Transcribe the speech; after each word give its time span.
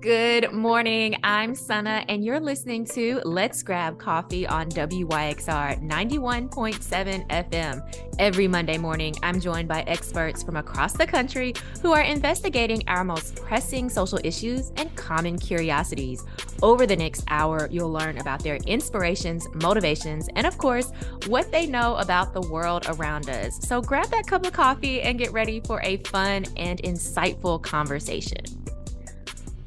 Good 0.00 0.54
morning. 0.54 1.16
I'm 1.22 1.54
Sana, 1.54 2.06
and 2.08 2.24
you're 2.24 2.40
listening 2.40 2.86
to 2.86 3.20
Let's 3.26 3.62
Grab 3.62 3.98
Coffee 3.98 4.46
on 4.46 4.70
WYXR 4.70 5.86
91.7 5.86 7.28
FM. 7.28 7.94
Every 8.18 8.48
Monday 8.48 8.78
morning, 8.78 9.14
I'm 9.22 9.40
joined 9.40 9.68
by 9.68 9.82
experts 9.82 10.42
from 10.42 10.56
across 10.56 10.94
the 10.94 11.06
country 11.06 11.52
who 11.82 11.92
are 11.92 12.00
investigating 12.00 12.82
our 12.88 13.04
most 13.04 13.36
pressing 13.36 13.90
social 13.90 14.18
issues 14.24 14.72
and 14.76 14.94
common 14.96 15.38
curiosities. 15.38 16.24
Over 16.62 16.86
the 16.86 16.96
next 16.96 17.22
hour, 17.28 17.68
you'll 17.70 17.92
learn 17.92 18.16
about 18.16 18.42
their 18.42 18.56
inspirations, 18.56 19.48
motivations, 19.52 20.30
and 20.34 20.46
of 20.46 20.56
course, 20.56 20.92
what 21.26 21.52
they 21.52 21.66
know 21.66 21.96
about 21.96 22.32
the 22.32 22.40
world 22.40 22.86
around 22.88 23.28
us. 23.28 23.58
So 23.68 23.82
grab 23.82 24.06
that 24.06 24.26
cup 24.26 24.46
of 24.46 24.54
coffee 24.54 25.02
and 25.02 25.18
get 25.18 25.30
ready 25.34 25.60
for 25.60 25.82
a 25.82 25.98
fun 25.98 26.46
and 26.56 26.82
insightful 26.84 27.60
conversation. 27.60 28.59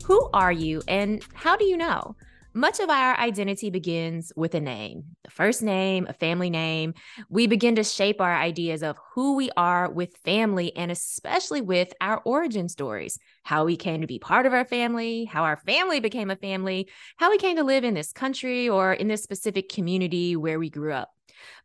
Who 0.05 0.29
are 0.33 0.51
you 0.51 0.81
and 0.87 1.23
how 1.33 1.55
do 1.55 1.63
you 1.63 1.77
know? 1.77 2.15
Much 2.53 2.79
of 2.79 2.89
our 2.89 3.17
identity 3.17 3.69
begins 3.69 4.33
with 4.35 4.53
a 4.53 4.59
name, 4.59 5.05
the 5.23 5.31
first 5.31 5.63
name, 5.63 6.05
a 6.07 6.13
family 6.13 6.49
name. 6.49 6.93
We 7.29 7.47
begin 7.47 7.75
to 7.75 7.83
shape 7.83 8.19
our 8.19 8.35
ideas 8.35 8.83
of 8.83 8.97
who 9.15 9.35
we 9.35 9.49
are 9.57 9.89
with 9.89 10.17
family 10.17 10.75
and 10.75 10.91
especially 10.91 11.61
with 11.61 11.93
our 12.01 12.21
origin 12.25 12.69
stories, 12.69 13.17
how 13.43 13.65
we 13.65 13.77
came 13.77 14.01
to 14.01 14.07
be 14.07 14.19
part 14.19 14.45
of 14.45 14.53
our 14.53 14.65
family, 14.65 15.25
how 15.25 15.45
our 15.45 15.57
family 15.57 15.99
became 15.99 16.29
a 16.29 16.35
family, 16.35 16.89
how 17.17 17.31
we 17.31 17.37
came 17.37 17.55
to 17.55 17.63
live 17.63 17.83
in 17.85 17.93
this 17.93 18.11
country 18.11 18.69
or 18.69 18.93
in 18.93 19.07
this 19.07 19.23
specific 19.23 19.69
community 19.69 20.35
where 20.35 20.59
we 20.59 20.69
grew 20.69 20.91
up. 20.91 21.09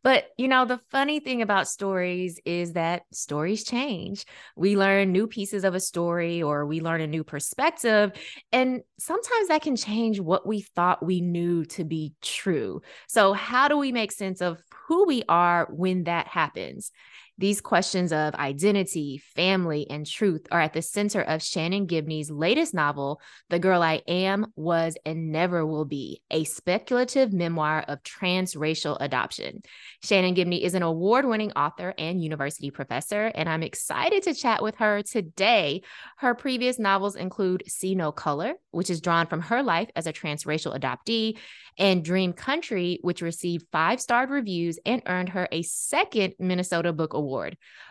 But, 0.03 0.25
you 0.37 0.47
know, 0.47 0.65
the 0.65 0.79
funny 0.91 1.19
thing 1.19 1.41
about 1.41 1.67
stories 1.67 2.39
is 2.45 2.73
that 2.73 3.03
stories 3.11 3.63
change. 3.63 4.25
We 4.55 4.77
learn 4.77 5.11
new 5.11 5.27
pieces 5.27 5.63
of 5.63 5.75
a 5.75 5.79
story 5.79 6.41
or 6.41 6.65
we 6.65 6.81
learn 6.81 7.01
a 7.01 7.07
new 7.07 7.23
perspective. 7.23 8.11
And 8.51 8.81
sometimes 8.97 9.47
that 9.49 9.61
can 9.61 9.75
change 9.75 10.19
what 10.19 10.45
we 10.47 10.61
thought 10.61 11.05
we 11.05 11.21
knew 11.21 11.65
to 11.65 11.83
be 11.83 12.13
true. 12.21 12.81
So, 13.07 13.33
how 13.33 13.67
do 13.67 13.77
we 13.77 13.91
make 13.91 14.11
sense 14.11 14.41
of 14.41 14.61
who 14.87 15.05
we 15.05 15.23
are 15.29 15.67
when 15.71 16.05
that 16.05 16.27
happens? 16.27 16.91
These 17.39 17.61
questions 17.61 18.11
of 18.11 18.35
identity, 18.35 19.23
family, 19.33 19.89
and 19.89 20.05
truth 20.05 20.45
are 20.51 20.59
at 20.59 20.73
the 20.73 20.81
center 20.81 21.21
of 21.21 21.41
Shannon 21.41 21.85
Gibney's 21.85 22.29
latest 22.29 22.73
novel, 22.73 23.21
The 23.47 23.59
Girl 23.59 23.81
I 23.81 24.01
Am, 24.09 24.47
Was, 24.57 24.97
and 25.05 25.31
Never 25.31 25.65
Will 25.65 25.85
Be, 25.85 26.21
a 26.29 26.43
speculative 26.43 27.31
memoir 27.31 27.85
of 27.87 28.03
transracial 28.03 28.97
adoption. 28.99 29.61
Shannon 30.03 30.33
Gibney 30.33 30.65
is 30.65 30.73
an 30.73 30.83
award 30.83 31.23
winning 31.23 31.53
author 31.53 31.93
and 31.97 32.21
university 32.21 32.71
professor, 32.71 33.31
and 33.33 33.47
I'm 33.47 33.63
excited 33.63 34.23
to 34.23 34.33
chat 34.33 34.61
with 34.61 34.75
her 34.75 35.01
today. 35.01 35.83
Her 36.17 36.35
previous 36.35 36.77
novels 36.77 37.15
include 37.15 37.63
See 37.67 37.95
No 37.95 38.11
Color, 38.11 38.55
which 38.71 38.89
is 38.89 38.99
drawn 38.99 39.27
from 39.27 39.43
her 39.43 39.63
life 39.63 39.89
as 39.95 40.07
a 40.07 40.13
transracial 40.13 40.77
adoptee, 40.77 41.37
and 41.77 42.03
Dream 42.03 42.33
Country, 42.33 42.99
which 43.01 43.21
received 43.21 43.65
five 43.71 44.01
starred 44.01 44.29
reviews 44.29 44.77
and 44.85 45.01
earned 45.05 45.29
her 45.29 45.47
a 45.53 45.61
second 45.61 46.33
Minnesota 46.37 46.91
Book 46.91 47.13
Award. 47.13 47.28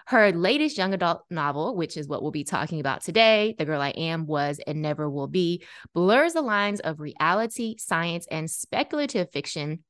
Her 0.06 0.32
latest 0.32 0.78
young 0.78 0.94
adult 0.94 1.22
novel, 1.30 1.76
which 1.76 1.96
is 1.96 2.08
what 2.08 2.22
we'll 2.22 2.30
be 2.30 2.44
talking 2.44 2.80
about 2.80 3.02
today, 3.02 3.54
The 3.58 3.64
Girl 3.64 3.80
I 3.80 3.90
Am, 3.90 4.26
Was, 4.26 4.60
and 4.66 4.82
Never 4.82 5.08
Will 5.08 5.26
Be, 5.26 5.64
blurs 5.94 6.32
the 6.32 6.42
lines 6.42 6.80
of 6.80 7.00
reality, 7.00 7.76
science, 7.78 8.26
and 8.30 8.50
speculative 8.50 9.30
fiction 9.30 9.84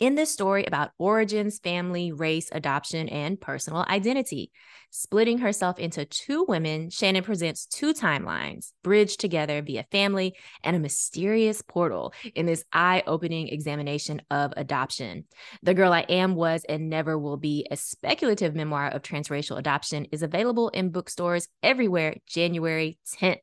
in 0.00 0.14
this 0.14 0.32
story 0.32 0.64
about 0.64 0.90
origins, 0.98 1.58
family, 1.58 2.10
race, 2.10 2.48
adoption, 2.50 3.08
and 3.10 3.40
personal 3.40 3.84
identity. 3.88 4.50
Splitting 4.90 5.38
herself 5.38 5.78
into 5.78 6.04
two 6.04 6.44
women, 6.48 6.90
Shannon 6.90 7.22
presents 7.22 7.66
two 7.66 7.94
timelines 7.94 8.72
bridged 8.82 9.20
together 9.20 9.62
via 9.62 9.84
family 9.92 10.34
and 10.64 10.74
a 10.74 10.80
mysterious 10.80 11.62
portal 11.62 12.12
in 12.34 12.46
this 12.46 12.64
eye 12.72 13.04
opening 13.06 13.48
examination 13.48 14.20
of 14.30 14.52
adoption. 14.56 15.26
The 15.62 15.74
Girl 15.74 15.92
I 15.92 16.00
Am 16.08 16.34
Was 16.34 16.64
and 16.68 16.88
Never 16.90 17.16
Will 17.16 17.36
Be, 17.36 17.66
a 17.70 17.76
speculative 17.76 18.56
memoir 18.56 18.88
of 18.88 19.02
transracial 19.02 19.58
adoption, 19.58 20.06
is 20.06 20.24
available 20.24 20.70
in 20.70 20.90
bookstores 20.90 21.46
everywhere 21.62 22.16
January 22.26 22.98
10th. 23.20 23.36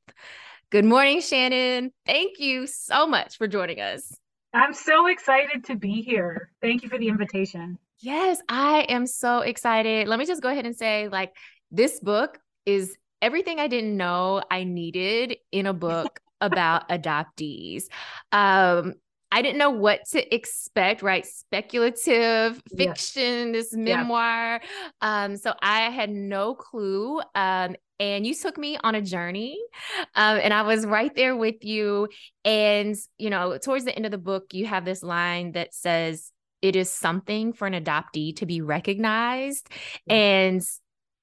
Good 0.69 0.85
morning, 0.85 1.21
Shannon. 1.21 1.93
Thank 2.05 2.39
you 2.39 2.67
so 2.67 3.07
much 3.07 3.37
for 3.37 3.47
joining 3.47 3.79
us. 3.79 4.11
I'm 4.53 4.73
so 4.73 5.07
excited 5.07 5.65
to 5.65 5.75
be 5.75 6.01
here. 6.01 6.51
Thank 6.61 6.83
you 6.83 6.89
for 6.89 6.97
the 6.97 7.07
invitation. 7.07 7.77
Yes, 7.99 8.39
I 8.47 8.81
am 8.89 9.07
so 9.07 9.39
excited. 9.39 10.07
Let 10.07 10.19
me 10.19 10.25
just 10.25 10.41
go 10.41 10.49
ahead 10.49 10.65
and 10.65 10.75
say, 10.75 11.07
like, 11.09 11.35
this 11.71 11.99
book 11.99 12.39
is 12.65 12.95
everything 13.21 13.59
I 13.59 13.67
didn't 13.67 13.97
know 13.97 14.41
I 14.49 14.63
needed 14.63 15.37
in 15.51 15.65
a 15.65 15.73
book 15.73 16.19
about 16.41 16.87
adoptees. 16.89 17.85
Um, 18.31 18.93
I 19.31 19.41
didn't 19.41 19.57
know 19.57 19.71
what 19.71 20.01
to 20.11 20.33
expect, 20.33 21.01
right? 21.01 21.25
Speculative 21.25 22.61
fiction, 22.75 23.51
this 23.51 23.73
memoir. 23.73 24.61
Um, 25.01 25.35
so 25.35 25.53
I 25.61 25.89
had 25.89 26.09
no 26.09 26.55
clue. 26.55 27.21
Um, 27.35 27.75
and 27.99 28.27
you 28.27 28.33
took 28.33 28.57
me 28.57 28.77
on 28.83 28.95
a 28.95 29.01
journey 29.01 29.59
um, 30.15 30.39
and 30.41 30.53
i 30.53 30.61
was 30.61 30.85
right 30.85 31.15
there 31.15 31.35
with 31.35 31.63
you 31.63 32.07
and 32.45 32.95
you 33.17 33.29
know 33.29 33.57
towards 33.57 33.85
the 33.85 33.95
end 33.95 34.05
of 34.05 34.11
the 34.11 34.19
book 34.19 34.53
you 34.53 34.67
have 34.67 34.85
this 34.85 35.01
line 35.01 35.53
that 35.53 35.73
says 35.73 36.31
it 36.61 36.75
is 36.75 36.89
something 36.89 37.53
for 37.53 37.65
an 37.65 37.73
adoptee 37.73 38.35
to 38.35 38.45
be 38.45 38.61
recognized 38.61 39.67
and 40.07 40.61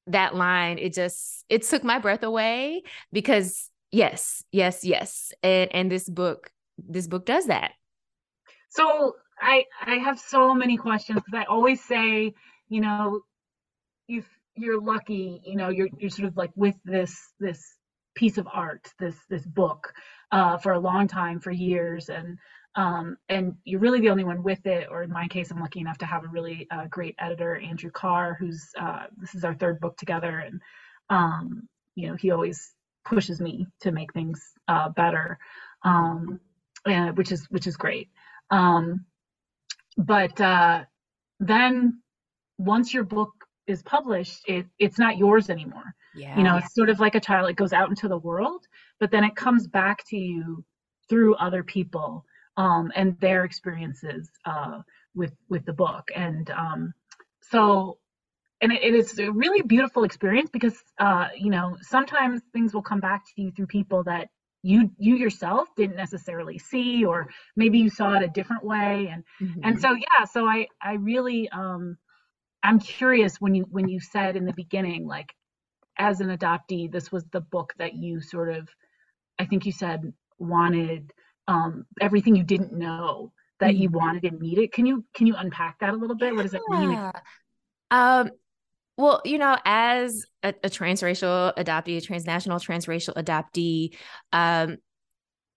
that 0.06 0.34
line 0.34 0.78
it 0.78 0.92
just 0.92 1.44
it 1.48 1.62
took 1.62 1.84
my 1.84 1.98
breath 1.98 2.22
away 2.22 2.82
because 3.12 3.70
yes 3.90 4.42
yes 4.52 4.84
yes 4.84 5.32
and 5.42 5.72
and 5.72 5.90
this 5.90 6.08
book 6.08 6.50
this 6.76 7.06
book 7.06 7.24
does 7.24 7.46
that 7.46 7.72
so 8.74 9.16
i 9.40 9.64
i 9.86 9.96
have 9.96 10.18
so 10.18 10.54
many 10.54 10.76
questions 10.76 11.20
because 11.24 11.34
i 11.38 11.44
always 11.44 11.82
say 11.84 12.32
you 12.68 12.80
know 12.80 13.20
you 14.08 14.22
you're 14.56 14.80
lucky, 14.80 15.42
you 15.44 15.56
know, 15.56 15.68
you're 15.68 15.88
you're 15.98 16.10
sort 16.10 16.28
of 16.28 16.36
like 16.36 16.50
with 16.56 16.76
this 16.84 17.16
this 17.40 17.76
piece 18.14 18.38
of 18.38 18.48
art, 18.52 18.88
this 19.00 19.16
this 19.28 19.44
book, 19.46 19.92
uh, 20.32 20.58
for 20.58 20.72
a 20.72 20.78
long 20.80 21.08
time, 21.08 21.40
for 21.40 21.50
years, 21.50 22.08
and 22.08 22.38
um, 22.76 23.16
and 23.28 23.54
you're 23.64 23.80
really 23.80 24.00
the 24.00 24.10
only 24.10 24.24
one 24.24 24.42
with 24.42 24.66
it. 24.66 24.88
Or 24.90 25.02
in 25.02 25.10
my 25.10 25.28
case, 25.28 25.50
I'm 25.50 25.60
lucky 25.60 25.80
enough 25.80 25.98
to 25.98 26.06
have 26.06 26.24
a 26.24 26.28
really 26.28 26.66
uh, 26.70 26.86
great 26.90 27.16
editor, 27.18 27.56
Andrew 27.56 27.90
Karre, 27.90 28.36
who's 28.38 28.68
uh, 28.80 29.04
this 29.18 29.34
is 29.34 29.44
our 29.44 29.54
third 29.54 29.80
book 29.80 29.96
together, 29.96 30.38
and 30.38 30.60
um, 31.10 31.68
you 31.96 32.08
know, 32.08 32.14
he 32.16 32.30
always 32.30 32.72
pushes 33.04 33.40
me 33.40 33.66
to 33.80 33.92
make 33.92 34.12
things 34.12 34.52
uh, 34.68 34.88
better, 34.90 35.38
um, 35.84 36.40
and, 36.86 37.16
which 37.16 37.32
is 37.32 37.46
which 37.50 37.66
is 37.66 37.76
great. 37.76 38.08
Um, 38.50 39.06
but 39.96 40.40
uh, 40.40 40.84
then 41.40 42.00
once 42.58 42.92
your 42.92 43.04
book 43.04 43.32
is 43.66 43.82
published, 43.82 44.42
it 44.46 44.66
it's 44.78 44.98
not 44.98 45.16
yours 45.16 45.50
anymore. 45.50 45.94
Yeah. 46.14 46.36
You 46.36 46.44
know, 46.44 46.56
it's 46.56 46.74
sort 46.74 46.90
of 46.90 47.00
like 47.00 47.14
a 47.14 47.20
child. 47.20 47.50
It 47.50 47.56
goes 47.56 47.72
out 47.72 47.88
into 47.88 48.08
the 48.08 48.18
world, 48.18 48.66
but 49.00 49.10
then 49.10 49.24
it 49.24 49.34
comes 49.34 49.66
back 49.66 50.04
to 50.08 50.16
you 50.16 50.64
through 51.08 51.34
other 51.36 51.62
people 51.62 52.24
um, 52.56 52.92
and 52.94 53.18
their 53.20 53.44
experiences 53.44 54.30
uh, 54.44 54.80
with 55.14 55.32
with 55.48 55.64
the 55.64 55.72
book. 55.72 56.10
And 56.14 56.50
um, 56.50 56.92
so, 57.42 57.98
and 58.60 58.72
it, 58.72 58.82
it 58.82 58.94
is 58.94 59.18
a 59.18 59.30
really 59.30 59.62
beautiful 59.62 60.04
experience 60.04 60.50
because 60.52 60.76
uh, 60.98 61.28
you 61.36 61.50
know 61.50 61.76
sometimes 61.80 62.42
things 62.52 62.74
will 62.74 62.82
come 62.82 63.00
back 63.00 63.24
to 63.34 63.42
you 63.42 63.50
through 63.52 63.66
people 63.66 64.04
that 64.04 64.28
you 64.64 64.90
you 64.98 65.16
yourself 65.16 65.68
didn't 65.76 65.96
necessarily 65.96 66.58
see 66.58 67.04
or 67.04 67.28
maybe 67.54 67.78
you 67.78 67.90
saw 67.90 68.14
it 68.14 68.22
a 68.22 68.28
different 68.28 68.64
way 68.64 69.08
and 69.12 69.22
mm-hmm. 69.40 69.60
and 69.62 69.80
so 69.80 69.94
yeah 69.94 70.24
so 70.24 70.48
i 70.48 70.66
i 70.82 70.94
really 70.94 71.48
um 71.50 71.98
I'm 72.64 72.78
curious 72.78 73.40
when 73.40 73.54
you 73.54 73.66
when 73.70 73.88
you 73.88 74.00
said 74.00 74.36
in 74.36 74.46
the 74.46 74.54
beginning, 74.54 75.06
like 75.06 75.34
as 75.98 76.20
an 76.20 76.36
adoptee, 76.36 76.90
this 76.90 77.12
was 77.12 77.24
the 77.26 77.42
book 77.42 77.74
that 77.78 77.94
you 77.94 78.22
sort 78.22 78.48
of, 78.48 78.68
I 79.38 79.44
think 79.44 79.66
you 79.66 79.72
said 79.72 80.12
wanted 80.38 81.12
um, 81.46 81.84
everything 82.00 82.34
you 82.34 82.42
didn't 82.42 82.72
know 82.72 83.32
that 83.60 83.72
mm-hmm. 83.72 83.82
you 83.82 83.90
wanted 83.90 84.24
and 84.24 84.40
needed. 84.40 84.72
Can 84.72 84.86
you 84.86 85.04
can 85.14 85.26
you 85.26 85.36
unpack 85.36 85.78
that 85.80 85.90
a 85.90 85.96
little 85.96 86.16
bit? 86.16 86.34
What 86.34 86.42
does 86.42 86.54
it 86.54 86.62
mean? 86.70 87.12
Um, 87.90 88.30
well, 88.96 89.20
you 89.24 89.38
know, 89.38 89.56
as 89.64 90.24
a, 90.42 90.54
a 90.62 90.70
transracial 90.70 91.54
adoptee, 91.56 91.96
a 91.96 92.00
transnational 92.00 92.58
transracial 92.58 93.14
adoptee, 93.14 93.96
um, 94.32 94.76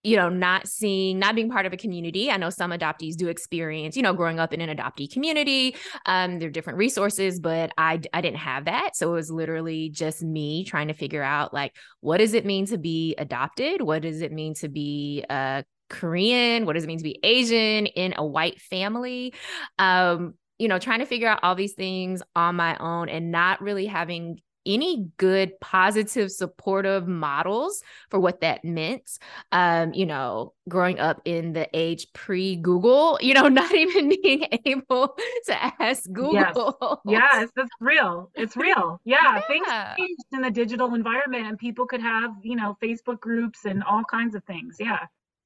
you 0.04 0.16
know, 0.16 0.30
not 0.30 0.68
seeing, 0.68 1.20
not 1.20 1.36
being 1.36 1.50
part 1.50 1.66
of 1.66 1.74
a 1.74 1.78
community. 1.78 2.32
I 2.32 2.38
know 2.38 2.50
some 2.50 2.72
adoptees 2.72 3.16
do 3.16 3.28
experience, 3.28 3.98
you 3.98 4.04
know, 4.04 4.14
growing 4.14 4.40
up 4.40 4.54
in 4.54 4.62
an 4.62 4.76
adoptee 4.76 5.12
community. 5.12 5.76
Um, 6.06 6.40
there 6.40 6.48
are 6.48 6.52
different 6.52 6.80
resources, 6.80 7.40
but 7.40 7.72
I 7.78 8.00
I 8.14 8.22
didn't 8.22 8.38
have 8.38 8.66
that. 8.66 8.96
So 8.96 9.10
it 9.10 9.14
was 9.14 9.30
literally 9.30 9.90
just 9.90 10.24
me 10.24 10.64
trying 10.64 10.88
to 10.88 10.94
figure 10.94 11.24
out 11.24 11.54
like 11.54 11.76
what 12.00 12.18
does 12.20 12.34
it 12.34 12.46
mean 12.46 12.68
to 12.68 12.78
be 12.78 13.16
adopted? 13.18 13.82
What 13.82 14.04
does 14.04 14.22
it 14.22 14.32
mean 14.32 14.54
to 14.56 14.70
be 14.70 15.26
uh 15.30 15.64
Korean? 15.90 16.66
What 16.66 16.74
does 16.74 16.84
it 16.84 16.88
mean 16.88 17.00
to 17.00 17.04
be 17.04 17.20
Asian 17.24 17.86
in 17.88 18.14
a 18.18 18.26
white 18.26 18.62
family? 18.62 19.34
Um, 19.78 20.36
you 20.60 20.68
know, 20.68 20.80
trying 20.80 21.00
to 21.00 21.06
figure 21.06 21.28
out 21.28 21.40
all 21.44 21.56
these 21.56 21.74
things 21.74 22.22
on 22.36 22.56
my 22.56 22.78
own 22.78 23.10
and 23.10 23.32
not 23.32 23.62
really 23.62 23.86
having 23.86 24.40
any 24.68 25.10
good, 25.18 25.60
positive, 25.60 26.30
supportive 26.32 27.08
models 27.08 27.82
for 28.10 28.20
what 28.20 28.42
that 28.42 28.64
meant. 28.64 29.18
Um, 29.52 29.94
you 29.94 30.06
know, 30.06 30.54
growing 30.68 31.00
up 31.00 31.22
in 31.26 31.54
the 31.54 31.68
age 31.74 32.08
pre 32.14 32.58
Google, 32.58 33.18
you 33.22 33.34
know, 33.34 33.48
not 33.48 33.74
even 33.74 34.10
being 34.22 34.46
able 34.66 35.16
to 35.46 35.82
ask 35.82 36.04
Google. 36.12 37.02
Yes, 37.06 37.22
yes 37.32 37.50
that's 37.56 37.70
real. 37.80 38.30
It's 38.36 38.58
real. 38.58 39.00
Yeah, 39.06 39.18
yeah. 39.22 39.42
things 39.48 39.68
changed 39.98 40.24
in 40.34 40.42
the 40.42 40.52
digital 40.52 40.94
environment 40.94 41.48
and 41.48 41.58
people 41.58 41.88
could 41.88 42.02
have, 42.02 42.32
you 42.44 42.56
know, 42.56 42.78
Facebook 42.84 43.20
groups 43.20 43.66
and 43.66 43.84
all 43.84 44.04
kinds 44.04 44.36
of 44.36 44.44
things. 44.44 44.76
Yeah. 44.80 45.00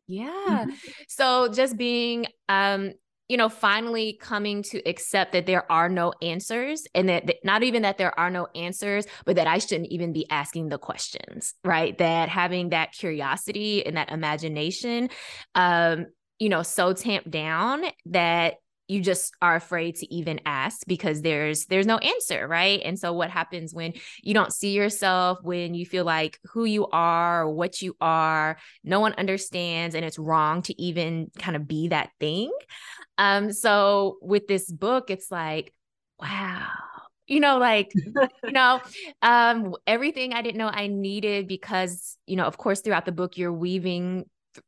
Yeah. 0.08 0.30
Mm-hmm. 0.30 0.72
So 1.08 1.48
just 1.48 1.78
being 1.78 2.26
um 2.50 2.94
you 3.32 3.38
know, 3.38 3.48
finally 3.48 4.18
coming 4.20 4.62
to 4.62 4.86
accept 4.86 5.32
that 5.32 5.46
there 5.46 5.72
are 5.72 5.88
no 5.88 6.12
answers 6.22 6.86
and 6.94 7.08
that, 7.08 7.28
that, 7.28 7.38
not 7.46 7.64
even 7.64 7.84
that 7.84 7.98
there 7.98 8.20
are 8.20 8.30
no 8.30 8.50
answers, 8.56 9.08
but 9.24 9.38
that 9.38 9.48
I 9.48 9.58
shouldn't 9.58 9.90
even 9.90 10.12
be 10.12 10.30
asking 10.30 10.68
the 10.68 10.78
questions, 10.78 11.54
right? 11.64 11.98
That 11.98 12.28
having 12.28 12.72
that 12.72 12.92
curiosity 12.92 13.86
and 13.86 13.96
that 13.96 14.12
imagination, 14.12 15.12
um, 15.56 16.08
you 16.40 16.50
know, 16.50 16.62
so 16.62 16.92
tamped 16.92 17.32
down 17.32 17.86
that 18.08 18.56
you 18.88 19.02
just 19.02 19.34
are 19.42 19.56
afraid 19.56 19.96
to 19.96 20.14
even 20.14 20.42
ask 20.46 20.86
because 20.88 21.22
there's 21.22 21.66
there's 21.66 21.86
no 21.86 21.98
answer 21.98 22.48
right? 22.48 22.82
And 22.84 23.00
so 23.00 23.14
what 23.14 23.30
happens 23.30 23.74
when 23.74 23.94
you 24.22 24.34
don't 24.34 24.54
see 24.54 24.72
yourself 24.72 25.40
when 25.44 25.74
you 25.74 25.86
feel 25.86 26.04
like 26.06 26.40
who 26.46 26.66
you 26.66 26.88
are 26.88 27.44
or 27.44 27.50
what 27.50 27.82
you 27.82 27.96
are 28.02 28.58
no 28.84 29.00
one 29.00 29.14
understands 29.14 29.96
and 29.96 30.04
it's 30.04 30.20
wrong 30.20 30.62
to 30.64 30.82
even 30.82 31.32
kind 31.38 31.56
of 31.56 31.68
be 31.68 31.90
that 31.90 32.10
thing? 32.20 32.52
Um 33.18 33.52
so 33.52 34.18
with 34.22 34.48
this 34.48 34.70
book 34.70 35.10
it's 35.10 35.32
like 35.32 35.74
wow 36.20 36.68
you 37.28 37.40
know 37.40 37.58
like 37.58 37.92
you 38.44 38.52
know 38.52 38.82
um 39.22 39.74
everything 39.88 40.34
i 40.34 40.42
didn't 40.42 40.58
know 40.58 40.68
i 40.68 40.88
needed 40.88 41.48
because 41.48 42.18
you 42.28 42.36
know 42.36 42.44
of 42.44 42.58
course 42.58 42.82
throughout 42.82 43.06
the 43.06 43.12
book 43.12 43.38
you're 43.38 43.54
weaving 43.54 44.26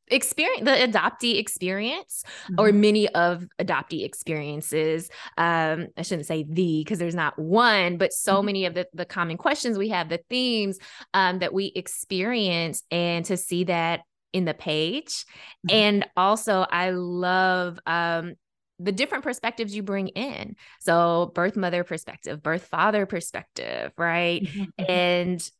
experience 0.07 0.63
the 0.63 0.71
adoptee 0.71 1.39
experience 1.39 2.23
mm-hmm. 2.45 2.59
or 2.59 2.71
many 2.71 3.09
of 3.09 3.45
adoptee 3.59 4.05
experiences 4.05 5.09
um 5.37 5.87
i 5.97 6.01
shouldn't 6.01 6.27
say 6.27 6.43
the 6.47 6.81
because 6.83 6.99
there's 6.99 7.15
not 7.15 7.37
one 7.37 7.97
but 7.97 8.13
so 8.13 8.35
mm-hmm. 8.35 8.45
many 8.45 8.65
of 8.65 8.73
the 8.73 8.87
the 8.93 9.05
common 9.05 9.37
questions 9.37 9.77
we 9.77 9.89
have 9.89 10.09
the 10.09 10.19
themes 10.29 10.77
um 11.13 11.39
that 11.39 11.53
we 11.53 11.71
experience 11.75 12.83
and 12.91 13.25
to 13.25 13.35
see 13.35 13.65
that 13.65 14.01
in 14.31 14.45
the 14.45 14.53
page 14.53 15.25
mm-hmm. 15.67 15.75
and 15.75 16.07
also 16.15 16.65
i 16.71 16.91
love 16.91 17.77
um 17.85 18.33
the 18.79 18.91
different 18.91 19.23
perspectives 19.23 19.75
you 19.75 19.83
bring 19.83 20.09
in. 20.09 20.55
So, 20.81 21.31
birth 21.35 21.55
mother 21.55 21.83
perspective, 21.83 22.41
birth 22.41 22.65
father 22.65 23.05
perspective, 23.05 23.91
right? 23.97 24.43
Mm-hmm. 24.43 24.61
mm-hmm. 24.61 24.91
And 24.91 25.51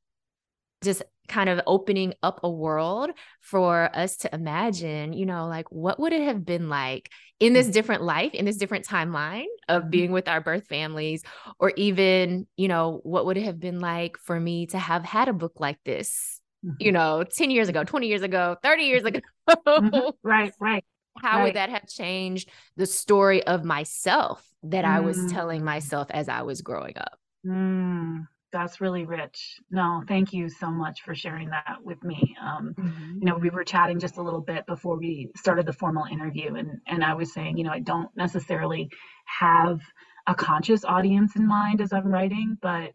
just 0.84 1.04
kind 1.28 1.50
of 1.50 1.62
opening 1.66 2.14
up 2.22 2.42
a 2.44 2.50
world 2.50 3.12
for 3.42 3.90
us 3.96 4.18
to 4.18 4.36
imagine, 4.36 5.14
you 5.14 5.26
know, 5.26 5.48
like 5.48 5.72
what 5.72 6.00
would 6.00 6.14
it 6.14 6.22
have 6.22 6.46
been 6.46 6.70
like 6.70 7.10
in 7.40 7.54
this 7.54 7.68
mm-hmm. 7.68 7.74
different 7.74 8.04
life, 8.04 8.34
in 8.34 8.46
this 8.46 8.58
different 8.58 8.86
timeline 8.86 9.46
of 9.70 9.84
mm-hmm. 9.84 9.90
being 9.90 10.12
with 10.12 10.28
our 10.28 10.42
birth 10.42 10.68
families, 10.68 11.24
or 11.60 11.72
even, 11.78 12.48
you 12.58 12.68
know, 12.68 13.00
what 13.04 13.26
would 13.26 13.38
it 13.38 13.44
have 13.44 13.60
been 13.60 13.80
like 13.80 14.18
for 14.18 14.40
me 14.40 14.68
to 14.68 14.78
have 14.78 15.04
had 15.04 15.30
a 15.30 15.34
book 15.34 15.54
like 15.60 15.80
this, 15.86 16.40
mm-hmm. 16.66 16.76
you 16.80 16.92
know, 16.92 17.24
10 17.24 17.52
years 17.52 17.70
ago, 17.70 17.84
20 17.84 18.08
years 18.08 18.22
ago, 18.22 18.58
30 18.62 18.84
years 18.84 19.04
ago. 19.04 19.20
mm-hmm. 19.50 20.10
Right, 20.24 20.54
right. 20.60 20.84
How 21.20 21.38
right. 21.38 21.44
would 21.44 21.56
that 21.56 21.70
have 21.70 21.88
changed 21.88 22.50
the 22.76 22.88
story 22.88 23.44
of 23.44 23.64
myself 23.64 24.44
that 24.64 24.84
mm. 24.84 24.90
I 24.90 25.02
was 25.02 25.32
telling 25.32 25.62
mm. 25.62 25.66
myself 25.66 26.08
as 26.10 26.28
I 26.28 26.42
was 26.42 26.64
growing 26.64 26.98
up? 26.98 27.20
Mm 27.46 28.26
that's 28.54 28.80
really 28.80 29.06
rich. 29.06 29.60
No, 29.70 30.04
thank 30.08 30.32
you 30.32 30.48
so 30.48 30.72
much 30.72 31.02
for 31.02 31.14
sharing 31.14 31.50
that 31.50 31.78
with 31.84 32.02
me. 32.04 32.36
Um, 32.42 32.74
mm-hmm. 32.78 33.18
You 33.20 33.26
know, 33.26 33.36
we 33.36 33.50
were 33.50 33.66
chatting 33.66 34.00
just 34.00 34.18
a 34.18 34.22
little 34.22 34.40
bit 34.40 34.66
before 34.68 34.98
we 34.98 35.32
started 35.36 35.66
the 35.66 35.74
formal 35.74 36.06
interview, 36.06 36.56
and 36.56 36.80
and 36.88 37.04
I 37.04 37.16
was 37.16 37.34
saying, 37.34 37.58
you 37.58 37.66
know, 37.66 37.72
I 37.72 37.80
don't 37.80 38.16
necessarily 38.16 38.90
have 39.26 39.82
a 40.28 40.36
conscious 40.36 40.86
audience 40.86 41.36
in 41.36 41.46
mind 41.46 41.82
as 41.82 41.92
I'm 41.92 42.08
writing, 42.08 42.58
but 42.62 42.94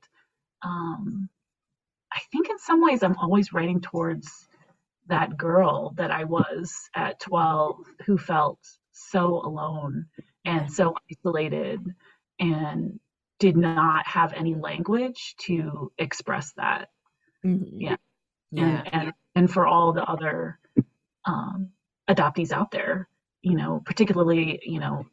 um, 0.62 1.28
I 2.12 2.20
think 2.32 2.48
in 2.48 2.58
some 2.58 2.82
ways 2.82 3.02
I'm 3.02 3.18
always 3.18 3.52
writing 3.52 3.80
towards 3.80 4.48
that 5.08 5.36
girl 5.36 5.92
that 5.96 6.10
I 6.10 6.24
was 6.24 6.72
at 6.94 7.20
12 7.20 7.76
who 8.06 8.16
felt 8.16 8.58
so 8.92 9.42
alone 9.44 10.06
and 10.44 10.72
so 10.72 10.94
isolated 11.10 11.80
and 12.40 12.98
did 13.38 13.56
not 13.56 14.06
have 14.06 14.32
any 14.32 14.54
language 14.54 15.34
to 15.46 15.92
express 15.98 16.52
that. 16.56 16.88
Mm-hmm. 17.44 17.80
Yeah. 17.80 17.96
Yeah. 18.50 18.82
And, 18.86 18.94
and, 18.94 19.12
and 19.34 19.50
for 19.50 19.66
all 19.66 19.92
the 19.92 20.02
other 20.02 20.58
um, 21.24 21.70
adoptees 22.08 22.52
out 22.52 22.70
there, 22.70 23.08
you 23.42 23.56
know, 23.56 23.82
particularly, 23.84 24.60
you 24.64 24.80
know, 24.80 25.04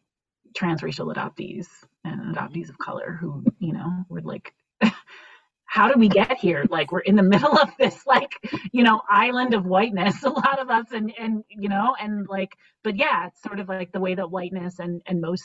transracial 0.57 1.13
adoptees 1.13 1.67
and 2.03 2.35
adoptees 2.35 2.69
of 2.69 2.77
color 2.77 3.17
who, 3.19 3.43
you 3.59 3.73
know, 3.73 4.05
were 4.09 4.21
like, 4.21 4.53
how 5.65 5.89
did 5.89 5.99
we 5.99 6.07
get 6.07 6.37
here? 6.37 6.65
Like 6.69 6.91
we're 6.91 6.99
in 6.99 7.15
the 7.15 7.23
middle 7.35 7.57
of 7.57 7.69
this 7.77 8.05
like, 8.07 8.31
you 8.71 8.83
know, 8.83 9.01
island 9.09 9.53
of 9.53 9.65
whiteness, 9.65 10.23
a 10.23 10.29
lot 10.29 10.59
of 10.59 10.69
us 10.69 10.87
and 10.91 11.13
and 11.19 11.43
you 11.49 11.69
know, 11.69 11.95
and 11.99 12.27
like, 12.29 12.53
but 12.83 12.95
yeah, 12.95 13.27
it's 13.27 13.41
sort 13.43 13.59
of 13.59 13.67
like 13.67 13.91
the 13.91 13.99
way 13.99 14.15
that 14.15 14.31
whiteness 14.31 14.79
and 14.79 15.01
and 15.05 15.21
most 15.21 15.43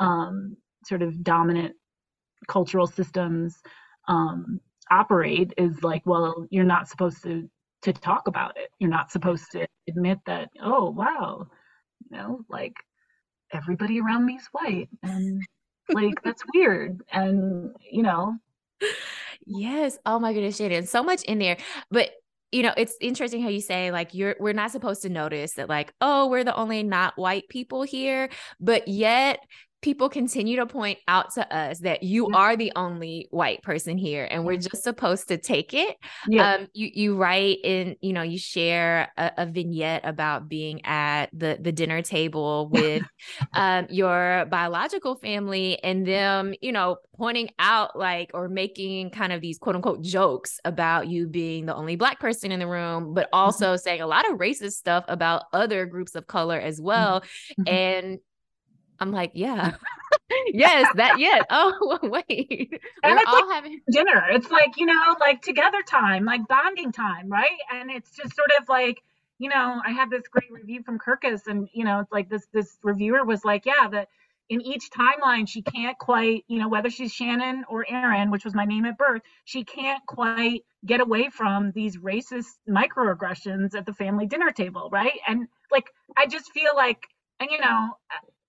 um 0.00 0.56
sort 0.84 1.02
of 1.02 1.22
dominant 1.22 1.74
cultural 2.48 2.86
systems 2.86 3.56
um, 4.08 4.60
operate 4.90 5.52
is 5.56 5.82
like, 5.82 6.02
well, 6.04 6.46
you're 6.50 6.64
not 6.64 6.88
supposed 6.88 7.22
to 7.24 7.48
to 7.82 7.92
talk 7.92 8.26
about 8.26 8.56
it. 8.56 8.70
You're 8.80 8.90
not 8.90 9.12
supposed 9.12 9.52
to 9.52 9.66
admit 9.88 10.18
that, 10.26 10.48
oh 10.60 10.90
wow, 10.90 11.46
you 12.04 12.16
know, 12.16 12.40
like 12.48 12.74
everybody 13.52 14.00
around 14.00 14.26
me 14.26 14.34
is 14.34 14.48
white 14.52 14.88
and 15.02 15.42
like 15.90 16.20
that's 16.22 16.42
weird. 16.54 17.00
And 17.12 17.74
you 17.90 18.02
know. 18.02 18.36
Yes. 19.46 19.98
Oh 20.04 20.18
my 20.18 20.32
goodness, 20.32 20.56
Shannon. 20.56 20.86
So 20.86 21.02
much 21.02 21.22
in 21.22 21.38
there. 21.38 21.56
But 21.90 22.10
you 22.50 22.62
know, 22.62 22.72
it's 22.76 22.96
interesting 23.00 23.42
how 23.42 23.48
you 23.48 23.60
say 23.60 23.90
like 23.90 24.14
you're 24.14 24.36
we're 24.40 24.52
not 24.52 24.70
supposed 24.70 25.02
to 25.02 25.08
notice 25.08 25.54
that 25.54 25.68
like, 25.68 25.92
oh, 26.00 26.28
we're 26.28 26.44
the 26.44 26.56
only 26.56 26.82
not 26.82 27.16
white 27.16 27.48
people 27.48 27.82
here, 27.82 28.30
but 28.60 28.88
yet 28.88 29.40
people 29.80 30.08
continue 30.08 30.56
to 30.56 30.66
point 30.66 30.98
out 31.06 31.32
to 31.34 31.56
us 31.56 31.78
that 31.80 32.02
you 32.02 32.28
are 32.28 32.56
the 32.56 32.72
only 32.74 33.28
white 33.30 33.62
person 33.62 33.96
here 33.96 34.26
and 34.28 34.44
we're 34.44 34.56
just 34.56 34.82
supposed 34.82 35.28
to 35.28 35.36
take 35.36 35.72
it 35.72 35.96
yeah. 36.26 36.54
um 36.54 36.66
you 36.72 36.90
you 36.92 37.16
write 37.16 37.58
in 37.62 37.94
you 38.00 38.12
know 38.12 38.22
you 38.22 38.38
share 38.38 39.12
a, 39.16 39.30
a 39.38 39.46
vignette 39.46 40.00
about 40.04 40.48
being 40.48 40.84
at 40.84 41.26
the 41.32 41.58
the 41.60 41.70
dinner 41.70 42.02
table 42.02 42.68
with 42.72 43.02
um 43.54 43.86
your 43.88 44.46
biological 44.50 45.14
family 45.14 45.82
and 45.84 46.06
them 46.06 46.54
you 46.60 46.72
know 46.72 46.96
pointing 47.16 47.48
out 47.58 47.96
like 47.96 48.30
or 48.34 48.48
making 48.48 49.10
kind 49.10 49.32
of 49.32 49.40
these 49.40 49.58
quote 49.58 49.76
unquote 49.76 50.02
jokes 50.02 50.58
about 50.64 51.08
you 51.08 51.26
being 51.28 51.66
the 51.66 51.74
only 51.74 51.96
black 51.96 52.18
person 52.18 52.50
in 52.50 52.58
the 52.58 52.66
room 52.66 53.14
but 53.14 53.26
mm-hmm. 53.26 53.38
also 53.38 53.74
mm-hmm. 53.74 53.80
saying 53.80 54.00
a 54.00 54.06
lot 54.06 54.28
of 54.30 54.38
racist 54.38 54.72
stuff 54.72 55.04
about 55.08 55.44
other 55.52 55.86
groups 55.86 56.14
of 56.14 56.26
color 56.26 56.58
as 56.58 56.80
well 56.80 57.20
mm-hmm. 57.20 57.68
and 57.68 58.18
I'm 59.00 59.12
like, 59.12 59.32
yeah, 59.34 59.76
yes, 60.52 60.88
that, 60.96 61.18
yeah. 61.18 61.42
Oh, 61.50 61.98
wait, 62.02 62.70
and 63.02 63.16
we're 63.16 63.22
all 63.26 63.48
like 63.48 63.54
having 63.54 63.80
dinner. 63.90 64.24
It's 64.30 64.50
like, 64.50 64.76
you 64.76 64.86
know, 64.86 65.16
like 65.20 65.42
together 65.42 65.82
time, 65.86 66.24
like 66.24 66.46
bonding 66.48 66.92
time, 66.92 67.28
right? 67.28 67.58
And 67.72 67.90
it's 67.90 68.10
just 68.10 68.34
sort 68.34 68.50
of 68.60 68.68
like, 68.68 69.02
you 69.38 69.48
know, 69.48 69.80
I 69.84 69.92
had 69.92 70.10
this 70.10 70.22
great 70.30 70.50
review 70.50 70.82
from 70.82 70.98
Kirkus, 70.98 71.46
and 71.46 71.68
you 71.72 71.84
know, 71.84 72.00
it's 72.00 72.12
like 72.12 72.28
this 72.28 72.46
this 72.52 72.76
reviewer 72.82 73.24
was 73.24 73.44
like, 73.44 73.66
yeah, 73.66 73.88
that 73.90 74.08
in 74.48 74.60
each 74.62 74.90
timeline 74.90 75.46
she 75.48 75.62
can't 75.62 75.98
quite, 75.98 76.44
you 76.48 76.58
know, 76.58 76.68
whether 76.68 76.90
she's 76.90 77.12
Shannon 77.12 77.64
or 77.68 77.84
Erin, 77.88 78.30
which 78.30 78.44
was 78.44 78.54
my 78.54 78.64
name 78.64 78.84
at 78.86 78.96
birth, 78.98 79.22
she 79.44 79.64
can't 79.64 80.04
quite 80.06 80.62
get 80.86 81.00
away 81.00 81.28
from 81.30 81.72
these 81.72 81.98
racist 81.98 82.56
microaggressions 82.68 83.74
at 83.74 83.84
the 83.86 83.92
family 83.92 84.26
dinner 84.26 84.50
table, 84.50 84.88
right? 84.90 85.18
And 85.26 85.48
like, 85.70 85.90
I 86.16 86.26
just 86.26 86.50
feel 86.52 86.72
like, 86.74 87.02
and 87.40 87.50
you 87.50 87.60
know, 87.60 87.90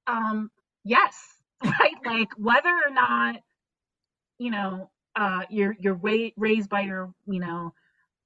um, 0.10 0.52
yes, 0.84 1.16
right? 1.64 1.96
Like 2.06 2.30
whether 2.38 2.70
or 2.70 2.92
not, 2.92 3.38
you 4.38 4.52
know, 4.52 4.90
uh, 5.16 5.42
you're 5.50 5.76
you're 5.80 6.00
raised 6.38 6.70
by 6.70 6.82
your, 6.82 7.14
you 7.28 7.40
know, 7.40 7.74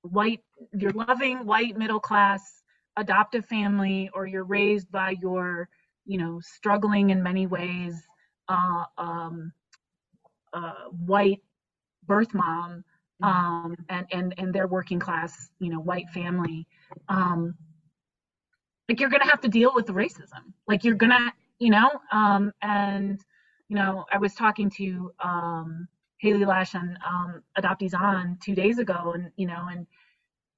white, 0.01 0.41
your 0.73 0.91
loving 0.91 1.45
white 1.45 1.77
middle 1.77 1.99
class 1.99 2.61
adoptive 2.97 3.45
family, 3.45 4.09
or 4.13 4.27
you're 4.27 4.43
raised 4.43 4.91
by 4.91 5.15
your, 5.21 5.69
you 6.05 6.17
know, 6.17 6.39
struggling 6.41 7.09
in 7.09 7.23
many 7.23 7.47
ways, 7.47 7.95
uh, 8.47 8.83
um, 8.97 9.51
uh, 10.53 10.73
white 11.05 11.41
birth 12.05 12.33
mom, 12.33 12.83
mm-hmm. 13.23 13.25
um, 13.25 13.75
and 13.89 14.05
and 14.11 14.33
and 14.37 14.53
their 14.53 14.67
working 14.67 14.99
class, 14.99 15.49
you 15.59 15.71
know, 15.71 15.79
white 15.79 16.09
family. 16.13 16.67
Um, 17.09 17.55
like 18.87 18.99
you're 18.99 19.09
gonna 19.09 19.29
have 19.29 19.41
to 19.41 19.47
deal 19.47 19.73
with 19.73 19.87
the 19.87 19.93
racism. 19.93 20.53
Like 20.67 20.83
you're 20.83 20.95
gonna 20.95 21.33
you 21.59 21.69
know 21.69 21.89
um, 22.11 22.51
and 22.61 23.19
you 23.69 23.75
know 23.75 24.05
i 24.11 24.17
was 24.17 24.33
talking 24.33 24.69
to 24.69 25.11
um, 25.23 25.87
Haley 26.23 26.45
Lash 26.45 26.73
on 26.73 26.97
um, 27.05 27.43
Adoptees 27.57 27.93
On 27.93 28.37
two 28.41 28.55
days 28.55 28.79
ago, 28.79 29.11
and 29.13 29.29
you 29.35 29.45
know, 29.45 29.67
and 29.69 29.85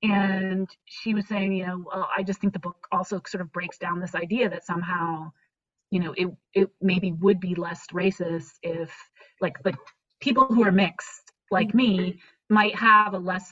and 0.03 0.69
she 0.85 1.15
was 1.15 1.27
saying, 1.27 1.53
you 1.53 1.65
know, 1.65 1.83
well, 1.83 2.07
I 2.15 2.21
just 2.21 2.39
think 2.39 2.53
the 2.53 2.59
book 2.59 2.87
also 2.91 3.19
sort 3.25 3.41
of 3.41 3.51
breaks 3.51 3.79
down 3.79 3.99
this 3.99 4.13
idea 4.13 4.47
that 4.47 4.63
somehow, 4.63 5.31
you 5.89 5.99
know, 5.99 6.13
it 6.15 6.27
it 6.53 6.69
maybe 6.81 7.13
would 7.13 7.39
be 7.39 7.55
less 7.55 7.87
racist 7.91 8.51
if 8.61 8.95
like 9.41 9.57
like 9.65 9.75
people 10.19 10.45
who 10.45 10.63
are 10.63 10.71
mixed 10.71 11.31
like 11.49 11.73
me 11.73 12.19
might 12.47 12.75
have 12.75 13.15
a 13.15 13.17
less 13.17 13.51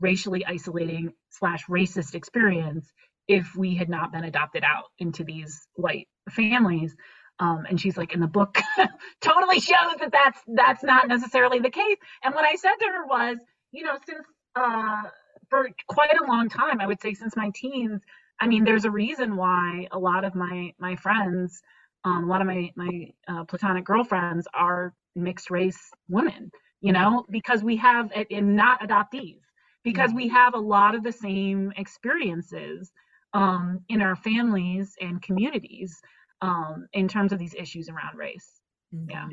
racially 0.00 0.44
isolating 0.44 1.12
slash 1.30 1.64
racist 1.66 2.16
experience 2.16 2.92
if 3.28 3.54
we 3.56 3.74
had 3.74 3.88
not 3.88 4.12
been 4.12 4.24
adopted 4.24 4.62
out 4.64 4.84
into 4.98 5.24
these 5.24 5.66
white 5.74 6.08
families 6.30 6.94
um, 7.38 7.66
and 7.68 7.80
she's 7.80 7.96
like 7.96 8.14
in 8.14 8.20
the 8.20 8.26
book 8.26 8.58
totally 9.20 9.60
shows 9.60 9.96
that 10.00 10.12
that's 10.12 10.40
that's 10.48 10.82
not 10.82 11.08
necessarily 11.08 11.58
the 11.58 11.70
case. 11.70 11.96
And 12.22 12.34
what 12.34 12.44
i 12.44 12.54
said 12.54 12.74
to 12.80 12.86
her 12.86 13.06
was 13.06 13.38
you 13.72 13.84
know 13.84 13.96
since 14.06 14.24
uh, 14.54 15.02
for 15.50 15.68
quite 15.86 16.10
a 16.20 16.24
long 16.26 16.48
time 16.48 16.80
i 16.80 16.86
would 16.86 17.00
say 17.00 17.14
since 17.14 17.36
my 17.36 17.50
teens 17.54 18.00
i 18.40 18.46
mean 18.46 18.64
there's 18.64 18.84
a 18.84 18.90
reason 18.90 19.36
why 19.36 19.86
a 19.92 19.98
lot 19.98 20.24
of 20.24 20.34
my 20.34 20.72
my 20.78 20.96
friends 20.96 21.62
um, 22.04 22.24
a 22.24 22.26
lot 22.26 22.40
of 22.40 22.46
my 22.46 22.70
my 22.74 23.12
uh, 23.28 23.44
platonic 23.44 23.84
girlfriends 23.84 24.46
are 24.54 24.94
mixed 25.14 25.50
race 25.50 25.90
women 26.08 26.50
you 26.80 26.92
know 26.92 27.24
because 27.30 27.62
we 27.62 27.76
have 27.76 28.10
and 28.30 28.56
not 28.56 28.80
adoptees 28.80 29.40
because 29.84 30.12
we 30.12 30.26
have 30.28 30.54
a 30.54 30.58
lot 30.58 30.94
of 30.96 31.04
the 31.04 31.12
same 31.12 31.72
experiences 31.76 32.90
um, 33.36 33.80
in 33.90 34.00
our 34.00 34.16
families 34.16 34.94
and 35.00 35.20
communities 35.20 36.00
um, 36.40 36.86
in 36.94 37.06
terms 37.06 37.32
of 37.32 37.38
these 37.38 37.54
issues 37.54 37.88
around 37.88 38.16
race. 38.16 38.60
Mm-hmm. 38.94 39.10
Yeah. 39.10 39.28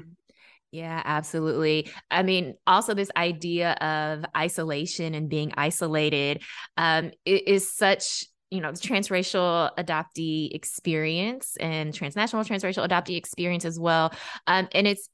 Yeah, 0.71 1.01
absolutely. 1.05 1.89
I 2.09 2.23
mean, 2.23 2.55
also 2.65 2.95
this 2.95 3.11
idea 3.15 3.73
of 3.73 4.25
isolation 4.35 5.13
and 5.13 5.29
being 5.29 5.53
isolated 5.55 6.41
um, 6.77 7.11
is 7.25 7.71
such 7.71 8.25
you 8.49 8.61
know 8.61 8.71
the 8.71 8.77
transracial 8.77 9.71
adoptee 9.79 10.53
experience 10.53 11.57
and 11.59 11.91
transnational 11.91 12.43
transracial 12.43 12.87
adoptee 12.87 13.17
experience 13.17 13.65
as 13.65 13.79
well 13.79 14.13
um, 14.45 14.67
and 14.73 14.85
it's 14.85 15.09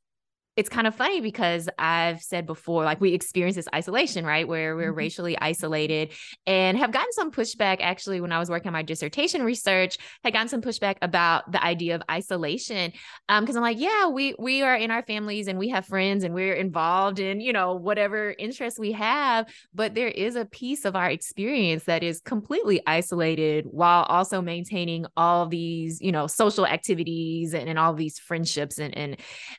it's 0.60 0.68
kind 0.68 0.88
of 0.88 0.94
funny 0.94 1.22
because 1.22 1.70
I've 1.80 2.22
said 2.22 2.46
before, 2.46 2.84
like 2.84 3.00
we 3.00 3.14
experience 3.14 3.56
this 3.56 3.70
isolation, 3.74 4.26
right? 4.26 4.46
Where 4.46 4.76
we're 4.76 4.90
mm-hmm. 4.90 4.98
racially 4.98 5.38
isolated 5.40 6.12
and 6.46 6.78
have 6.78 6.92
gotten 6.92 7.14
some 7.14 7.32
pushback 7.32 7.78
actually 7.80 8.20
when 8.20 8.34
I 8.34 8.40
was 8.40 8.50
working 8.50 8.68
on 8.68 8.74
my 8.74 8.82
dissertation 8.82 9.42
research, 9.44 9.98
had 10.22 10.34
gotten 10.34 10.50
some 10.50 10.62
pushback 10.62 10.98
about 11.02 11.50
the 11.50 11.64
idea 11.64 11.96
of 11.96 12.02
isolation. 12.12 12.92
Um, 13.30 13.46
because 13.46 13.56
I'm 13.56 13.62
like, 13.62 13.80
yeah, 13.80 14.10
we 14.10 14.36
we 14.38 14.62
are 14.62 14.76
in 14.76 14.92
our 14.92 15.02
families 15.02 15.48
and 15.48 15.58
we 15.58 15.70
have 15.70 15.86
friends 15.86 16.26
and 16.26 16.34
we're 16.34 16.56
involved 16.56 17.20
in, 17.20 17.40
you 17.40 17.54
know, 17.54 17.76
whatever 17.76 18.36
interests 18.38 18.78
we 18.78 18.92
have, 18.92 19.46
but 19.74 19.96
there 19.96 20.10
is 20.10 20.36
a 20.36 20.44
piece 20.44 20.84
of 20.84 20.94
our 20.94 21.10
experience 21.10 21.86
that 21.86 22.04
is 22.04 22.20
completely 22.20 22.82
isolated 22.86 23.64
while 23.72 24.04
also 24.04 24.42
maintaining 24.42 25.06
all 25.16 25.48
these, 25.48 26.02
you 26.02 26.12
know, 26.12 26.28
social 26.28 26.68
activities 26.68 27.54
and, 27.54 27.70
and 27.70 27.80
all 27.80 27.94
these 27.94 28.20
friendships 28.20 28.78
and 28.78 28.98
and 28.98 29.16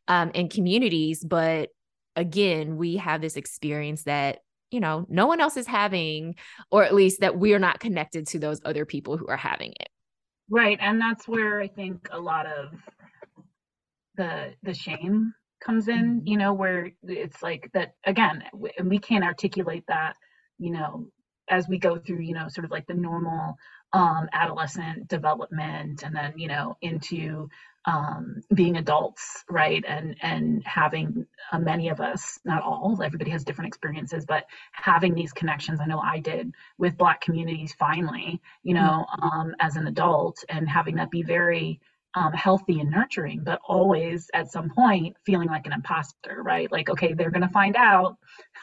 um 0.06 0.30
and 0.34 0.50
community 0.50 0.89
communities 0.90 1.24
but 1.24 1.70
again 2.16 2.76
we 2.76 2.96
have 2.96 3.20
this 3.20 3.36
experience 3.36 4.04
that 4.04 4.38
you 4.70 4.80
know 4.80 5.06
no 5.08 5.26
one 5.26 5.40
else 5.40 5.56
is 5.56 5.66
having 5.66 6.34
or 6.70 6.84
at 6.84 6.94
least 6.94 7.20
that 7.20 7.38
we're 7.38 7.58
not 7.58 7.80
connected 7.80 8.26
to 8.26 8.38
those 8.38 8.60
other 8.64 8.84
people 8.84 9.16
who 9.16 9.26
are 9.28 9.36
having 9.36 9.72
it 9.80 9.88
right 10.48 10.78
and 10.80 11.00
that's 11.00 11.26
where 11.28 11.60
i 11.60 11.68
think 11.68 12.08
a 12.10 12.18
lot 12.18 12.46
of 12.46 12.72
the 14.16 14.52
the 14.62 14.74
shame 14.74 15.32
comes 15.64 15.88
in 15.88 16.16
mm-hmm. 16.16 16.26
you 16.26 16.36
know 16.36 16.52
where 16.52 16.90
it's 17.04 17.42
like 17.42 17.70
that 17.74 17.94
again 18.04 18.42
and 18.78 18.90
we 18.90 18.98
can't 18.98 19.24
articulate 19.24 19.84
that 19.88 20.14
you 20.58 20.70
know 20.70 21.06
as 21.48 21.68
we 21.68 21.78
go 21.78 21.98
through 21.98 22.20
you 22.20 22.34
know 22.34 22.48
sort 22.48 22.64
of 22.64 22.70
like 22.70 22.86
the 22.86 22.94
normal 22.94 23.56
um 23.92 24.28
adolescent 24.32 25.08
development 25.08 26.02
and 26.02 26.14
then 26.14 26.32
you 26.36 26.48
know 26.48 26.76
into 26.80 27.48
um, 27.86 28.42
being 28.54 28.76
adults, 28.76 29.44
right? 29.48 29.82
And 29.86 30.16
and 30.22 30.62
having 30.64 31.26
uh, 31.52 31.58
many 31.58 31.88
of 31.88 32.00
us, 32.00 32.38
not 32.44 32.62
all, 32.62 33.00
everybody 33.02 33.30
has 33.30 33.44
different 33.44 33.68
experiences, 33.68 34.24
but 34.26 34.44
having 34.72 35.14
these 35.14 35.32
connections. 35.32 35.80
I 35.80 35.86
know 35.86 36.00
I 36.00 36.18
did 36.18 36.52
with 36.78 36.98
Black 36.98 37.20
communities 37.20 37.74
finally, 37.78 38.40
you 38.62 38.74
know, 38.74 39.06
mm-hmm. 39.10 39.24
um, 39.24 39.54
as 39.60 39.76
an 39.76 39.86
adult, 39.86 40.44
and 40.48 40.68
having 40.68 40.96
that 40.96 41.10
be 41.10 41.22
very 41.22 41.80
um, 42.14 42.32
healthy 42.32 42.80
and 42.80 42.90
nurturing, 42.90 43.42
but 43.44 43.60
always 43.66 44.30
at 44.34 44.50
some 44.50 44.70
point 44.70 45.16
feeling 45.24 45.48
like 45.48 45.66
an 45.66 45.72
imposter, 45.72 46.42
right? 46.42 46.70
Like, 46.70 46.90
okay, 46.90 47.12
they're 47.12 47.30
going 47.30 47.42
to 47.46 47.48
find 47.48 47.76
out, 47.76 48.16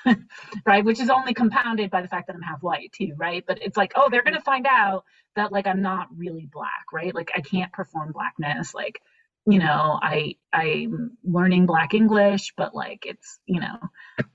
right? 0.65 0.83
Which 0.83 0.99
is 0.99 1.09
only 1.09 1.33
compounded 1.33 1.89
by 1.89 2.01
the 2.01 2.07
fact 2.07 2.27
that 2.27 2.35
I'm 2.35 2.41
half 2.41 2.61
white 2.61 2.91
too, 2.93 3.13
right? 3.17 3.43
But 3.47 3.59
it's 3.61 3.77
like, 3.77 3.93
oh, 3.95 4.09
they're 4.09 4.23
going 4.23 4.35
to 4.35 4.41
find 4.41 4.67
out 4.67 5.05
that 5.35 5.51
like 5.51 5.67
I'm 5.67 5.81
not 5.81 6.07
really 6.15 6.49
black, 6.51 6.85
right? 6.93 7.13
Like 7.15 7.31
I 7.35 7.41
can't 7.41 7.71
perform 7.71 8.11
blackness. 8.11 8.73
Like, 8.73 8.99
you 9.45 9.59
know, 9.59 9.97
I 10.01 10.35
I'm 10.53 11.17
learning 11.23 11.67
black 11.67 11.93
English, 11.93 12.53
but 12.57 12.75
like 12.75 13.05
it's, 13.05 13.39
you 13.45 13.61
know, 13.61 13.77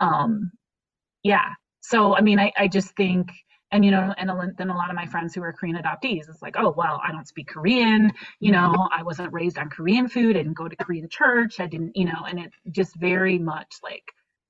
um, 0.01 0.53
yeah. 1.23 1.55
So 1.81 2.17
I 2.17 2.21
mean, 2.21 2.39
I 2.39 2.53
I 2.57 2.69
just 2.69 2.97
think 2.97 3.31
and 3.73 3.85
you 3.85 3.91
know 3.91 4.15
and 4.19 4.31
then 4.57 4.71
a 4.71 4.77
lot 4.77 4.91
of 4.91 4.97
my 4.97 5.07
friends 5.07 5.35
who 5.35 5.43
are 5.43 5.53
korean 5.53 5.77
adoptees 5.77 6.29
it's 6.29 6.43
like 6.43 6.55
oh 6.59 6.73
well 6.77 7.01
i 7.07 7.11
don't 7.11 7.27
speak 7.27 7.49
korean 7.49 8.13
you 8.41 8.53
know 8.53 8.89
i 8.93 9.03
wasn't 9.03 9.33
raised 9.33 9.59
on 9.59 9.69
korean 9.69 10.09
food 10.09 10.37
i 10.37 10.41
didn't 10.41 10.57
go 10.57 10.69
to 10.69 10.77
korean 10.77 11.09
church 11.09 11.59
i 11.59 11.67
didn't 11.67 11.97
you 11.97 12.05
know 12.05 12.25
and 12.29 12.39
it's 12.39 12.57
just 12.71 12.95
very 12.97 13.39
much 13.39 13.77
like 13.83 14.05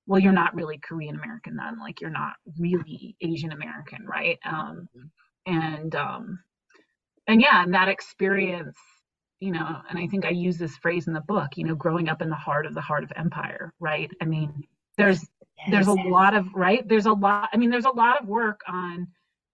well 0.06 0.20
you're 0.20 0.32
not 0.32 0.54
really 0.54 0.78
korean 0.78 1.14
american 1.16 1.56
then 1.56 1.78
like 1.78 2.00
you're 2.00 2.10
not 2.10 2.34
really 2.58 3.16
asian 3.22 3.52
american 3.52 4.04
right? 4.06 4.38
Um 4.44 4.88
and 5.46 5.94
um 5.94 6.40
and 7.26 7.40
yeah 7.40 7.62
and 7.62 7.74
that 7.74 7.88
experience 7.88 8.76
you 9.40 9.50
know 9.52 9.80
and 9.88 9.98
i 9.98 10.06
think 10.06 10.24
i 10.24 10.30
use 10.30 10.58
this 10.58 10.76
phrase 10.76 11.06
in 11.06 11.14
the 11.14 11.20
book 11.20 11.50
you 11.56 11.64
know 11.64 11.74
growing 11.74 12.08
up 12.08 12.22
in 12.22 12.28
the 12.30 12.36
heart 12.36 12.66
of 12.66 12.74
the 12.74 12.80
heart 12.80 13.04
of 13.04 13.12
empire 13.16 13.72
right? 13.80 14.10
I 14.20 14.24
mean 14.24 14.64
there's 14.98 15.26
there's 15.70 15.86
a 15.88 15.92
lot 15.92 16.34
of 16.34 16.46
right? 16.54 16.86
There's 16.88 17.06
a 17.06 17.12
lot 17.12 17.48
i 17.52 17.56
mean 17.56 17.70
there's 17.70 17.84
a 17.84 17.90
lot 17.90 18.20
of 18.20 18.28
work 18.28 18.60
on 18.68 19.08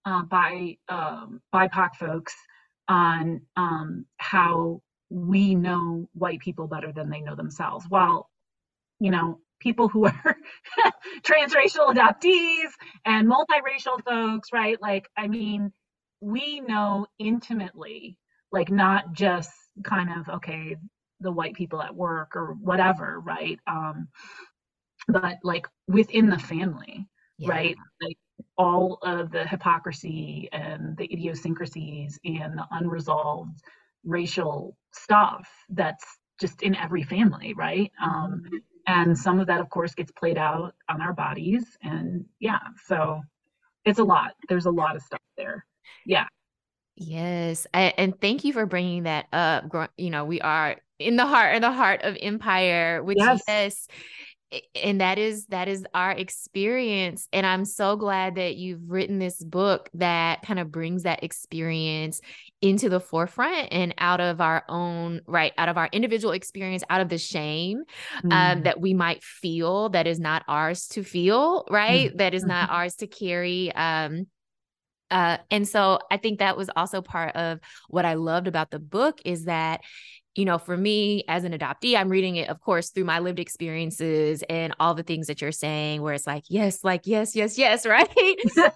uh, 0.04 0.23
by 0.25 0.76
um, 0.88 1.40
bipoc 1.54 1.95
folks 1.97 2.35
on 2.88 3.42
um, 3.57 4.07
how 4.18 4.80
we 5.11 5.54
know 5.54 6.09
white 6.14 6.40
people 6.40 6.66
better 6.66 6.92
than 6.92 7.11
they 7.11 7.21
know 7.21 7.35
themselves. 7.35 7.87
While 7.88 8.30
you 9.00 9.11
know 9.11 9.40
people 9.61 9.88
who 9.88 10.07
are 10.07 10.37
transracial 11.23 11.92
adoptees 11.95 12.71
and 13.04 13.28
multiracial 13.30 14.02
folks 14.04 14.49
right? 14.52 14.80
Like 14.80 15.09
i 15.16 15.26
mean 15.28 15.73
we 16.21 16.61
know 16.61 17.07
intimately 17.18 18.18
like 18.52 18.71
not 18.71 19.12
just 19.12 19.50
kind 19.85 20.11
of 20.18 20.28
okay 20.37 20.76
the 21.21 21.33
white 21.33 21.54
people 21.54 21.83
at 21.83 21.95
work 21.95 22.37
or 22.37 22.54
whatever 22.61 23.21
right? 23.21 23.59
Um 23.66 24.09
but 25.09 25.38
like 25.43 25.67
within 25.88 26.29
the 26.29 26.38
family, 26.38 27.09
yeah. 27.38 27.49
right? 27.49 27.77
Like 28.03 28.19
all 28.57 28.99
of 29.03 29.33
the 29.33 29.47
hypocrisy 29.47 30.49
and 30.53 30.97
the 30.97 31.11
idiosyncrasies 31.12 32.21
and 32.25 32.59
the 32.59 32.67
unresolved 32.71 33.62
racial 34.05 34.77
stuff 34.93 35.49
that's 35.71 36.05
just 36.41 36.62
in 36.62 36.77
every 36.77 37.03
family, 37.03 37.55
right? 37.55 37.91
Um, 38.03 38.43
mm-hmm. 38.45 38.57
and 38.87 39.19
some 39.19 39.41
of 39.41 39.47
that, 39.49 39.61
of 39.61 39.71
course, 39.71 39.95
gets 39.95 40.12
played 40.12 40.38
out 40.38 40.75
on 40.88 41.00
our 41.00 41.12
bodies. 41.12 41.65
And 41.83 42.27
yeah, 42.38 42.61
so 42.87 43.23
it's 43.85 43.99
a 43.99 44.05
lot. 44.05 44.35
There's 44.49 44.67
a 44.67 44.71
lot 44.71 44.95
of 44.95 45.03
stuff 45.03 45.21
there. 45.37 45.65
Yeah. 46.07 46.27
Yes. 46.97 47.67
And 47.73 48.21
thank 48.21 48.45
you 48.45 48.53
for 48.53 48.67
bringing 48.67 49.05
that 49.05 49.27
up. 49.33 49.91
You 49.97 50.11
know, 50.11 50.25
we 50.25 50.41
are 50.41 50.77
in 50.99 51.17
the 51.17 51.27
heart 51.27 51.55
in 51.55 51.62
the 51.62 51.73
heart 51.73 52.03
of 52.03 52.17
empire, 52.21 53.03
which 53.05 53.19
yes, 53.21 53.43
yes 53.47 53.88
and 54.75 55.00
that 55.00 55.19
is 55.19 55.47
that 55.47 55.69
is 55.69 55.85
our 55.93 56.12
experience 56.12 57.28
and 57.33 57.47
i'm 57.47 57.64
so 57.64 57.97
glad 57.97 58.37
that 58.37 58.57
you've 58.57 58.81
written 58.88 59.19
this 59.19 59.43
book 59.43 59.90
that 59.93 60.40
kind 60.43 60.59
of 60.59 60.71
brings 60.71 61.02
that 61.02 61.23
experience 61.23 62.21
into 62.62 62.88
the 62.88 63.00
forefront 63.00 63.69
and 63.71 63.95
out 63.99 64.21
of 64.21 64.40
our 64.40 64.64
own 64.69 65.21
right 65.26 65.52
out 65.59 65.69
of 65.69 65.76
our 65.76 65.88
individual 65.93 66.33
experience 66.33 66.83
out 66.88 67.00
of 67.00 67.09
the 67.11 67.19
shame 67.19 67.83
mm. 68.25 68.33
um, 68.33 68.62
that 68.62 68.81
we 68.81 68.95
might 68.95 69.23
feel 69.23 69.90
that 69.90 70.07
is 70.07 70.19
not 70.19 70.43
ours 70.49 70.88
to 70.88 71.02
feel 71.02 71.67
right 71.71 72.12
mm. 72.12 72.19
that 72.19 72.33
is 72.33 72.45
not 72.45 72.69
mm-hmm. 72.69 72.76
ours 72.76 72.95
to 72.95 73.07
carry 73.07 73.71
um, 73.75 74.26
uh, 75.11 75.38
and 75.50 75.67
so 75.67 75.99
I 76.11 76.19
think 76.19 76.38
that 76.38 76.57
was 76.57 76.69
also 76.75 77.00
part 77.00 77.35
of 77.35 77.61
what 77.88 78.05
I 78.05 78.14
loved 78.14 78.47
about 78.47 78.71
the 78.71 78.78
book 78.78 79.21
is 79.25 79.47
that 79.47 79.81
you 80.38 80.45
know, 80.45 80.57
for 80.57 80.76
me 80.76 81.25
as 81.26 81.42
an 81.42 81.52
adoptee, 81.52 81.97
I'm 81.97 82.09
reading 82.09 82.37
it, 82.37 82.49
of 82.49 82.61
course, 82.61 82.90
through 82.90 83.07
my 83.07 83.18
lived 83.18 83.40
experiences 83.40 84.45
and 84.49 84.73
all 84.78 84.95
the 84.95 85.02
things 85.02 85.26
that 85.26 85.42
you're 85.42 85.50
saying, 85.50 86.00
where 86.00 86.14
it's 86.14 86.28
like, 86.28 86.45
yes, 86.49 86.85
like, 86.85 87.09
yes, 87.09 87.35
yes, 87.35 87.59
yes, 87.59 87.85
right. 87.87 88.09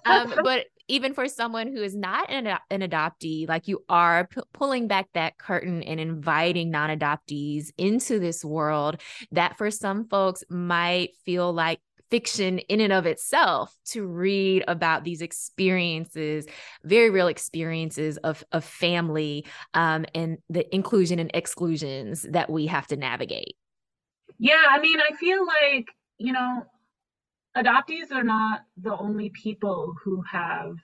um, 0.05 0.33
but 0.43 0.65
even 0.89 1.13
for 1.13 1.25
someone 1.29 1.67
who 1.67 1.81
is 1.81 1.95
not 1.95 2.29
an, 2.29 2.47
an 2.69 2.81
adoptee, 2.81 3.47
like 3.47 3.69
you 3.69 3.81
are 3.87 4.27
p- 4.27 4.41
pulling 4.51 4.89
back 4.89 5.07
that 5.13 5.37
curtain 5.37 5.81
and 5.83 6.01
inviting 6.01 6.69
non 6.69 6.89
adoptees 6.89 7.71
into 7.77 8.19
this 8.19 8.43
world 8.43 8.99
that 9.31 9.57
for 9.57 9.71
some 9.71 10.05
folks 10.09 10.43
might 10.49 11.15
feel 11.23 11.53
like 11.53 11.79
fiction 12.13 12.59
in 12.59 12.79
and 12.79 12.93
of 12.93 13.07
itself 13.07 13.75
to 13.83 14.05
read 14.05 14.63
about 14.67 15.03
these 15.03 15.19
experiences, 15.19 16.45
very 16.83 17.09
real 17.09 17.27
experiences 17.27 18.17
of, 18.17 18.43
of 18.51 18.63
family 18.63 19.43
um, 19.73 20.05
and 20.13 20.37
the 20.47 20.63
inclusion 20.75 21.17
and 21.17 21.31
exclusions 21.33 22.21
that 22.29 22.51
we 22.51 22.67
have 22.67 22.85
to 22.85 22.95
navigate. 22.95 23.55
Yeah, 24.37 24.61
I 24.69 24.79
mean, 24.79 24.99
I 24.99 25.15
feel 25.15 25.43
like, 25.43 25.87
you 26.19 26.33
know, 26.33 26.67
adoptees 27.57 28.11
are 28.11 28.23
not 28.23 28.61
the 28.77 28.95
only 28.95 29.31
people 29.31 29.95
who 30.03 30.21
have 30.31 30.75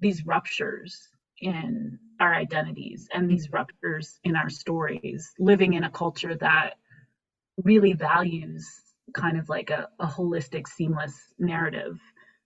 these 0.00 0.24
ruptures 0.24 1.10
in 1.42 1.98
our 2.20 2.34
identities 2.34 3.06
and 3.12 3.28
these 3.28 3.52
ruptures 3.52 4.18
in 4.24 4.34
our 4.34 4.48
stories, 4.48 5.30
living 5.38 5.74
in 5.74 5.84
a 5.84 5.90
culture 5.90 6.36
that 6.36 6.76
really 7.62 7.92
values 7.92 8.66
kind 9.12 9.38
of 9.38 9.48
like 9.48 9.70
a, 9.70 9.88
a 9.98 10.06
holistic, 10.06 10.68
seamless 10.68 11.14
narrative 11.38 11.98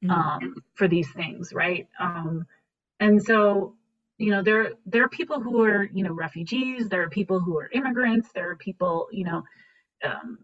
mm-hmm. 0.02 0.11
um, 0.11 0.54
for 0.75 0.88
these 0.88 1.11
things, 1.12 1.52
right? 1.52 1.88
Um, 2.00 2.47
and 3.00 3.23
so, 3.23 3.75
you 4.19 4.31
know, 4.31 4.42
there 4.42 4.73
there 4.87 5.04
are 5.04 5.09
people 5.09 5.40
who 5.40 5.62
are, 5.64 5.85
you 5.92 6.04
know, 6.04 6.12
refugees. 6.12 6.88
There 6.88 7.02
are 7.02 7.11
people 7.11 7.40
who 7.40 7.59
are 7.59 7.69
immigrants. 7.73 8.28
There 8.35 8.50
are 8.50 8.57
people, 8.57 9.09
you 9.11 9.25
know, 9.25 9.42
um, 10.04 10.38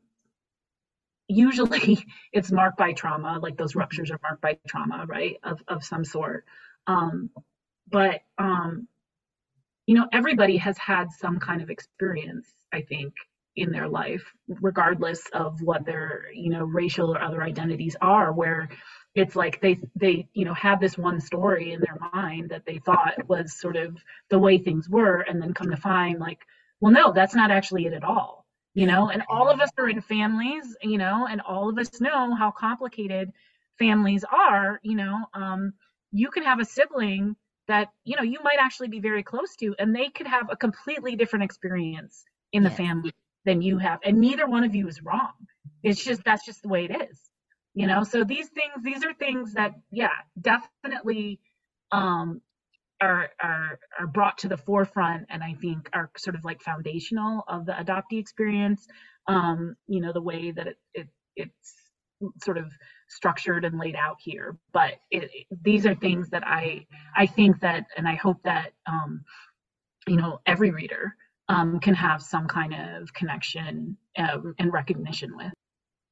usually 1.28 2.04
it's 2.32 2.50
marked 2.50 2.78
by 2.78 2.92
trauma. 2.92 3.38
Like 3.40 3.56
those 3.56 3.74
ruptures 3.74 4.10
are 4.10 4.20
marked 4.22 4.42
by 4.42 4.58
trauma, 4.66 5.04
right, 5.06 5.36
of 5.42 5.62
of 5.68 5.84
some 5.84 6.04
sort. 6.04 6.44
Um, 6.86 7.30
but 7.88 8.22
um, 8.38 8.88
you 9.86 9.94
know, 9.94 10.06
everybody 10.12 10.56
has 10.58 10.76
had 10.76 11.10
some 11.12 11.38
kind 11.38 11.62
of 11.62 11.70
experience, 11.70 12.46
I 12.72 12.82
think, 12.82 13.14
in 13.58 13.70
their 13.70 13.88
life, 13.88 14.24
regardless 14.48 15.22
of 15.32 15.60
what 15.62 15.84
their, 15.84 16.26
you 16.32 16.50
know, 16.50 16.64
racial 16.64 17.14
or 17.14 17.20
other 17.22 17.42
identities 17.42 17.96
are, 18.00 18.32
where 18.32 18.68
it's 19.14 19.36
like 19.36 19.60
they 19.60 19.78
they 19.96 20.28
you 20.34 20.44
know 20.44 20.54
had 20.54 20.80
this 20.80 20.96
one 20.96 21.20
story 21.20 21.72
in 21.72 21.80
their 21.80 21.98
mind 22.12 22.50
that 22.50 22.64
they 22.66 22.78
thought 22.78 23.14
was 23.28 23.58
sort 23.58 23.76
of 23.76 23.96
the 24.30 24.38
way 24.38 24.58
things 24.58 24.88
were 24.88 25.20
and 25.20 25.40
then 25.42 25.54
come 25.54 25.70
to 25.70 25.76
find 25.76 26.18
like 26.18 26.40
well 26.80 26.92
no 26.92 27.12
that's 27.12 27.34
not 27.34 27.50
actually 27.50 27.86
it 27.86 27.92
at 27.92 28.04
all 28.04 28.44
you 28.74 28.86
know? 28.86 29.10
And 29.10 29.22
all 29.28 29.50
of 29.50 29.60
us 29.60 29.70
are 29.78 29.88
in 29.88 30.00
families 30.00 30.76
you 30.82 30.98
know 30.98 31.26
and 31.28 31.40
all 31.40 31.68
of 31.68 31.78
us 31.78 32.00
know 32.00 32.34
how 32.34 32.50
complicated 32.50 33.32
families 33.78 34.24
are 34.30 34.78
you 34.82 34.96
know? 34.96 35.24
Um 35.34 35.72
you 36.12 36.30
can 36.30 36.44
have 36.44 36.60
a 36.60 36.64
sibling 36.64 37.36
that 37.66 37.88
you 38.04 38.16
know 38.16 38.22
you 38.22 38.38
might 38.42 38.58
actually 38.60 38.88
be 38.88 39.00
very 39.00 39.22
close 39.22 39.56
to 39.56 39.74
and 39.78 39.94
they 39.94 40.10
could 40.10 40.26
have 40.26 40.48
a 40.50 40.56
completely 40.56 41.16
different 41.16 41.44
experience 41.44 42.24
in 42.52 42.62
the 42.62 42.70
family 42.70 43.12
than 43.44 43.62
you 43.62 43.78
have 43.78 44.00
and 44.04 44.18
neither 44.20 44.46
one 44.46 44.64
of 44.64 44.74
you 44.74 44.88
is 44.88 45.02
wrong. 45.02 45.32
It's 45.82 46.02
just 46.04 46.24
that's 46.24 46.44
just 46.46 46.62
the 46.62 46.68
way 46.68 46.86
it 46.86 47.10
is 47.10 47.20
you 47.74 47.86
know? 47.86 48.04
So 48.04 48.24
these 48.24 48.48
things 48.48 48.82
these 48.82 49.04
are 49.04 49.14
things 49.14 49.54
that 49.54 49.72
yeah 49.92 50.10
definitely 50.40 51.40
um 51.92 52.40
are 53.02 53.30
are 53.42 53.80
are 54.00 54.08
brought 54.08 54.38
to 54.38 54.48
the 54.48 54.58
forefront 54.58 55.26
and 55.30 55.44
i 55.44 55.54
think 55.54 55.90
are 55.94 56.10
sort 56.18 56.36
of 56.36 56.44
like 56.44 56.62
foundational 56.62 57.44
of 57.48 57.66
the 57.66 57.72
adoptee 57.72 58.18
experience 58.20 58.88
um 59.28 59.76
you 59.88 60.00
know 60.02 60.12
the 60.12 60.22
way 60.22 60.52
that 60.52 60.68
it, 60.68 60.78
it 60.94 61.08
it's 61.36 61.74
sort 62.44 62.58
of 62.58 62.66
structured 63.08 63.64
and 63.64 63.78
laid 63.78 63.96
out 63.96 64.16
here. 64.20 64.56
But 64.72 64.94
it, 65.10 65.30
these 65.62 65.86
are 65.86 65.94
things 65.94 66.30
that 66.30 66.44
i 66.46 66.86
i 67.16 67.26
think 67.26 67.60
that 67.60 67.86
and 67.96 68.08
i 68.08 68.16
hope 68.16 68.42
that 68.44 68.72
um 68.86 69.22
you 70.08 70.16
know 70.16 70.40
every 70.46 70.70
reader 70.70 71.14
um, 71.48 71.80
can 71.80 71.94
have 71.94 72.22
some 72.22 72.46
kind 72.46 72.74
of 72.74 73.12
connection 73.12 73.96
uh, 74.16 74.38
and 74.58 74.72
recognition 74.72 75.36
with. 75.36 75.52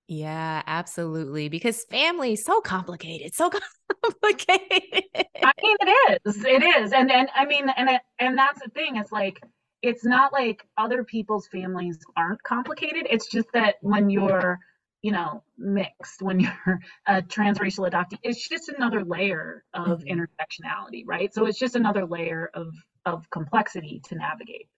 Yeah, 0.09 0.63
absolutely. 0.67 1.49
Because 1.49 1.85
family 1.85 2.35
is 2.35 2.45
so 2.45 2.61
complicated, 2.61 3.35
so 3.35 3.51
complicated. 4.05 5.05
I 5.43 5.53
mean, 5.63 5.77
it 5.81 6.21
is. 6.25 6.45
It 6.45 6.63
is, 6.63 6.93
and 6.93 7.11
and 7.11 7.29
I 7.35 7.45
mean, 7.45 7.69
and 7.77 7.91
it, 7.91 8.03
and 8.19 8.39
that's 8.39 8.63
the 8.63 8.71
thing. 8.71 8.97
It's 8.97 9.11
like 9.11 9.41
it's 9.83 10.05
not 10.05 10.33
like 10.33 10.67
other 10.79 11.03
people's 11.03 11.49
families 11.49 11.99
aren't 12.17 12.43
complicated. 12.43 13.07
It's 13.11 13.29
just 13.29 13.49
that 13.53 13.77
when 13.81 14.09
you're 14.09 14.61
you 15.03 15.13
know 15.13 15.43
mixed 15.59 16.23
when 16.23 16.41
you're 16.41 16.81
a 17.07 17.23
transracial 17.23 17.89
adoptee 17.89 18.19
it's 18.23 18.49
just 18.49 18.69
another 18.71 19.05
layer 19.05 19.63
of 19.75 20.01
mm-hmm. 20.01 20.21
intersectionality 20.21 21.05
right 21.07 21.33
so 21.35 21.45
it's 21.47 21.59
just 21.59 21.77
another 21.77 22.07
layer 22.07 22.51
of 22.55 22.69
of 23.05 23.29
complexity 23.31 24.01
to 24.09 24.15
navigate 24.17 24.69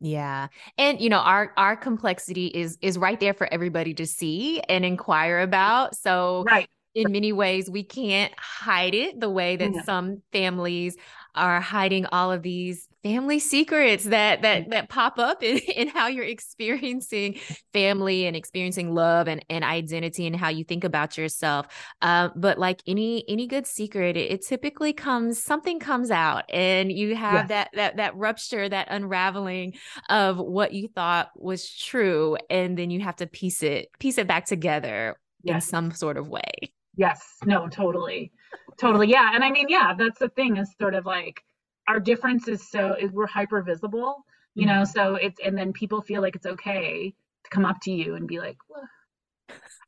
yeah. 0.00 0.48
And 0.76 1.00
you 1.00 1.08
know, 1.08 1.18
our 1.18 1.52
our 1.56 1.76
complexity 1.76 2.46
is 2.48 2.78
is 2.80 2.98
right 2.98 3.18
there 3.18 3.34
for 3.34 3.52
everybody 3.52 3.94
to 3.94 4.06
see 4.06 4.60
and 4.68 4.84
inquire 4.84 5.40
about. 5.40 5.96
So 5.96 6.44
right. 6.46 6.68
in 6.94 7.10
many 7.12 7.32
ways 7.32 7.70
we 7.70 7.84
can't 7.84 8.32
hide 8.36 8.94
it 8.94 9.20
the 9.20 9.30
way 9.30 9.56
that 9.56 9.72
yeah. 9.74 9.82
some 9.82 10.22
families 10.32 10.96
are 11.34 11.60
hiding 11.60 12.06
all 12.06 12.32
of 12.32 12.42
these 12.42 12.88
family 13.02 13.38
secrets 13.38 14.04
that 14.04 14.40
that 14.42 14.70
that 14.70 14.88
pop 14.88 15.18
up 15.18 15.42
in, 15.42 15.58
in 15.76 15.88
how 15.88 16.06
you're 16.06 16.24
experiencing 16.24 17.38
family 17.72 18.26
and 18.26 18.34
experiencing 18.34 18.94
love 18.94 19.28
and, 19.28 19.44
and 19.50 19.62
identity 19.62 20.26
and 20.26 20.34
how 20.34 20.48
you 20.48 20.64
think 20.64 20.84
about 20.84 21.16
yourself. 21.18 21.66
Uh, 22.00 22.30
but 22.34 22.58
like 22.58 22.82
any 22.86 23.24
any 23.28 23.46
good 23.46 23.66
secret 23.66 24.16
it, 24.16 24.32
it, 24.32 24.44
typically 24.44 24.92
comes 24.92 25.42
something 25.42 25.78
comes 25.78 26.10
out 26.10 26.44
and 26.50 26.92
you 26.92 27.14
have 27.14 27.34
yes. 27.34 27.48
that 27.48 27.70
that 27.74 27.96
that 27.96 28.16
rupture 28.16 28.68
that 28.68 28.88
unraveling 28.90 29.74
of 30.08 30.38
what 30.38 30.72
you 30.72 30.88
thought 30.88 31.30
was 31.36 31.70
true 31.70 32.36
and 32.50 32.76
then 32.78 32.90
you 32.90 33.00
have 33.00 33.16
to 33.16 33.26
piece 33.26 33.62
it 33.62 33.88
piece 33.98 34.18
it 34.18 34.26
back 34.26 34.44
together 34.46 35.16
yes. 35.42 35.64
in 35.64 35.70
some 35.70 35.90
sort 35.92 36.16
of 36.16 36.28
way. 36.28 36.52
Yes. 36.96 37.20
No 37.44 37.68
totally 37.68 38.32
totally 38.78 39.08
yeah 39.08 39.30
and 39.34 39.44
i 39.44 39.50
mean 39.50 39.66
yeah 39.68 39.94
that's 39.96 40.18
the 40.18 40.28
thing 40.30 40.56
is 40.56 40.74
sort 40.80 40.94
of 40.94 41.06
like 41.06 41.42
our 41.88 42.00
difference 42.00 42.48
is 42.48 42.68
so 42.68 42.94
is 42.98 43.10
we're 43.12 43.26
hyper 43.26 43.62
visible 43.62 44.24
you 44.54 44.66
know 44.66 44.82
mm-hmm. 44.82 44.98
so 44.98 45.14
it's 45.16 45.38
and 45.44 45.56
then 45.56 45.72
people 45.72 46.02
feel 46.02 46.22
like 46.22 46.36
it's 46.36 46.46
okay 46.46 47.14
to 47.44 47.50
come 47.50 47.64
up 47.64 47.76
to 47.82 47.90
you 47.90 48.14
and 48.14 48.26
be 48.26 48.38
like 48.38 48.56
well, 48.68 48.88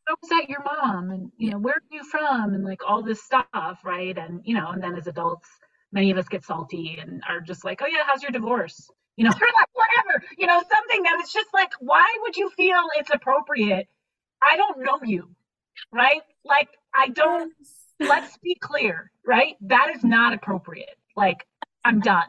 how 0.06 0.14
was 0.22 0.30
that 0.30 0.48
your 0.48 0.62
mom? 0.62 1.10
And 1.10 1.32
you 1.36 1.50
know 1.50 1.58
where 1.58 1.74
are 1.74 1.82
you 1.90 2.04
from? 2.04 2.54
And 2.54 2.64
like 2.64 2.80
all 2.86 3.02
this 3.02 3.22
stuff 3.24 3.78
right? 3.84 4.16
And 4.16 4.40
you 4.44 4.54
know 4.54 4.68
and 4.70 4.82
then 4.82 4.96
as 4.96 5.06
adults 5.06 5.48
many 5.92 6.10
of 6.10 6.18
us 6.18 6.28
get 6.28 6.44
salty 6.44 6.98
and 7.00 7.22
are 7.28 7.40
just 7.40 7.64
like 7.64 7.80
oh 7.82 7.86
yeah 7.86 8.02
how's 8.06 8.22
your 8.22 8.30
divorce? 8.32 8.88
You 9.16 9.24
know 9.24 9.30
or 9.40 9.48
like 9.56 9.68
whatever 9.72 10.24
you 10.38 10.46
know 10.46 10.62
something 10.72 11.02
that 11.02 11.20
is 11.22 11.32
just 11.32 11.48
like 11.54 11.72
why 11.80 12.06
would 12.22 12.36
you 12.36 12.50
feel 12.56 12.82
it's 12.96 13.10
appropriate? 13.12 13.88
I 14.42 14.56
don't 14.56 14.80
know 14.80 15.00
you 15.04 15.34
right? 15.92 16.22
Like 16.44 16.68
i 16.94 17.08
don't 17.08 17.52
let's 18.00 18.36
be 18.38 18.54
clear 18.60 19.10
right 19.24 19.56
that 19.60 19.90
is 19.94 20.04
not 20.04 20.32
appropriate 20.32 20.96
like 21.16 21.46
I'm 21.86 22.00
done, 22.00 22.26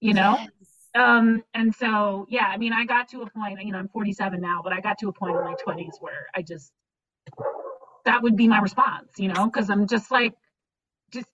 you 0.00 0.12
know? 0.12 0.36
Yes. 0.38 0.50
Um, 0.94 1.44
and 1.54 1.74
so, 1.74 2.26
yeah, 2.28 2.46
I 2.46 2.56
mean, 2.56 2.72
I 2.72 2.84
got 2.84 3.08
to 3.10 3.22
a 3.22 3.30
point, 3.30 3.62
you 3.62 3.72
know, 3.72 3.78
I'm 3.78 3.88
47 3.88 4.40
now, 4.40 4.60
but 4.62 4.72
I 4.72 4.80
got 4.80 4.98
to 4.98 5.08
a 5.08 5.12
point 5.12 5.36
in 5.36 5.44
my 5.44 5.54
20s 5.54 6.00
where 6.00 6.26
I 6.34 6.42
just, 6.42 6.72
that 8.04 8.22
would 8.22 8.36
be 8.36 8.48
my 8.48 8.58
response, 8.58 9.12
you 9.18 9.28
know, 9.28 9.46
because 9.46 9.70
I'm 9.70 9.86
just 9.86 10.10
like, 10.10 10.34
just, 11.12 11.28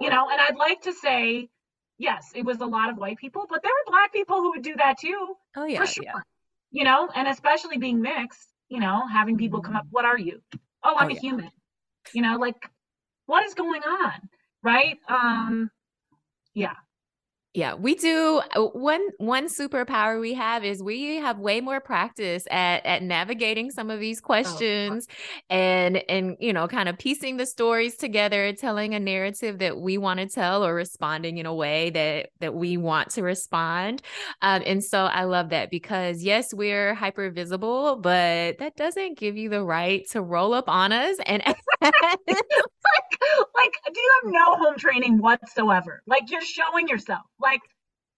you 0.00 0.10
know, 0.10 0.28
and 0.30 0.40
I'd 0.40 0.56
like 0.56 0.82
to 0.82 0.92
say, 0.92 1.48
yes, 1.98 2.32
it 2.34 2.44
was 2.44 2.60
a 2.60 2.66
lot 2.66 2.90
of 2.90 2.96
white 2.96 3.18
people, 3.18 3.46
but 3.48 3.62
there 3.62 3.70
were 3.70 3.92
black 3.92 4.12
people 4.12 4.38
who 4.38 4.50
would 4.50 4.62
do 4.62 4.74
that 4.76 4.98
too. 4.98 5.36
Oh, 5.56 5.64
yeah. 5.64 5.80
For 5.80 5.86
sure. 5.86 6.04
Yeah. 6.04 6.20
You 6.72 6.84
know, 6.84 7.08
and 7.14 7.28
especially 7.28 7.78
being 7.78 8.00
mixed, 8.00 8.48
you 8.68 8.80
know, 8.80 9.06
having 9.06 9.38
people 9.38 9.60
come 9.60 9.76
up, 9.76 9.86
what 9.90 10.04
are 10.04 10.18
you? 10.18 10.40
Oh, 10.82 10.96
I'm 10.98 11.06
oh, 11.06 11.10
a 11.10 11.14
yeah. 11.14 11.20
human. 11.20 11.50
You 12.12 12.22
know, 12.22 12.36
like, 12.36 12.70
what 13.26 13.44
is 13.44 13.54
going 13.54 13.82
on? 13.82 14.28
Right. 14.62 14.98
Um, 15.08 15.70
yeah 16.54 16.74
yeah, 17.58 17.74
we 17.74 17.96
do. 17.96 18.40
Uh, 18.54 18.66
one 18.66 19.04
one 19.18 19.48
superpower 19.48 20.20
we 20.20 20.32
have 20.34 20.64
is 20.64 20.80
we 20.80 21.16
have 21.16 21.40
way 21.40 21.60
more 21.60 21.80
practice 21.80 22.46
at 22.52 22.86
at 22.86 23.02
navigating 23.02 23.72
some 23.72 23.90
of 23.90 23.98
these 23.98 24.20
oh, 24.20 24.26
questions 24.26 25.08
oh. 25.10 25.54
and 25.56 25.96
and 26.08 26.36
you 26.38 26.52
know 26.52 26.68
kind 26.68 26.88
of 26.88 26.96
piecing 26.98 27.36
the 27.36 27.46
stories 27.46 27.96
together, 27.96 28.52
telling 28.52 28.94
a 28.94 29.00
narrative 29.00 29.58
that 29.58 29.76
we 29.76 29.98
want 29.98 30.20
to 30.20 30.28
tell 30.28 30.64
or 30.64 30.72
responding 30.72 31.38
in 31.38 31.46
a 31.46 31.54
way 31.54 31.90
that 31.90 32.28
that 32.38 32.54
we 32.54 32.76
want 32.76 33.10
to 33.10 33.24
respond. 33.24 34.02
Um, 34.40 34.62
and 34.64 34.84
so 34.84 35.06
I 35.06 35.24
love 35.24 35.48
that 35.48 35.68
because 35.68 36.22
yes, 36.22 36.54
we're 36.54 36.94
hyper 36.94 37.28
visible, 37.28 37.96
but 37.96 38.58
that 38.58 38.76
doesn't 38.76 39.18
give 39.18 39.36
you 39.36 39.48
the 39.48 39.64
right 39.64 40.08
to 40.10 40.22
roll 40.22 40.54
up 40.54 40.68
on 40.68 40.92
us 40.92 41.16
and 41.26 41.42
like, 41.82 41.94
like 43.56 43.72
do 43.92 44.00
you 44.00 44.12
have 44.22 44.32
no 44.32 44.56
home 44.56 44.76
training 44.76 45.18
whatsoever? 45.18 46.04
Like 46.06 46.30
you're 46.30 46.40
showing 46.40 46.86
yourself 46.86 47.22
like 47.40 47.47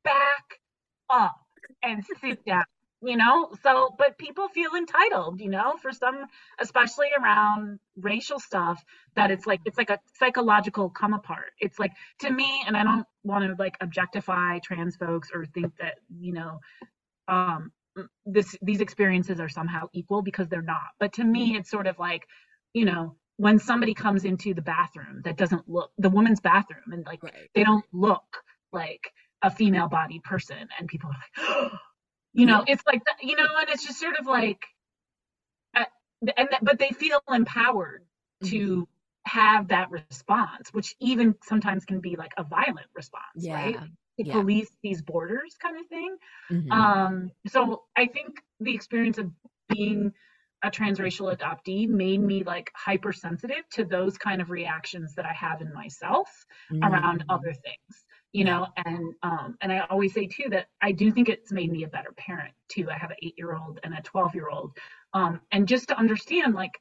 back 0.05 0.61
up 1.09 1.37
and 1.83 2.05
sit 2.21 2.45
down. 2.47 2.65
you 3.03 3.17
know 3.17 3.51
so 3.63 3.95
but 3.99 4.19
people 4.19 4.49
feel 4.49 4.75
entitled 4.77 5.41
you 5.41 5.49
know 5.49 5.75
for 5.83 5.93
some 5.93 6.27
especially 6.59 7.09
around 7.19 7.79
racial 7.97 8.39
stuff 8.39 8.83
that 9.17 9.31
it's 9.31 9.47
like 9.47 9.61
it's 9.65 9.79
like 9.79 9.91
a 9.91 9.99
psychological 10.19 10.91
come 10.91 11.15
apart 11.15 11.53
it's 11.59 11.79
like 11.79 11.93
to 12.19 12.31
me 12.31 12.63
and 12.67 12.77
i 12.77 12.83
don't 12.83 13.07
want 13.25 13.45
to 13.45 13.55
like 13.63 13.77
objectify 13.81 14.59
trans 14.59 14.97
folks 14.97 15.29
or 15.35 15.47
think 15.47 15.73
that 15.79 15.97
you 16.19 16.33
know 16.33 16.61
um 17.29 17.73
this 18.25 18.57
these 18.63 18.81
experiences 18.81 19.41
are 19.41 19.49
somehow 19.49 19.89
equal 19.93 20.23
because 20.23 20.49
they're 20.49 20.63
not 20.63 20.91
but 20.99 21.13
to 21.13 21.25
me 21.25 21.57
it's 21.57 21.71
sort 21.71 21.87
of 21.87 21.99
like 21.99 22.27
you 22.73 22.85
know 22.85 23.17
when 23.37 23.59
somebody 23.59 23.95
comes 23.95 24.25
into 24.25 24.53
the 24.53 24.63
bathroom 24.63 25.23
that 25.25 25.37
doesn't 25.37 25.69
look 25.69 25.91
the 25.99 26.11
woman's 26.11 26.41
bathroom 26.41 26.93
and 26.93 27.07
like 27.07 27.23
right. 27.23 27.51
they 27.55 27.65
don't 27.65 27.85
look 27.93 28.23
like 28.73 29.13
a 29.43 29.51
female 29.51 29.89
body 29.89 30.21
person 30.23 30.69
and 30.79 30.89
people 30.89 31.11
are 31.11 31.13
like 31.13 31.49
oh, 31.73 31.79
you 32.33 32.47
know 32.47 32.65
it's 32.67 32.83
like 32.87 33.03
you 33.21 33.37
know 33.37 33.47
and 33.59 33.69
it's 33.71 33.87
just 33.87 33.99
sort 33.99 34.19
of 34.19 34.27
like 34.27 34.63
uh, 35.77 35.85
and 36.37 36.49
but 36.63 36.79
they 36.79 36.91
feel 36.91 37.21
empowered 37.29 38.05
to 38.45 38.83
mm-hmm. 38.83 38.83
have 39.25 39.69
that 39.69 39.91
response 39.91 40.73
which 40.73 40.95
even 41.01 41.35
sometimes 41.45 41.85
can 41.85 42.01
be 42.01 42.17
like 42.17 42.33
a 42.37 42.45
violent 42.45 42.87
response 42.95 43.25
yeah. 43.37 43.55
right 43.55 43.79
to 44.19 44.27
yeah. 44.27 44.33
police 44.33 44.71
these 44.83 45.03
borders 45.03 45.57
kind 45.61 45.79
of 45.79 45.87
thing 45.87 46.17
mm-hmm. 46.51 46.73
um 46.73 47.31
so 47.49 47.83
i 47.97 48.07
think 48.07 48.41
the 48.61 48.75
experience 48.75 49.19
of 49.19 49.31
being 49.69 50.13
a 50.63 50.71
transracial 50.71 51.35
adoptee 51.35 51.89
made 51.89 52.21
me 52.21 52.45
like 52.45 52.71
hypersensitive 52.77 53.67
to 53.73 53.85
those 53.85 54.19
kind 54.19 54.43
of 54.43 54.51
reactions 54.51 55.15
that 55.15 55.25
i 55.25 55.33
have 55.33 55.63
in 55.63 55.73
myself 55.73 56.29
mm-hmm. 56.71 56.85
around 56.85 57.25
other 57.29 57.53
things 57.53 58.05
you 58.33 58.45
know 58.45 58.67
and 58.77 59.15
um 59.23 59.57
and 59.61 59.73
i 59.73 59.81
always 59.91 60.15
say 60.15 60.27
too 60.27 60.45
that 60.51 60.67
i 60.81 60.93
do 60.93 61.11
think 61.11 61.29
it's 61.29 61.53
made 61.53 61.71
me 61.71 61.85
a 61.85 61.89
better 61.89 62.13
parent 62.17 62.53
too 62.69 62.89
i 62.91 62.97
have 62.97 63.11
an 63.11 63.17
eight 63.23 63.35
year 63.37 63.57
old 63.57 63.81
and 63.83 63.95
a 63.95 64.03
12 64.03 64.35
year 64.35 64.49
old 64.49 64.73
um 65.15 65.41
and 65.53 65.67
just 65.67 65.89
to 65.89 65.99
understand 65.99 66.55
like 66.55 66.73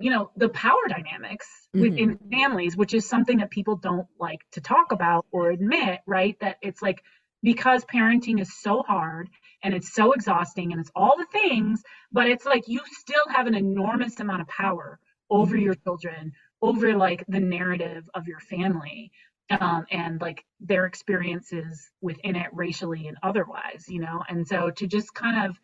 you 0.00 0.10
know 0.10 0.30
the 0.36 0.48
power 0.50 0.80
dynamics 0.88 1.46
mm-hmm. 1.74 1.82
within 1.82 2.18
families 2.30 2.76
which 2.76 2.94
is 2.94 3.08
something 3.08 3.38
that 3.38 3.50
people 3.50 3.76
don't 3.76 4.06
like 4.18 4.40
to 4.52 4.60
talk 4.60 4.92
about 4.92 5.26
or 5.32 5.50
admit 5.50 6.00
right 6.06 6.36
that 6.40 6.56
it's 6.62 6.82
like 6.82 7.02
because 7.42 7.84
parenting 7.84 8.40
is 8.40 8.60
so 8.60 8.82
hard 8.82 9.28
and 9.62 9.72
it's 9.74 9.94
so 9.94 10.12
exhausting 10.12 10.72
and 10.72 10.80
it's 10.80 10.90
all 10.94 11.14
the 11.16 11.26
things 11.26 11.82
but 12.10 12.26
it's 12.26 12.44
like 12.44 12.66
you 12.66 12.80
still 12.90 13.22
have 13.28 13.46
an 13.46 13.54
enormous 13.54 14.18
amount 14.20 14.40
of 14.40 14.48
power 14.48 14.98
over 15.30 15.56
mm-hmm. 15.56 15.66
your 15.66 15.74
children 15.74 16.32
over 16.62 16.96
like 16.96 17.24
the 17.28 17.40
narrative 17.40 18.08
of 18.14 18.26
your 18.26 18.40
family 18.40 19.10
um, 19.50 19.86
and 19.90 20.20
like 20.20 20.44
their 20.60 20.86
experiences 20.86 21.90
within 22.00 22.36
it 22.36 22.48
racially 22.52 23.08
and 23.08 23.16
otherwise, 23.22 23.86
you 23.88 24.00
know? 24.00 24.22
And 24.28 24.46
so 24.46 24.70
to 24.70 24.86
just 24.86 25.14
kind 25.14 25.48
of 25.48 25.56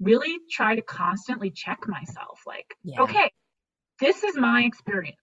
really 0.00 0.38
try 0.50 0.74
to 0.74 0.82
constantly 0.82 1.50
check 1.50 1.86
myself 1.86 2.40
like, 2.46 2.74
yeah. 2.82 3.02
okay, 3.02 3.30
this 4.00 4.24
is 4.24 4.36
my 4.36 4.62
experience. 4.62 5.16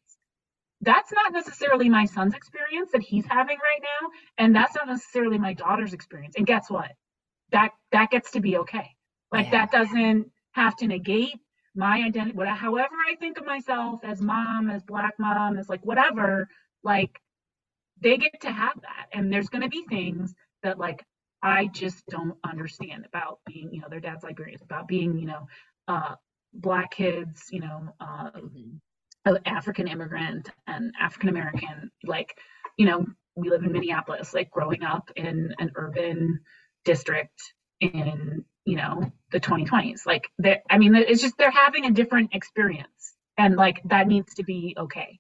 That's 0.82 1.12
not 1.12 1.34
necessarily 1.34 1.90
my 1.90 2.06
son's 2.06 2.34
experience 2.34 2.92
that 2.94 3.02
he's 3.02 3.26
having 3.26 3.58
right 3.58 3.82
now. 3.82 4.10
And 4.38 4.56
that's 4.56 4.76
not 4.76 4.88
necessarily 4.88 5.38
my 5.38 5.54
daughter's 5.54 5.94
experience. 5.94 6.36
And 6.38 6.48
guess 6.48 6.70
what? 6.70 6.92
That 7.52 7.72
that 7.92 8.12
gets 8.12 8.32
to 8.32 8.40
be 8.40 8.58
okay. 8.58 8.92
Like 9.32 9.48
yeah. 9.48 9.52
that 9.52 9.72
doesn't 9.72 10.32
have 10.52 10.76
to 10.78 10.88
negate 10.88 11.36
my 11.76 11.98
identity, 12.04 12.36
whatever 12.36 12.56
however 12.56 12.96
I 13.10 13.16
think 13.16 13.38
of 13.38 13.46
myself 13.46 14.02
as 14.04 14.22
mom, 14.22 14.70
as 14.70 14.82
black 14.84 15.16
mom, 15.20 15.58
as 15.58 15.68
like 15.68 15.86
whatever, 15.86 16.48
like 16.84 17.20
they 18.02 18.18
get 18.18 18.42
to 18.42 18.52
have 18.52 18.80
that. 18.82 19.08
And 19.14 19.32
there's 19.32 19.50
going 19.50 19.64
to 19.64 19.70
be 19.70 19.86
things 19.90 20.34
that 20.64 20.80
like 20.80 21.04
I 21.42 21.68
just 21.68 22.06
don't 22.08 22.38
understand 22.44 23.06
about 23.06 23.40
being, 23.46 23.74
you 23.74 23.82
know, 23.82 23.88
their 23.90 24.00
dad's 24.00 24.24
Liberians, 24.24 24.62
about 24.62 24.88
being, 24.88 25.18
you 25.18 25.28
know, 25.28 25.48
uh, 25.88 26.16
black 26.54 26.92
kids, 26.92 27.48
you 27.52 27.62
know, 27.62 27.94
uh, 28.00 28.32
mm-hmm. 28.32 29.36
African 29.46 29.88
immigrant 29.88 30.50
and 30.68 30.94
African 31.00 31.30
American. 31.30 31.92
Like, 32.04 32.36
you 32.78 32.86
know, 32.86 33.06
we 33.36 33.50
live 33.50 33.64
in 33.64 33.72
Minneapolis, 33.72 34.34
like 34.34 34.50
growing 34.50 34.84
up 34.84 35.12
in 35.16 35.54
an 35.60 35.72
urban 35.76 36.40
district 36.84 37.42
in, 37.80 38.44
you 38.66 38.76
know, 38.76 39.12
the 39.32 39.40
2020s. 39.40 40.06
Like, 40.06 40.30
I 40.70 40.78
mean, 40.78 40.96
it's 40.96 41.22
just 41.22 41.38
they're 41.38 41.52
having 41.52 41.86
a 41.86 41.92
different 41.92 42.34
experience, 42.34 43.14
and 43.38 43.56
like 43.56 43.82
that 43.86 44.08
needs 44.08 44.36
to 44.36 44.44
be 44.44 44.76
okay, 44.78 45.20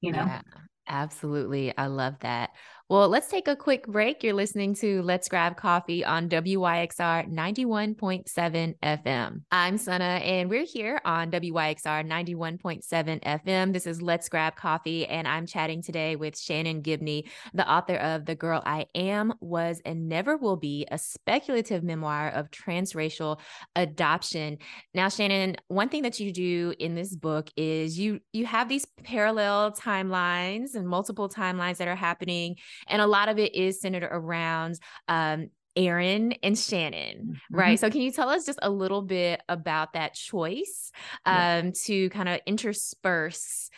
you 0.00 0.12
know. 0.12 0.24
Yeah. 0.24 0.42
Absolutely. 0.86 1.76
I 1.76 1.86
love 1.86 2.18
that. 2.20 2.50
Well, 2.90 3.08
let's 3.08 3.28
take 3.28 3.48
a 3.48 3.56
quick 3.56 3.86
break. 3.86 4.22
You're 4.22 4.34
listening 4.34 4.74
to 4.74 5.00
Let's 5.00 5.26
Grab 5.26 5.56
Coffee 5.56 6.04
on 6.04 6.28
WYXR 6.28 7.32
91.7 7.32 8.74
FM. 8.84 9.40
I'm 9.50 9.78
Sana, 9.78 10.04
and 10.04 10.50
we're 10.50 10.66
here 10.66 11.00
on 11.02 11.30
WYXR 11.30 12.06
91.7 12.06 13.22
FM. 13.22 13.72
This 13.72 13.86
is 13.86 14.02
Let's 14.02 14.28
Grab 14.28 14.54
Coffee, 14.56 15.06
and 15.06 15.26
I'm 15.26 15.46
chatting 15.46 15.80
today 15.80 16.16
with 16.16 16.38
Shannon 16.38 16.82
Gibney, 16.82 17.24
the 17.54 17.66
author 17.66 17.96
of 17.96 18.26
The 18.26 18.34
Girl 18.34 18.62
I 18.66 18.84
Am, 18.94 19.32
Was, 19.40 19.80
and 19.86 20.06
Never 20.06 20.36
Will 20.36 20.56
Be, 20.56 20.86
a 20.90 20.98
speculative 20.98 21.84
memoir 21.84 22.28
of 22.32 22.50
transracial 22.50 23.40
adoption. 23.74 24.58
Now, 24.92 25.08
Shannon, 25.08 25.56
one 25.68 25.88
thing 25.88 26.02
that 26.02 26.20
you 26.20 26.34
do 26.34 26.74
in 26.78 26.94
this 26.94 27.16
book 27.16 27.48
is 27.56 27.98
you 27.98 28.20
you 28.34 28.44
have 28.44 28.68
these 28.68 28.86
parallel 29.04 29.72
timelines 29.72 30.74
and 30.74 30.86
multiple 30.86 31.30
timelines 31.30 31.78
that 31.78 31.88
are 31.88 31.96
happening 31.96 32.56
and 32.86 33.00
a 33.00 33.06
lot 33.06 33.28
of 33.28 33.38
it 33.38 33.54
is 33.54 33.80
centered 33.80 34.08
around 34.10 34.78
um, 35.08 35.50
Erin 35.76 36.32
and 36.42 36.58
Shannon, 36.58 37.18
mm-hmm. 37.18 37.56
right? 37.56 37.78
So, 37.78 37.90
can 37.90 38.00
you 38.00 38.12
tell 38.12 38.28
us 38.28 38.46
just 38.46 38.58
a 38.62 38.70
little 38.70 39.02
bit 39.02 39.42
about 39.48 39.94
that 39.94 40.14
choice 40.14 40.92
um, 41.26 41.36
yeah. 41.36 41.70
to 41.84 42.10
kind 42.10 42.28
of 42.28 42.40
intersperse 42.46 43.70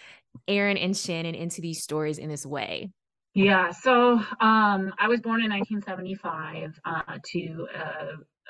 Erin 0.47 0.77
and 0.77 0.97
Shannon 0.97 1.35
into 1.35 1.61
these 1.61 1.83
stories 1.83 2.19
in 2.19 2.29
this 2.29 2.45
way? 2.45 2.91
Yeah, 3.35 3.71
so 3.71 4.15
um, 4.41 4.95
I 4.99 5.09
was 5.09 5.21
born 5.21 5.43
in 5.43 5.51
1975 5.51 6.81
uh, 6.87 7.19
to 7.33 7.69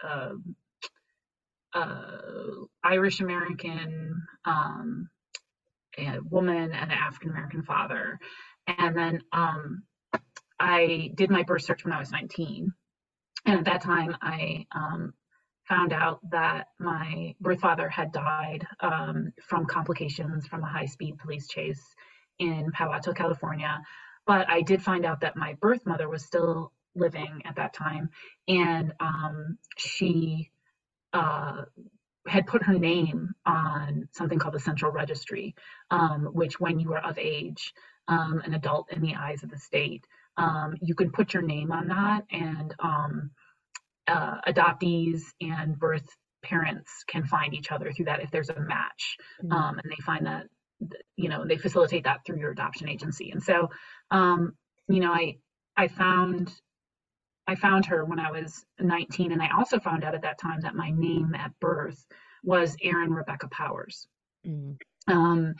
a 0.04 0.32
Irish 2.84 3.20
American 3.20 4.22
um, 4.44 5.08
woman 6.30 6.72
and 6.72 6.72
an 6.72 6.90
African 6.90 7.30
American 7.30 7.62
father, 7.62 8.18
and 8.66 8.96
then 8.96 9.22
um, 9.32 9.82
I 10.58 11.10
did 11.14 11.30
my 11.30 11.42
birth 11.42 11.62
search 11.62 11.84
when 11.84 11.92
I 11.92 11.98
was 11.98 12.10
19. 12.10 12.72
And 13.44 13.58
at 13.58 13.64
that 13.66 13.82
time, 13.82 14.16
I 14.22 14.66
um, 14.72 15.14
found 15.68 15.92
out 15.92 16.20
that 16.30 16.68
my 16.78 17.34
birth 17.40 17.60
father 17.60 17.88
had 17.88 18.12
died 18.12 18.66
um, 18.80 19.32
from 19.48 19.66
complications 19.66 20.46
from 20.46 20.62
a 20.62 20.66
high 20.66 20.86
speed 20.86 21.18
police 21.18 21.48
chase 21.48 21.82
in 22.38 22.70
Palo 22.72 22.92
Alto, 22.92 23.12
California. 23.12 23.80
But 24.26 24.48
I 24.48 24.62
did 24.62 24.82
find 24.82 25.04
out 25.04 25.20
that 25.20 25.36
my 25.36 25.54
birth 25.60 25.84
mother 25.86 26.08
was 26.08 26.24
still 26.24 26.72
living 26.94 27.42
at 27.44 27.56
that 27.56 27.74
time. 27.74 28.10
And 28.48 28.92
um, 29.00 29.58
she 29.76 30.50
uh, 31.12 31.62
had 32.26 32.46
put 32.46 32.64
her 32.64 32.78
name 32.78 33.34
on 33.44 34.08
something 34.12 34.38
called 34.38 34.54
the 34.54 34.60
Central 34.60 34.90
Registry, 34.90 35.54
um, 35.90 36.26
which, 36.32 36.58
when 36.58 36.80
you 36.80 36.92
are 36.94 37.04
of 37.04 37.18
age, 37.18 37.72
um, 38.08 38.40
an 38.44 38.54
adult 38.54 38.90
in 38.90 39.00
the 39.00 39.14
eyes 39.14 39.42
of 39.42 39.50
the 39.50 39.58
state, 39.58 40.06
um, 40.36 40.74
you 40.82 40.94
can 40.94 41.10
put 41.10 41.34
your 41.34 41.42
name 41.42 41.72
on 41.72 41.88
that 41.88 42.24
and 42.30 42.74
um, 42.78 43.30
uh, 44.08 44.36
adoptees 44.46 45.22
and 45.40 45.78
birth 45.78 46.06
parents 46.42 47.04
can 47.08 47.24
find 47.24 47.54
each 47.54 47.72
other 47.72 47.92
through 47.92 48.04
that 48.04 48.22
if 48.22 48.30
there's 48.30 48.50
a 48.50 48.60
match 48.60 49.16
mm-hmm. 49.42 49.52
um, 49.52 49.78
and 49.78 49.90
they 49.90 50.02
find 50.04 50.26
that 50.26 50.46
you 51.16 51.28
know 51.28 51.46
they 51.46 51.56
facilitate 51.56 52.04
that 52.04 52.20
through 52.24 52.38
your 52.38 52.50
adoption 52.50 52.88
agency 52.88 53.30
and 53.30 53.42
so 53.42 53.68
um, 54.10 54.52
you 54.88 55.00
know 55.00 55.12
i 55.12 55.36
i 55.76 55.88
found 55.88 56.52
i 57.46 57.54
found 57.54 57.86
her 57.86 58.04
when 58.04 58.20
i 58.20 58.30
was 58.30 58.64
19 58.78 59.32
and 59.32 59.42
i 59.42 59.48
also 59.56 59.80
found 59.80 60.04
out 60.04 60.14
at 60.14 60.22
that 60.22 60.38
time 60.38 60.60
that 60.60 60.74
my 60.74 60.90
name 60.90 61.34
at 61.34 61.50
birth 61.60 62.04
was 62.44 62.76
erin 62.82 63.12
rebecca 63.12 63.48
powers 63.48 64.06
mm-hmm. 64.46 65.12
um, 65.12 65.54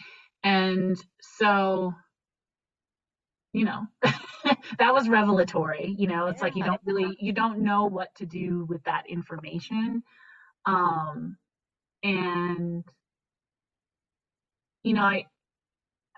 and 0.45 0.97
so 1.21 1.93
you 3.57 3.65
know 3.65 3.87
that 4.79 4.93
was 4.93 5.09
revelatory 5.09 5.95
you 5.99 6.07
know 6.07 6.27
it's 6.27 6.41
yeah. 6.41 6.45
like 6.45 6.57
you 6.57 6.63
don't 6.63 6.81
really 6.85 7.17
you 7.19 7.33
don't 7.33 7.61
know 7.61 7.87
what 7.87 8.15
to 8.15 8.27
do 8.27 8.67
with 8.69 8.85
that 8.85 9.09
information 9.09 10.03
um 10.67 11.39
and 12.03 12.85
you 14.83 14.93
know 14.93 15.01
i 15.01 15.25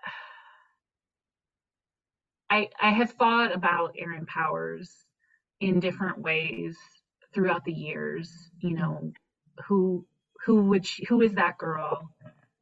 i 2.51 2.68
i 2.83 2.90
have 2.90 3.12
thought 3.12 3.55
about 3.55 3.94
erin 3.96 4.27
powers 4.27 4.90
in 5.61 5.79
different 5.79 6.20
ways 6.20 6.77
throughout 7.33 7.64
the 7.64 7.72
years 7.72 8.51
you 8.59 8.74
know 8.74 9.12
who 9.68 10.05
who 10.44 10.64
would 10.64 10.85
she, 10.85 11.05
who 11.05 11.22
is 11.22 11.35
that 11.35 11.57
girl 11.57 12.11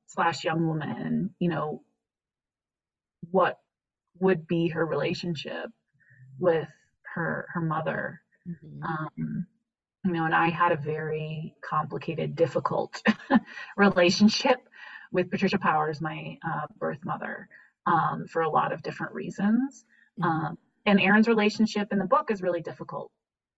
slash 0.06 0.44
young 0.44 0.66
woman 0.66 1.34
you 1.38 1.48
know 1.48 1.82
what 3.30 3.58
would 4.20 4.46
be 4.46 4.68
her 4.68 4.86
relationship 4.86 5.70
with 6.38 6.68
her 7.14 7.46
her 7.52 7.60
mother. 7.60 8.20
Mm-hmm. 8.48 8.82
Um, 8.82 9.46
you 10.04 10.12
know, 10.12 10.24
and 10.24 10.34
I 10.34 10.48
had 10.48 10.72
a 10.72 10.76
very 10.76 11.54
complicated, 11.68 12.36
difficult 12.36 13.02
relationship 13.76 14.58
with 15.12 15.30
Patricia 15.30 15.58
Powers, 15.58 16.00
my 16.00 16.38
uh, 16.46 16.66
birth 16.78 17.04
mother, 17.04 17.48
um, 17.86 18.26
for 18.28 18.42
a 18.42 18.48
lot 18.48 18.72
of 18.72 18.82
different 18.82 19.12
reasons. 19.14 19.84
Mm-hmm. 20.20 20.28
Um, 20.28 20.58
and 20.86 21.00
Erin's 21.00 21.26
relationship 21.26 21.88
in 21.90 21.98
the 21.98 22.04
book 22.04 22.30
is 22.30 22.42
really 22.42 22.60
difficult 22.60 23.10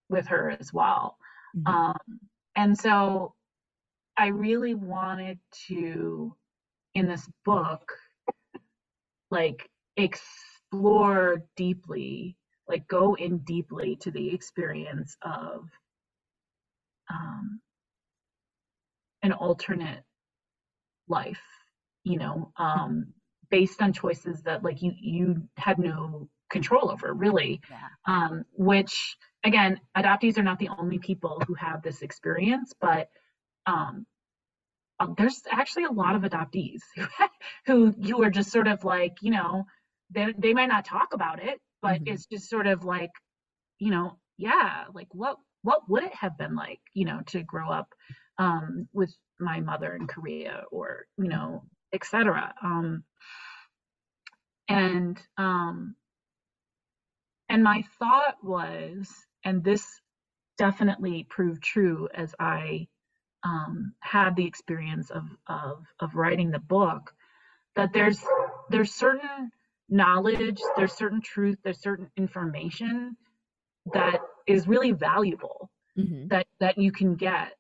with 0.08 0.26
her 0.28 0.50
as 0.58 0.72
well. 0.72 1.18
Mm-hmm. 1.56 1.74
Um, 1.74 2.20
and 2.56 2.78
so 2.78 3.34
I 4.16 4.28
really 4.28 4.74
wanted 4.74 5.38
to, 5.68 6.34
in 6.94 7.06
this 7.06 7.28
book, 7.44 7.92
like 9.30 9.68
explore 9.98 11.42
deeply, 11.56 12.36
like 12.68 12.86
go 12.88 13.14
in 13.14 13.38
deeply 13.38 13.96
to 13.96 14.10
the 14.10 14.32
experience 14.34 15.16
of 15.22 15.68
um, 17.10 17.60
an 19.22 19.32
alternate 19.32 20.04
life, 21.08 21.40
you 22.04 22.18
know, 22.18 22.52
um, 22.56 23.06
based 23.50 23.80
on 23.82 23.92
choices 23.92 24.42
that 24.42 24.62
like 24.62 24.82
you 24.82 24.92
you 25.00 25.48
had 25.56 25.78
no 25.78 26.28
control 26.50 26.90
over, 26.90 27.12
really. 27.12 27.60
Yeah. 27.70 27.88
Um, 28.06 28.44
which 28.52 29.16
again, 29.44 29.80
adoptees 29.96 30.38
are 30.38 30.42
not 30.42 30.58
the 30.58 30.68
only 30.68 30.98
people 30.98 31.42
who 31.46 31.54
have 31.54 31.82
this 31.82 32.02
experience, 32.02 32.72
but 32.80 33.08
um, 33.66 34.06
um, 35.00 35.14
there's 35.16 35.42
actually 35.50 35.84
a 35.84 35.92
lot 35.92 36.16
of 36.16 36.22
adoptees 36.22 36.80
who 37.66 37.92
who 37.92 38.22
are 38.22 38.30
just 38.30 38.50
sort 38.50 38.68
of 38.68 38.84
like, 38.84 39.16
you 39.22 39.30
know, 39.30 39.64
they 40.10 40.34
they 40.36 40.54
might 40.54 40.68
not 40.68 40.84
talk 40.84 41.12
about 41.12 41.42
it, 41.42 41.60
but 41.82 41.96
mm-hmm. 41.96 42.14
it's 42.14 42.26
just 42.26 42.48
sort 42.48 42.66
of 42.66 42.84
like, 42.84 43.10
you 43.78 43.90
know, 43.90 44.18
yeah, 44.36 44.84
like 44.94 45.08
what 45.12 45.36
what 45.62 45.88
would 45.88 46.04
it 46.04 46.14
have 46.14 46.38
been 46.38 46.54
like, 46.54 46.80
you 46.94 47.04
know, 47.04 47.20
to 47.26 47.42
grow 47.42 47.70
up 47.70 47.88
um, 48.38 48.88
with 48.92 49.14
my 49.40 49.60
mother 49.60 49.94
in 49.94 50.06
Korea 50.06 50.64
or, 50.70 51.06
you 51.16 51.28
know, 51.28 51.64
etc. 51.92 52.54
Um, 52.62 53.04
and 54.68 55.20
um, 55.36 55.94
and 57.48 57.62
my 57.62 57.84
thought 57.98 58.36
was, 58.42 59.08
and 59.44 59.64
this 59.64 59.84
definitely 60.58 61.26
proved 61.28 61.62
true 61.62 62.08
as 62.14 62.34
I 62.38 62.88
um, 63.44 63.94
had 64.00 64.36
the 64.36 64.46
experience 64.46 65.10
of, 65.10 65.24
of 65.46 65.84
of 66.00 66.14
writing 66.14 66.50
the 66.50 66.58
book, 66.58 67.12
that 67.76 67.92
there's 67.92 68.22
there's 68.70 68.92
certain 68.92 69.50
knowledge, 69.88 70.60
there's 70.76 70.92
certain 70.92 71.20
truth, 71.20 71.58
there's 71.64 71.80
certain 71.80 72.10
information 72.16 73.16
that 73.92 74.20
is 74.46 74.68
really 74.68 74.92
valuable 74.92 75.70
mm-hmm. 75.98 76.28
that 76.28 76.46
that 76.60 76.78
you 76.78 76.92
can 76.92 77.14
get 77.14 77.52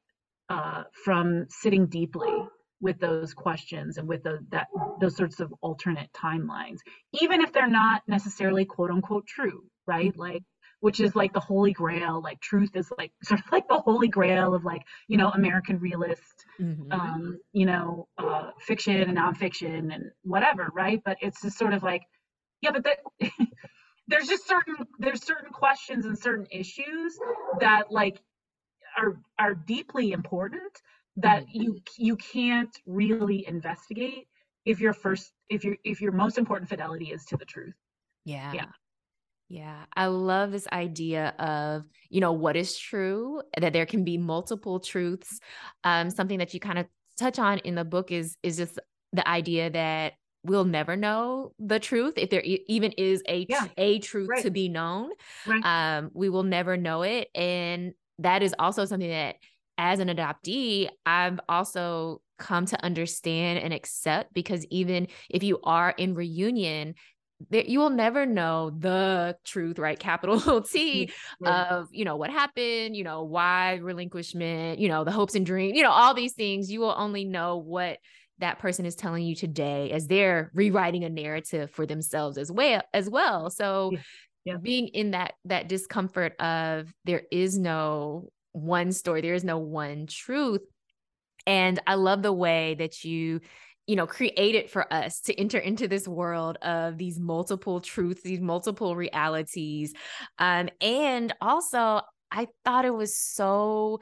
uh, 0.48 0.84
from 1.04 1.46
sitting 1.48 1.86
deeply 1.86 2.32
with 2.80 2.98
those 3.00 3.34
questions 3.34 3.98
and 3.98 4.06
with 4.06 4.22
the, 4.22 4.38
that 4.50 4.68
those 5.00 5.16
sorts 5.16 5.40
of 5.40 5.52
alternate 5.62 6.10
timelines, 6.12 6.78
even 7.12 7.40
if 7.40 7.52
they're 7.52 7.68
not 7.68 8.02
necessarily 8.06 8.64
quote 8.64 8.90
unquote 8.90 9.26
true, 9.26 9.64
right? 9.86 10.12
Mm-hmm. 10.12 10.20
Like 10.20 10.42
which 10.80 11.00
is 11.00 11.16
like 11.16 11.32
the 11.32 11.40
holy 11.40 11.72
grail 11.72 12.20
like 12.22 12.40
truth 12.40 12.70
is 12.74 12.90
like 12.96 13.12
sort 13.22 13.40
of 13.40 13.46
like 13.50 13.66
the 13.68 13.78
holy 13.78 14.08
grail 14.08 14.54
of 14.54 14.64
like 14.64 14.82
you 15.08 15.16
know 15.16 15.28
american 15.30 15.78
realist 15.78 16.44
mm-hmm. 16.60 16.92
um 16.92 17.38
you 17.52 17.66
know 17.66 18.06
uh 18.18 18.50
fiction 18.60 19.00
and 19.00 19.16
nonfiction 19.16 19.92
and 19.92 20.04
whatever 20.22 20.68
right 20.74 21.02
but 21.04 21.16
it's 21.20 21.42
just 21.42 21.58
sort 21.58 21.74
of 21.74 21.82
like 21.82 22.02
yeah 22.60 22.70
but 22.70 22.84
that 22.84 22.98
there's 24.08 24.28
just 24.28 24.46
certain 24.46 24.74
there's 24.98 25.22
certain 25.22 25.50
questions 25.50 26.06
and 26.06 26.18
certain 26.18 26.46
issues 26.50 27.18
that 27.60 27.90
like 27.90 28.20
are 28.96 29.20
are 29.38 29.54
deeply 29.54 30.12
important 30.12 30.80
that 31.16 31.42
mm-hmm. 31.46 31.62
you 31.62 31.80
you 31.96 32.16
can't 32.16 32.76
really 32.86 33.46
investigate 33.46 34.26
if 34.64 34.80
your 34.80 34.92
first 34.92 35.32
if 35.48 35.64
your 35.64 35.76
if 35.84 36.00
your 36.00 36.12
most 36.12 36.38
important 36.38 36.68
fidelity 36.68 37.06
is 37.06 37.24
to 37.24 37.36
the 37.36 37.44
truth 37.44 37.74
yeah 38.24 38.52
yeah 38.52 38.66
yeah, 39.50 39.84
I 39.96 40.06
love 40.06 40.52
this 40.52 40.68
idea 40.72 41.28
of, 41.38 41.84
you 42.10 42.20
know, 42.20 42.32
what 42.32 42.54
is 42.54 42.76
true, 42.76 43.40
that 43.58 43.72
there 43.72 43.86
can 43.86 44.04
be 44.04 44.18
multiple 44.18 44.78
truths. 44.78 45.40
Um, 45.84 46.10
something 46.10 46.38
that 46.38 46.52
you 46.52 46.60
kind 46.60 46.78
of 46.78 46.86
touch 47.18 47.38
on 47.38 47.58
in 47.60 47.74
the 47.74 47.84
book 47.84 48.12
is 48.12 48.36
is 48.42 48.58
just 48.58 48.78
the 49.12 49.26
idea 49.26 49.70
that 49.70 50.14
we'll 50.48 50.64
never 50.64 50.96
know 50.96 51.52
the 51.58 51.78
truth 51.78 52.14
if 52.16 52.30
there 52.30 52.42
even 52.44 52.92
is 52.92 53.22
a 53.28 53.46
yeah. 53.48 53.66
a 53.76 53.98
truth 53.98 54.28
right. 54.28 54.42
to 54.42 54.50
be 54.50 54.68
known. 54.68 55.10
Right. 55.46 55.64
Um, 55.64 56.10
we 56.14 56.28
will 56.28 56.42
never 56.42 56.76
know 56.76 57.02
it, 57.02 57.28
and 57.34 57.92
that 58.18 58.42
is 58.42 58.54
also 58.58 58.84
something 58.84 59.10
that 59.10 59.36
as 59.76 60.00
an 60.00 60.08
adoptee, 60.08 60.88
I've 61.06 61.38
also 61.48 62.20
come 62.38 62.66
to 62.66 62.84
understand 62.84 63.60
and 63.60 63.72
accept 63.72 64.32
because 64.34 64.64
even 64.70 65.08
if 65.28 65.42
you 65.42 65.60
are 65.62 65.90
in 65.96 66.14
reunion, 66.14 66.94
that 67.50 67.68
you 67.68 67.78
will 67.78 67.90
never 67.90 68.26
know 68.26 68.70
the 68.70 69.36
truth, 69.44 69.78
right? 69.78 69.98
Capital 69.98 70.60
T 70.62 71.10
of, 71.44 71.88
you 71.92 72.04
know, 72.04 72.16
what 72.16 72.30
happened, 72.30 72.96
you 72.96 73.04
know, 73.04 73.22
why 73.22 73.74
relinquishment, 73.74 74.80
you 74.80 74.88
know, 74.88 75.04
the 75.04 75.12
hopes 75.12 75.36
and 75.36 75.46
dreams, 75.46 75.76
you 75.76 75.82
know, 75.82 75.90
all 75.90 76.14
these 76.14 76.32
things. 76.32 76.70
You 76.70 76.80
will 76.80 76.94
only 76.96 77.24
know 77.24 77.58
what 77.58 77.98
that 78.38 78.58
person 78.58 78.86
is 78.86 78.94
telling 78.94 79.24
you 79.24 79.34
today 79.34 79.90
as 79.90 80.06
they're 80.06 80.50
rewriting 80.54 81.04
a 81.04 81.08
narrative 81.08 81.70
for 81.70 81.86
themselves 81.86 82.38
as 82.38 82.50
well 82.50 82.82
as 82.92 83.10
well. 83.10 83.50
So 83.50 83.92
yeah. 84.44 84.56
Being 84.62 84.88
in 84.88 85.10
that 85.10 85.34
that 85.44 85.68
discomfort 85.68 86.34
of 86.40 86.90
there 87.04 87.22
is 87.30 87.58
no 87.58 88.30
one 88.52 88.92
story, 88.92 89.20
there 89.20 89.34
is 89.34 89.44
no 89.44 89.58
one 89.58 90.06
truth. 90.06 90.62
And 91.46 91.78
I 91.86 91.94
love 91.94 92.22
the 92.22 92.32
way 92.32 92.74
that 92.78 93.04
you, 93.04 93.40
you 93.86 93.96
know, 93.96 94.06
created 94.06 94.70
for 94.70 94.90
us 94.90 95.20
to 95.22 95.38
enter 95.38 95.58
into 95.58 95.86
this 95.86 96.08
world 96.08 96.56
of 96.62 96.96
these 96.96 97.18
multiple 97.18 97.80
truths, 97.80 98.22
these 98.22 98.40
multiple 98.40 98.96
realities. 98.96 99.92
Um, 100.38 100.70
and 100.80 101.34
also, 101.42 102.00
I 102.30 102.48
thought 102.64 102.84
it 102.86 102.94
was 102.94 103.18
so 103.18 104.00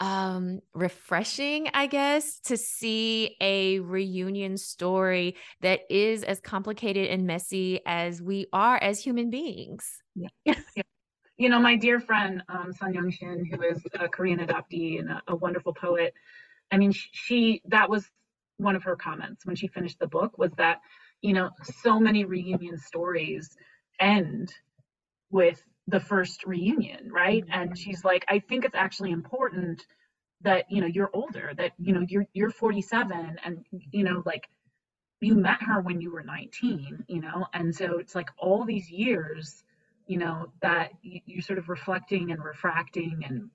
um 0.00 0.60
refreshing 0.74 1.68
i 1.72 1.86
guess 1.86 2.40
to 2.40 2.56
see 2.56 3.36
a 3.40 3.78
reunion 3.80 4.56
story 4.56 5.36
that 5.60 5.80
is 5.88 6.24
as 6.24 6.40
complicated 6.40 7.08
and 7.08 7.26
messy 7.26 7.80
as 7.86 8.20
we 8.20 8.46
are 8.52 8.76
as 8.76 9.00
human 9.00 9.30
beings. 9.30 10.02
Yeah, 10.14 10.54
you 11.36 11.48
know, 11.48 11.58
my 11.58 11.76
dear 11.76 12.00
friend 12.00 12.42
um, 12.48 12.72
Sun 12.72 12.94
Yung 12.94 13.10
Shin, 13.10 13.44
who 13.44 13.60
is 13.62 13.82
a 13.98 14.08
Korean 14.08 14.38
adoptee 14.38 15.00
and 15.00 15.10
a, 15.10 15.22
a 15.28 15.36
wonderful 15.36 15.74
poet, 15.74 16.14
I 16.70 16.78
mean, 16.78 16.92
she 16.92 17.60
that 17.66 17.90
was 17.90 18.08
one 18.58 18.76
of 18.76 18.84
her 18.84 18.96
comments 18.96 19.44
when 19.44 19.56
she 19.56 19.66
finished 19.66 19.98
the 19.98 20.06
book 20.06 20.38
was 20.38 20.52
that, 20.58 20.80
you 21.22 21.32
know, 21.32 21.50
so 21.82 21.98
many 21.98 22.24
reunion 22.24 22.78
stories 22.78 23.56
end 23.98 24.52
with 25.30 25.60
the 25.86 26.00
first 26.00 26.44
reunion, 26.44 27.10
right? 27.12 27.44
Mm-hmm. 27.44 27.60
And 27.60 27.78
she's 27.78 28.04
like, 28.04 28.24
I 28.28 28.38
think 28.38 28.64
it's 28.64 28.74
actually 28.74 29.10
important 29.10 29.84
that 30.42 30.70
you 30.70 30.80
know 30.80 30.86
you're 30.86 31.10
older, 31.14 31.52
that 31.56 31.72
you 31.78 31.92
know 31.92 32.04
you're 32.08 32.26
you're 32.32 32.50
47, 32.50 33.38
and 33.44 33.64
you 33.90 34.04
know 34.04 34.22
like 34.26 34.48
you 35.20 35.34
met 35.34 35.62
her 35.62 35.80
when 35.80 36.00
you 36.00 36.12
were 36.12 36.22
19, 36.22 37.04
you 37.08 37.20
know, 37.20 37.46
and 37.54 37.74
so 37.74 37.98
it's 37.98 38.14
like 38.14 38.28
all 38.38 38.64
these 38.64 38.90
years 38.90 39.64
you 40.06 40.18
know 40.18 40.46
that 40.60 40.90
you're 41.02 41.42
sort 41.42 41.58
of 41.58 41.68
reflecting 41.68 42.30
and 42.30 42.42
refracting 42.44 43.24
and 43.26 43.50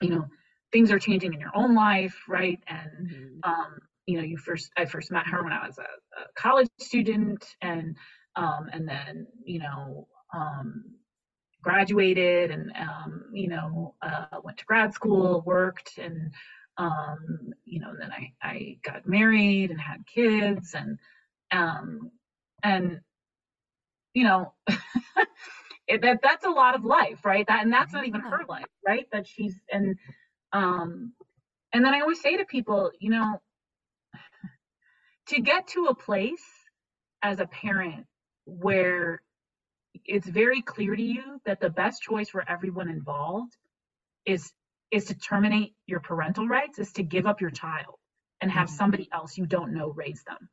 you 0.00 0.10
know 0.10 0.26
things 0.72 0.90
are 0.90 0.98
changing 0.98 1.32
in 1.32 1.40
your 1.40 1.54
own 1.54 1.74
life 1.74 2.16
right 2.28 2.60
and 2.66 3.08
mm-hmm. 3.10 3.50
um 3.50 3.78
you 4.06 4.16
know 4.16 4.22
you 4.24 4.36
first 4.36 4.70
i 4.76 4.84
first 4.84 5.10
met 5.10 5.26
her 5.26 5.42
when 5.42 5.52
i 5.52 5.66
was 5.66 5.78
a, 5.78 5.82
a 5.82 6.24
college 6.36 6.68
student 6.78 7.44
and 7.62 7.96
um 8.36 8.68
and 8.72 8.88
then 8.88 9.26
you 9.44 9.58
know 9.58 10.06
um 10.34 10.84
graduated 11.62 12.50
and 12.50 12.72
um 12.78 13.24
you 13.32 13.48
know 13.48 13.94
uh 14.02 14.26
went 14.42 14.58
to 14.58 14.64
grad 14.64 14.94
school 14.94 15.42
worked 15.46 15.98
and 15.98 16.32
um 16.78 17.52
you 17.64 17.80
know 17.80 17.92
then 17.98 18.10
i 18.12 18.32
i 18.42 18.78
got 18.84 19.06
married 19.06 19.70
and 19.70 19.80
had 19.80 20.04
kids 20.06 20.74
and 20.74 20.98
um 21.52 22.10
and 22.62 23.00
you 24.14 24.24
know 24.24 24.54
it, 25.88 26.02
that 26.02 26.20
that's 26.22 26.46
a 26.46 26.50
lot 26.50 26.74
of 26.74 26.84
life, 26.84 27.24
right? 27.24 27.46
That 27.46 27.62
and 27.62 27.72
that's 27.72 27.92
not 27.92 28.06
even 28.06 28.20
her 28.20 28.42
life, 28.48 28.66
right? 28.86 29.06
That 29.12 29.26
she's 29.26 29.54
and 29.70 29.96
um 30.52 31.12
and 31.72 31.84
then 31.84 31.94
I 31.94 32.00
always 32.00 32.20
say 32.20 32.36
to 32.36 32.44
people, 32.44 32.90
you 33.00 33.10
know, 33.10 33.40
to 35.28 35.40
get 35.40 35.68
to 35.68 35.86
a 35.86 35.94
place 35.94 36.44
as 37.22 37.40
a 37.40 37.46
parent 37.46 38.06
where 38.46 39.22
it's 40.04 40.28
very 40.28 40.62
clear 40.62 40.94
to 40.94 41.02
you 41.02 41.40
that 41.44 41.60
the 41.60 41.70
best 41.70 42.02
choice 42.02 42.30
for 42.30 42.48
everyone 42.48 42.88
involved 42.88 43.56
is 44.26 44.52
is 44.90 45.04
to 45.06 45.14
terminate 45.14 45.74
your 45.86 46.00
parental 46.00 46.48
rights 46.48 46.78
is 46.78 46.92
to 46.92 47.02
give 47.02 47.26
up 47.26 47.40
your 47.40 47.50
child 47.50 47.94
and 48.40 48.50
have 48.50 48.68
mm-hmm. 48.68 48.76
somebody 48.76 49.08
else 49.12 49.36
you 49.36 49.46
don't 49.46 49.72
know 49.72 49.90
raise 49.90 50.22
them. 50.24 50.48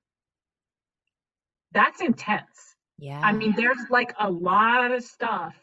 That's 1.72 2.02
intense. 2.02 2.76
Yeah. 2.98 3.20
I 3.24 3.32
mean, 3.34 3.54
there's 3.56 3.78
like 3.90 4.14
a 4.20 4.30
lot 4.30 4.92
of 4.92 5.04
stuff 5.04 5.56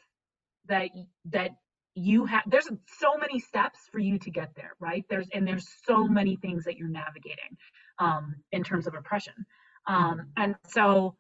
that 0.66 0.90
that 1.26 1.50
you 1.94 2.24
have 2.26 2.42
there's 2.46 2.68
so 2.98 3.16
many 3.18 3.38
steps 3.38 3.78
for 3.92 4.00
you 4.00 4.18
to 4.18 4.30
get 4.30 4.50
there 4.56 4.72
right? 4.80 5.04
There's 5.08 5.28
and 5.32 5.46
there's 5.46 5.68
so 5.86 6.06
many 6.06 6.36
things 6.36 6.64
that 6.64 6.76
you're 6.76 6.88
navigating 6.88 7.56
um 7.98 8.36
in 8.52 8.64
terms 8.64 8.86
of 8.86 8.94
oppression. 8.94 9.34
Um 9.86 10.32
and 10.36 10.56
so 10.68 11.16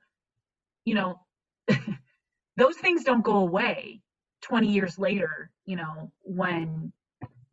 you 0.84 0.94
know 0.94 1.20
those 2.56 2.76
things 2.76 3.04
don't 3.04 3.24
go 3.24 3.38
away 3.38 4.00
20 4.42 4.68
years 4.68 4.98
later 4.98 5.50
you 5.66 5.76
know 5.76 6.10
when 6.22 6.92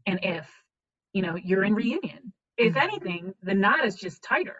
and 0.05 0.19
if 0.23 0.49
you 1.13 1.21
know 1.21 1.35
you're 1.35 1.63
in 1.63 1.75
reunion. 1.75 2.33
If 2.57 2.75
Mm-hmm. 2.75 2.77
anything 2.77 3.33
the 3.43 3.53
knot 3.55 3.85
is 3.85 3.95
just 3.95 4.23
tighter 4.23 4.57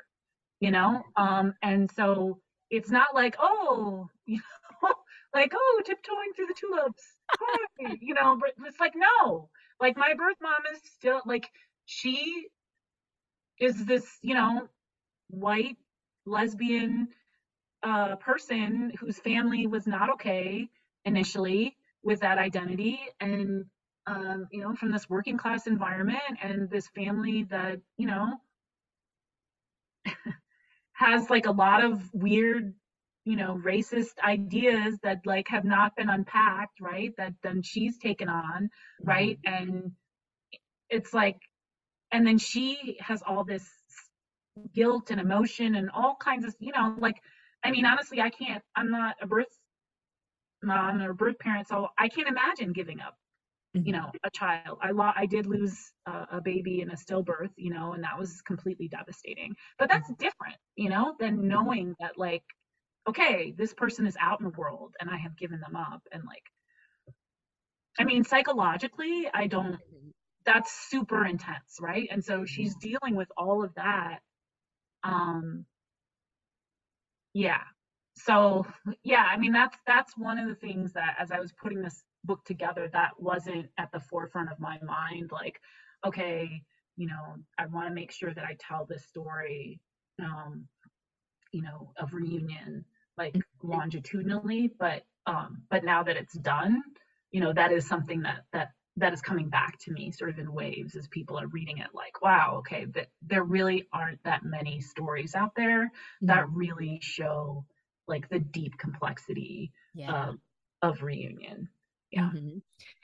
you 0.60 0.72
know? 0.72 1.04
Um 1.18 1.54
and 1.62 1.90
so 1.92 2.40
it's 2.70 2.90
not 2.92 3.14
like 3.16 3.36
oh 3.40 4.10
you 4.26 4.40
know 4.84 4.94
like 5.34 5.54
oh 5.56 5.82
tiptoeing 5.86 6.34
through 6.36 6.48
the 6.48 6.56
tulips. 6.60 7.04
Hi, 7.40 7.98
you 8.02 8.14
know 8.14 8.38
but 8.40 8.52
it's 8.66 8.80
like 8.80 8.94
no. 8.96 9.50
Like 9.80 9.98
my 9.98 10.14
birth 10.16 10.38
mom 10.42 10.62
is 10.74 10.82
still 10.98 11.22
like 11.26 11.50
she 11.86 12.48
is 13.60 13.86
this 13.86 14.06
you 14.22 14.34
know 14.36 14.68
white 15.30 15.78
lesbian 16.26 17.10
uh 17.84 18.16
person 18.18 18.92
whose 19.00 19.20
family 19.20 19.68
was 19.68 19.88
not 19.88 20.10
okay 20.10 20.70
initially 21.06 21.76
with 22.04 22.20
that 22.22 22.38
identity 22.38 23.00
and 23.20 23.66
um 24.08 24.48
you 24.52 24.62
know 24.62 24.74
from 24.76 24.92
this 24.92 25.10
working 25.10 25.38
class 25.38 25.68
environment 25.68 26.22
and 26.42 26.70
this 26.70 26.88
family 26.90 27.44
that 27.44 27.80
you 27.98 28.08
know 28.08 28.34
has 30.94 31.30
like 31.30 31.46
a 31.46 31.52
lot 31.52 31.84
of 31.84 32.02
weird 32.14 32.74
you 33.26 33.36
know 33.36 33.60
racist 33.64 34.20
ideas 34.24 34.98
that 35.04 35.20
like 35.26 35.48
have 35.48 35.66
not 35.66 35.96
been 35.96 36.10
unpacked 36.10 36.80
right 36.82 37.14
that 37.18 37.34
then 37.44 37.62
she's 37.62 37.98
taken 37.98 38.30
on 38.30 38.70
right? 39.04 39.40
And 39.46 39.92
it's 40.90 41.14
like 41.14 41.38
and 42.12 42.26
then 42.26 42.38
she 42.38 42.98
has 43.00 43.22
all 43.26 43.44
this 43.44 43.70
guilt 44.74 45.12
and 45.12 45.20
emotion 45.20 45.76
and 45.76 45.90
all 45.92 46.16
kinds 46.20 46.46
of 46.46 46.56
you 46.60 46.72
know 46.74 46.96
like 47.00 47.18
i 47.64 47.72
mean 47.72 47.86
honestly 47.86 48.22
i 48.22 48.30
can't 48.30 48.64
i'm 48.76 48.92
not 48.92 49.16
a 49.22 49.28
birth 49.28 49.60
mom 50.64 51.02
or 51.02 51.14
birth 51.14 51.40
parent 51.40 51.68
so 51.68 51.88
i 51.98 52.08
can't 52.08 52.28
imagine 52.28 52.72
giving 52.74 53.00
up 53.02 53.16
you 53.74 53.94
know 53.94 54.12
a 54.24 54.30
child. 54.32 54.78
I 54.82 54.92
lo- 54.92 55.14
i 55.16 55.26
did 55.26 55.46
lose 55.46 55.92
uh, 56.06 56.26
a 56.34 56.42
baby 56.42 56.82
in 56.82 56.92
a 56.92 56.96
stillbirth 56.96 57.52
you 57.56 57.72
know 57.74 57.94
and 57.94 58.04
that 58.04 58.20
was 58.20 58.42
completely 58.42 58.88
devastating. 58.88 59.56
But 59.80 59.90
that's 59.90 60.10
different 60.20 60.58
you 60.76 60.90
know 60.90 61.16
than 61.20 61.48
knowing 61.48 61.96
that 62.00 62.18
like 62.18 62.44
okay 63.08 63.54
this 63.58 63.74
person 63.74 64.06
is 64.06 64.18
out 64.20 64.40
in 64.42 64.46
the 64.46 64.58
world 64.58 64.94
and 65.00 65.10
i 65.10 65.18
have 65.18 65.38
given 65.38 65.60
them 65.62 65.76
up 65.76 66.02
and 66.12 66.24
like 66.26 66.44
i 68.00 68.04
mean 68.04 68.24
psychologically 68.24 69.30
i 69.34 69.48
don't 69.48 69.80
that's 70.46 70.90
super 70.90 71.26
intense 71.26 71.78
right? 71.80 72.08
And 72.12 72.24
so 72.24 72.46
she's 72.46 72.76
dealing 72.76 73.16
with 73.16 73.32
all 73.38 73.64
of 73.64 73.74
that 73.76 74.20
um 75.04 75.66
yeah. 77.34 77.62
So 78.16 78.66
yeah 79.04 79.26
i 79.30 79.38
mean 79.38 79.52
that's 79.52 79.78
that's 79.88 80.18
one 80.18 80.38
of 80.38 80.48
the 80.48 80.56
things 80.56 80.94
that 80.94 81.16
as 81.20 81.32
i 81.32 81.40
was 81.40 81.52
putting 81.54 81.82
this 81.82 82.04
book 82.26 82.44
together 82.46 82.90
that 82.94 83.12
wasn't 83.18 83.68
at 83.78 83.92
the 83.92 84.00
forefront 84.00 84.52
of 84.52 84.60
my 84.60 84.78
mind 84.84 85.32
like 85.32 85.60
okay 86.06 86.62
you 86.98 87.08
know 87.08 87.36
i 87.58 87.66
want 87.68 87.88
to 87.88 87.94
make 87.94 88.12
sure 88.12 88.34
that 88.34 88.44
i 88.46 88.56
tell 88.60 88.86
this 88.86 89.06
story 89.06 89.80
um 90.20 90.68
you 91.52 91.62
know 91.62 91.92
of 91.98 92.14
reunion 92.14 92.86
like 93.18 93.36
longitudinally 93.64 94.72
but 94.80 95.04
um 95.26 95.62
but 95.70 95.84
now 95.84 96.04
that 96.04 96.18
it's 96.18 96.36
done 96.36 96.82
you 97.32 97.42
know 97.42 97.54
that 97.54 97.72
is 97.72 97.88
something 97.88 98.22
that 98.22 98.44
that 98.54 98.72
that 98.98 99.14
is 99.14 99.22
coming 99.22 99.50
back 99.50 99.80
to 99.80 99.92
me 99.92 100.12
sort 100.12 100.30
of 100.30 100.38
in 100.40 100.52
waves 100.52 100.96
as 100.96 101.08
people 101.08 101.40
are 101.40 101.48
reading 101.48 101.78
it 101.78 101.88
like 101.94 102.22
wow 102.22 102.56
okay 102.58 102.86
that 102.86 103.08
there 103.22 103.44
really 103.44 103.88
aren't 103.94 104.22
that 104.24 104.44
many 104.44 104.82
stories 104.82 105.34
out 105.34 105.56
there 105.56 105.92
that 106.22 106.50
really 106.50 107.00
show 107.02 107.66
like 108.12 108.30
the 108.30 108.40
deep 108.40 108.78
complexity 108.78 109.72
yeah. 109.94 110.30
of, 110.30 110.38
of 110.82 111.02
reunion. 111.02 111.70
Yeah. 112.12 112.30
Mhm. 112.36 112.62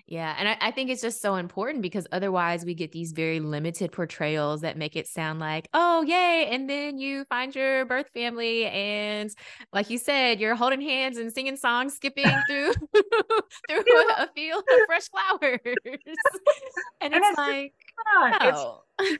Yeah. 0.07 0.33
And 0.39 0.47
I, 0.47 0.57
I 0.61 0.71
think 0.71 0.89
it's 0.89 1.01
just 1.01 1.21
so 1.21 1.35
important 1.35 1.81
because 1.81 2.07
otherwise 2.13 2.63
we 2.63 2.73
get 2.73 2.93
these 2.93 3.11
very 3.11 3.41
limited 3.41 3.91
portrayals 3.91 4.61
that 4.61 4.77
make 4.77 4.95
it 4.95 5.05
sound 5.05 5.39
like, 5.39 5.67
oh, 5.73 6.01
yay. 6.01 6.47
And 6.49 6.69
then 6.69 6.97
you 6.97 7.25
find 7.25 7.53
your 7.53 7.85
birth 7.85 8.09
family. 8.13 8.67
And 8.67 9.29
like 9.73 9.89
you 9.89 9.97
said, 9.97 10.39
you're 10.39 10.55
holding 10.55 10.79
hands 10.79 11.17
and 11.17 11.31
singing 11.33 11.57
songs, 11.57 11.93
skipping 11.95 12.25
through 12.49 12.73
through 13.69 13.83
a, 14.09 14.23
a 14.23 14.29
field 14.33 14.63
of 14.73 14.85
fresh 14.85 15.09
flowers. 15.09 15.59
and 17.01 17.13
And 17.13 17.23
it's 17.23 17.27
it's 17.27 17.37
like, 17.37 17.73
not. 18.15 18.37
It's 18.41 18.65
no. 18.99 19.17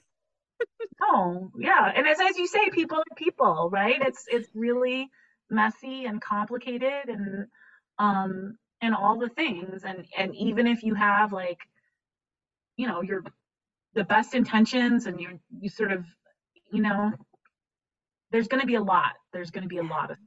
no, 1.02 1.52
yeah. 1.58 1.92
And 1.96 2.08
as 2.08 2.20
as 2.20 2.38
you 2.38 2.48
say, 2.48 2.70
people 2.70 2.98
are 2.98 3.16
people, 3.16 3.70
right? 3.72 3.98
It's 4.02 4.26
it's 4.28 4.50
really 4.54 5.10
messy 5.50 6.06
and 6.06 6.22
complicated 6.22 7.08
and 7.08 7.48
um 8.00 8.58
and 8.82 8.94
all 8.94 9.14
mm-hmm. 9.14 9.24
the 9.24 9.30
things. 9.30 9.84
And 9.84 10.06
and 10.18 10.36
even 10.36 10.68
if 10.68 10.84
you 10.84 10.94
have 10.96 11.34
like, 11.34 11.60
you 12.78 12.88
know, 12.88 13.02
your 13.02 13.24
the 13.94 14.04
best 14.04 14.36
intentions 14.36 15.06
and 15.06 15.20
you 15.20 15.40
you 15.60 15.70
sort 15.70 15.92
of, 15.92 16.06
you 16.72 16.82
know, 16.82 17.12
there's 18.32 18.48
gonna 18.48 18.66
be 18.66 18.76
a 18.76 18.82
lot. 18.82 19.14
There's 19.34 19.52
gonna 19.52 19.68
be 19.68 19.78
a 19.78 19.84
lot 19.84 20.12
of 20.12 20.18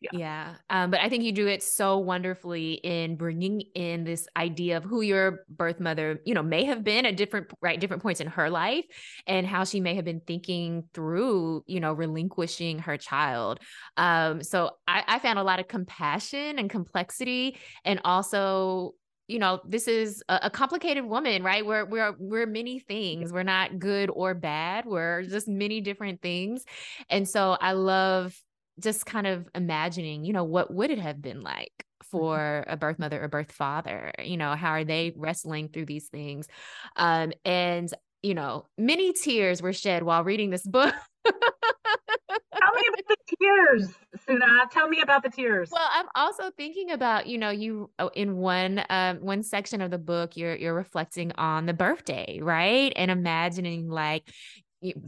Yeah. 0.00 0.10
Yeah. 0.12 0.54
Um, 0.70 0.92
but 0.92 1.00
I 1.00 1.08
think 1.08 1.24
you 1.24 1.32
do 1.32 1.48
it 1.48 1.60
so 1.60 1.98
wonderfully 1.98 2.74
in 2.74 3.16
bringing 3.16 3.62
in 3.74 4.04
this 4.04 4.28
idea 4.36 4.76
of 4.76 4.84
who 4.84 5.00
your 5.00 5.44
birth 5.48 5.80
mother, 5.80 6.20
you 6.24 6.34
know, 6.34 6.42
may 6.42 6.64
have 6.66 6.84
been 6.84 7.04
at 7.04 7.16
different, 7.16 7.50
right, 7.60 7.80
different 7.80 8.02
points 8.02 8.20
in 8.20 8.28
her 8.28 8.48
life 8.48 8.84
and 9.26 9.44
how 9.44 9.64
she 9.64 9.80
may 9.80 9.96
have 9.96 10.04
been 10.04 10.20
thinking 10.20 10.84
through, 10.94 11.64
you 11.66 11.80
know, 11.80 11.92
relinquishing 11.92 12.78
her 12.78 12.96
child. 12.96 13.58
Um, 13.96 14.40
so 14.42 14.70
I, 14.86 15.02
I 15.08 15.18
found 15.18 15.40
a 15.40 15.42
lot 15.42 15.58
of 15.58 15.66
compassion 15.66 16.60
and 16.60 16.70
complexity 16.70 17.58
and 17.84 18.00
also 18.04 18.94
you 19.26 19.38
know 19.38 19.60
this 19.68 19.88
is 19.88 20.22
a, 20.30 20.38
a 20.44 20.50
complicated 20.50 21.04
woman 21.04 21.42
right 21.42 21.66
we're 21.66 21.84
we're 21.84 22.14
we're 22.18 22.46
many 22.46 22.78
things 22.78 23.30
we're 23.30 23.42
not 23.42 23.78
good 23.78 24.08
or 24.08 24.32
bad 24.32 24.86
we're 24.86 25.22
just 25.24 25.46
many 25.46 25.82
different 25.82 26.22
things 26.22 26.64
and 27.10 27.28
so 27.28 27.54
i 27.60 27.72
love 27.72 28.34
just 28.80 29.06
kind 29.06 29.26
of 29.26 29.48
imagining, 29.54 30.24
you 30.24 30.32
know, 30.32 30.44
what 30.44 30.72
would 30.72 30.90
it 30.90 30.98
have 30.98 31.20
been 31.20 31.42
like 31.42 31.84
for 32.10 32.64
a 32.66 32.76
birth 32.76 32.98
mother 32.98 33.22
or 33.22 33.28
birth 33.28 33.52
father? 33.52 34.12
You 34.22 34.36
know, 34.36 34.54
how 34.54 34.70
are 34.70 34.84
they 34.84 35.12
wrestling 35.16 35.68
through 35.68 35.86
these 35.86 36.08
things? 36.08 36.48
Um, 36.96 37.32
and 37.44 37.92
you 38.22 38.34
know, 38.34 38.66
many 38.76 39.12
tears 39.12 39.62
were 39.62 39.72
shed 39.72 40.02
while 40.02 40.24
reading 40.24 40.50
this 40.50 40.66
book. 40.66 40.92
Tell 41.24 42.72
me 42.74 42.82
about 42.88 43.04
the 43.08 43.36
tears, 43.40 43.94
Suna. 44.26 44.68
Tell 44.70 44.88
me 44.88 45.00
about 45.00 45.22
the 45.22 45.30
tears. 45.30 45.70
Well, 45.70 45.88
I'm 45.92 46.06
also 46.14 46.50
thinking 46.56 46.90
about, 46.90 47.26
you 47.26 47.38
know, 47.38 47.50
you 47.50 47.90
oh, 47.98 48.10
in 48.14 48.36
one 48.36 48.82
um 48.90 49.18
one 49.18 49.42
section 49.42 49.80
of 49.80 49.90
the 49.90 49.98
book, 49.98 50.36
you're 50.36 50.56
you're 50.56 50.74
reflecting 50.74 51.32
on 51.32 51.66
the 51.66 51.72
birthday, 51.72 52.40
right? 52.42 52.92
And 52.96 53.10
imagining 53.10 53.88
like 53.88 54.28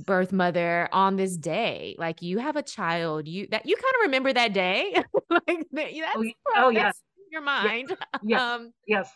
birth 0.05 0.33
mother 0.33 0.89
on 0.93 1.17
this 1.17 1.37
day, 1.37 1.95
like 1.99 2.23
you 2.23 2.39
have 2.39 2.57
a 2.57 2.63
child, 2.63 3.29
you 3.29 3.47
that 3.51 3.67
you 3.67 3.77
kind 3.77 3.95
of 3.97 4.01
remember 4.03 4.33
that 4.33 4.53
day, 4.53 4.95
like 5.31 5.45
that- 5.47 5.67
that's, 5.73 6.17
Oh, 6.17 6.33
oh, 6.57 6.69
yeah. 6.71 6.89
in 6.89 6.93
your 7.31 7.43
mind. 7.43 7.97
Yeah. 8.23 8.55
Um, 8.55 8.73
yes. 8.87 9.11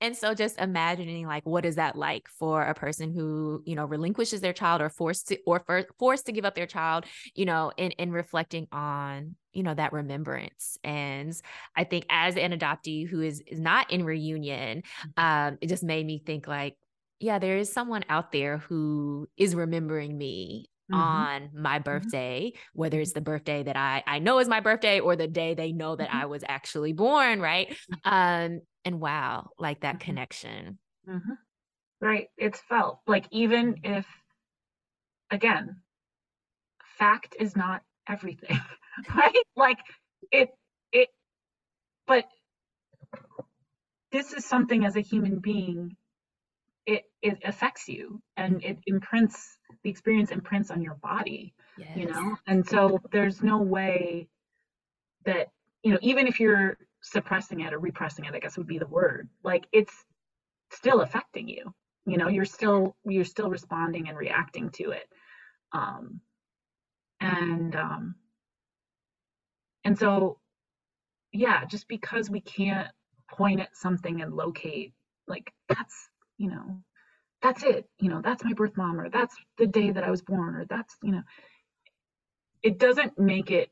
and 0.00 0.16
so 0.16 0.34
just 0.34 0.58
imagining 0.58 1.26
like 1.26 1.46
what 1.46 1.64
is 1.64 1.76
that 1.76 1.96
like 1.96 2.28
for 2.28 2.62
a 2.62 2.74
person 2.74 3.12
who, 3.12 3.62
you 3.64 3.76
know, 3.76 3.84
relinquishes 3.86 4.40
their 4.40 4.52
child 4.52 4.80
or 4.82 4.90
forced 4.90 5.28
to 5.28 5.38
or 5.46 5.60
for, 5.60 5.84
forced 5.98 6.26
to 6.26 6.32
give 6.32 6.44
up 6.44 6.54
their 6.56 6.66
child, 6.66 7.04
you 7.34 7.44
know, 7.46 7.72
in 7.76 7.92
and 7.98 8.12
reflecting 8.12 8.66
on, 8.72 9.36
you 9.52 9.62
know, 9.62 9.74
that 9.74 9.92
remembrance. 9.92 10.76
And 10.82 11.32
I 11.76 11.84
think 11.84 12.06
as 12.10 12.36
an 12.36 12.52
adoptee 12.52 13.08
who 13.08 13.20
is 13.22 13.40
is 13.46 13.60
not 13.60 13.90
in 13.92 14.04
reunion, 14.04 14.82
um, 15.16 15.58
it 15.60 15.68
just 15.68 15.84
made 15.84 16.04
me 16.04 16.20
think 16.26 16.48
like, 16.48 16.76
yeah, 17.20 17.38
there 17.38 17.56
is 17.56 17.72
someone 17.72 18.04
out 18.08 18.32
there 18.32 18.58
who 18.58 19.28
is 19.36 19.54
remembering 19.54 20.16
me 20.16 20.70
Mhm. 20.90 20.98
on 20.98 21.50
my 21.54 21.78
birthday, 21.78 22.52
whether 22.72 23.00
it's 23.00 23.12
the 23.12 23.20
birthday 23.20 23.62
that 23.62 23.76
I 23.76 24.02
I 24.06 24.18
know 24.20 24.38
is 24.38 24.48
my 24.48 24.60
birthday 24.60 25.00
or 25.00 25.16
the 25.16 25.28
day 25.28 25.54
they 25.54 25.72
know 25.72 25.96
that 25.96 26.10
Mhm. 26.10 26.14
I 26.14 26.26
was 26.26 26.44
actually 26.48 26.92
born, 26.92 27.40
right? 27.40 27.76
Um, 28.04 28.60
and 28.84 29.00
wow, 29.00 29.50
like 29.58 29.80
that 29.80 29.96
Mhm. 29.96 30.00
connection. 30.00 30.78
Right. 32.00 32.28
It's 32.36 32.60
felt 32.60 33.00
like 33.06 33.26
even 33.32 33.80
if, 33.82 34.06
again, 35.30 35.82
fact 36.98 37.36
is 37.38 37.56
not 37.56 37.82
everything, 38.08 38.58
right? 39.14 39.42
Like 39.56 39.78
it, 40.30 40.50
it, 40.92 41.08
but 42.06 42.24
this 44.12 44.32
is 44.32 44.44
something 44.44 44.84
as 44.84 44.96
a 44.96 45.00
human 45.00 45.38
being, 45.38 45.96
it, 46.88 47.04
it 47.22 47.38
affects 47.44 47.88
you 47.88 48.20
and 48.36 48.64
it 48.64 48.78
imprints, 48.86 49.58
the 49.84 49.90
experience 49.90 50.32
imprints 50.32 50.70
on 50.72 50.82
your 50.82 50.96
body, 50.96 51.54
you 51.94 52.06
know? 52.06 52.36
And 52.48 52.66
so 52.66 52.98
there's 53.12 53.42
no 53.42 53.58
way 53.58 54.28
that, 55.24 55.48
you 55.84 55.92
know, 55.92 55.98
even 56.02 56.26
if 56.26 56.40
you're 56.40 56.76
suppressing 57.02 57.60
it 57.60 57.72
or 57.72 57.78
repressing 57.78 58.24
it, 58.24 58.34
I 58.34 58.40
guess 58.40 58.58
would 58.58 58.66
be 58.66 58.78
the 58.78 58.86
word, 58.86 59.28
like 59.44 59.66
it's, 59.72 59.94
still 60.70 61.00
affecting 61.00 61.48
you. 61.48 61.74
You 62.06 62.18
know, 62.18 62.28
you're 62.28 62.44
still 62.44 62.96
you're 63.04 63.24
still 63.24 63.50
responding 63.50 64.08
and 64.08 64.18
reacting 64.18 64.70
to 64.72 64.90
it. 64.90 65.08
Um, 65.72 66.20
and 67.20 67.74
um, 67.76 68.14
and 69.84 69.98
so 69.98 70.38
yeah, 71.32 71.64
just 71.64 71.88
because 71.88 72.30
we 72.30 72.40
can't 72.40 72.88
point 73.30 73.60
at 73.60 73.76
something 73.76 74.22
and 74.22 74.34
locate 74.34 74.94
like 75.26 75.52
that's 75.68 76.08
you 76.38 76.48
know 76.48 76.80
that's 77.42 77.62
it 77.62 77.88
you 78.00 78.08
know 78.08 78.20
that's 78.22 78.44
my 78.44 78.52
birth 78.52 78.76
mom 78.76 79.00
or 79.00 79.08
that's 79.10 79.36
the 79.58 79.66
day 79.66 79.90
that 79.90 80.04
i 80.04 80.10
was 80.10 80.22
born 80.22 80.54
or 80.56 80.64
that's 80.64 80.96
you 81.02 81.12
know 81.12 81.22
it 82.62 82.78
doesn't 82.78 83.18
make 83.18 83.50
it 83.50 83.70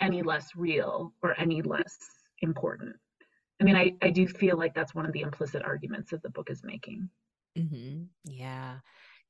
any 0.00 0.22
less 0.22 0.50
real 0.54 1.12
or 1.22 1.38
any 1.40 1.62
less 1.62 1.96
important. 2.42 2.94
I 3.60 3.64
mean 3.64 3.76
i 3.76 3.92
i 4.02 4.10
do 4.10 4.26
feel 4.26 4.56
like 4.56 4.74
that's 4.74 4.94
one 4.94 5.06
of 5.06 5.12
the 5.12 5.22
implicit 5.22 5.62
arguments 5.62 6.10
that 6.10 6.22
the 6.22 6.30
book 6.30 6.50
is 6.50 6.62
making. 6.62 7.08
Mm-hmm. 7.56 8.04
yeah. 8.24 8.76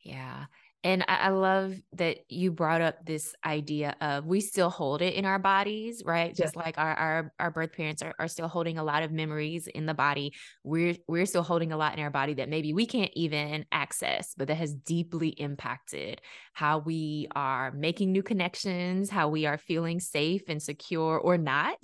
Yeah 0.04 0.44
and 0.84 1.04
I, 1.08 1.16
I, 1.16 1.28
love 1.30 1.74
that 1.94 2.18
you 2.28 2.52
brought 2.52 2.80
up 2.80 3.04
this 3.04 3.34
idea 3.44 3.96
of 4.00 4.26
we 4.26 4.40
still 4.40 4.70
hold 4.70 5.02
it 5.02 5.14
in 5.14 5.24
our 5.24 5.38
bodies, 5.38 6.02
right? 6.04 6.34
Just 6.34 6.54
like 6.54 6.78
our, 6.78 6.94
our 6.94 7.32
our 7.40 7.50
birth 7.50 7.72
parents 7.72 8.00
are, 8.00 8.14
are 8.18 8.28
still 8.28 8.46
holding 8.46 8.78
a 8.78 8.84
lot 8.84 9.02
of 9.02 9.10
memories 9.10 9.66
in 9.66 9.86
the 9.86 9.94
body. 9.94 10.32
We're 10.62 10.94
we're 11.08 11.26
still 11.26 11.42
holding 11.42 11.72
a 11.72 11.76
lot 11.76 11.98
in 11.98 12.04
our 12.04 12.10
body 12.10 12.34
that 12.34 12.48
maybe 12.48 12.72
we 12.72 12.86
can't 12.86 13.10
even 13.14 13.66
access, 13.72 14.34
but 14.36 14.48
that 14.48 14.54
has 14.54 14.72
deeply 14.72 15.28
impacted 15.30 16.20
how 16.52 16.78
we 16.78 17.26
are 17.34 17.72
making 17.72 18.12
new 18.12 18.22
connections, 18.22 19.10
how 19.10 19.28
we 19.28 19.46
are 19.46 19.58
feeling 19.58 19.98
safe 19.98 20.42
and 20.48 20.62
secure 20.62 21.18
or 21.18 21.36
not. 21.36 21.78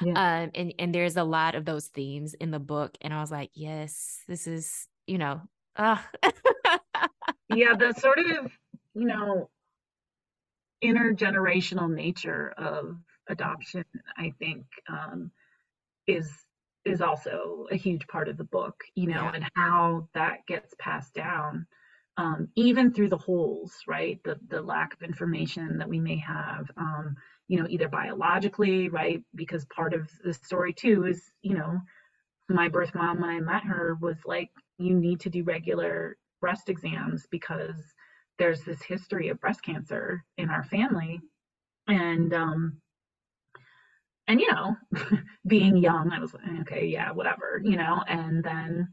Yeah. 0.00 0.42
Um, 0.42 0.50
and 0.54 0.74
and 0.78 0.94
there's 0.94 1.16
a 1.16 1.24
lot 1.24 1.54
of 1.54 1.64
those 1.64 1.86
themes 1.86 2.34
in 2.34 2.50
the 2.50 2.58
book. 2.58 2.96
And 3.00 3.14
I 3.14 3.20
was 3.20 3.30
like, 3.30 3.50
yes, 3.54 4.18
this 4.26 4.48
is, 4.48 4.88
you 5.06 5.18
know, 5.18 5.40
uh, 5.76 5.98
yeah, 7.54 7.74
the 7.76 7.92
sort 7.98 8.18
of, 8.18 8.52
you 8.94 9.06
know, 9.06 9.48
intergenerational 10.82 11.92
nature 11.92 12.52
of 12.56 12.96
adoption, 13.28 13.84
I 14.16 14.32
think, 14.38 14.64
um, 14.88 15.30
is 16.06 16.30
is 16.86 17.02
also 17.02 17.66
a 17.70 17.76
huge 17.76 18.06
part 18.06 18.28
of 18.28 18.38
the 18.38 18.44
book, 18.44 18.82
you 18.94 19.06
know, 19.06 19.22
yeah. 19.22 19.32
and 19.34 19.44
how 19.54 20.08
that 20.14 20.46
gets 20.48 20.74
passed 20.78 21.12
down, 21.12 21.66
um, 22.16 22.48
even 22.56 22.90
through 22.92 23.10
the 23.10 23.18
holes, 23.18 23.72
right? 23.86 24.18
The 24.24 24.38
the 24.48 24.62
lack 24.62 24.94
of 24.94 25.02
information 25.02 25.78
that 25.78 25.88
we 25.88 26.00
may 26.00 26.18
have, 26.18 26.70
um, 26.76 27.16
you 27.48 27.60
know, 27.60 27.66
either 27.68 27.88
biologically, 27.88 28.88
right? 28.88 29.22
Because 29.34 29.64
part 29.66 29.92
of 29.94 30.08
the 30.24 30.32
story 30.32 30.72
too 30.72 31.04
is, 31.06 31.22
you 31.42 31.54
know, 31.54 31.80
my 32.48 32.68
birth 32.68 32.94
mom 32.94 33.20
when 33.20 33.30
I 33.30 33.40
met 33.40 33.64
her 33.64 33.96
was 34.00 34.16
like, 34.24 34.50
you 34.78 34.94
need 34.94 35.20
to 35.20 35.30
do 35.30 35.44
regular 35.44 36.16
breast 36.40 36.68
exams 36.68 37.26
because 37.30 37.94
there's 38.38 38.62
this 38.62 38.82
history 38.82 39.28
of 39.28 39.40
breast 39.40 39.62
cancer 39.62 40.24
in 40.38 40.48
our 40.50 40.64
family. 40.64 41.20
And 41.88 42.32
um 42.32 42.80
and 44.28 44.40
you 44.40 44.50
know 44.52 44.76
being 45.46 45.76
young 45.76 46.12
i 46.12 46.20
was 46.20 46.32
like 46.32 46.44
okay 46.60 46.86
yeah 46.86 47.10
whatever 47.10 47.60
you 47.64 47.76
know? 47.76 48.02
And 48.06 48.42
then 48.42 48.88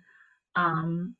um 0.55 1.15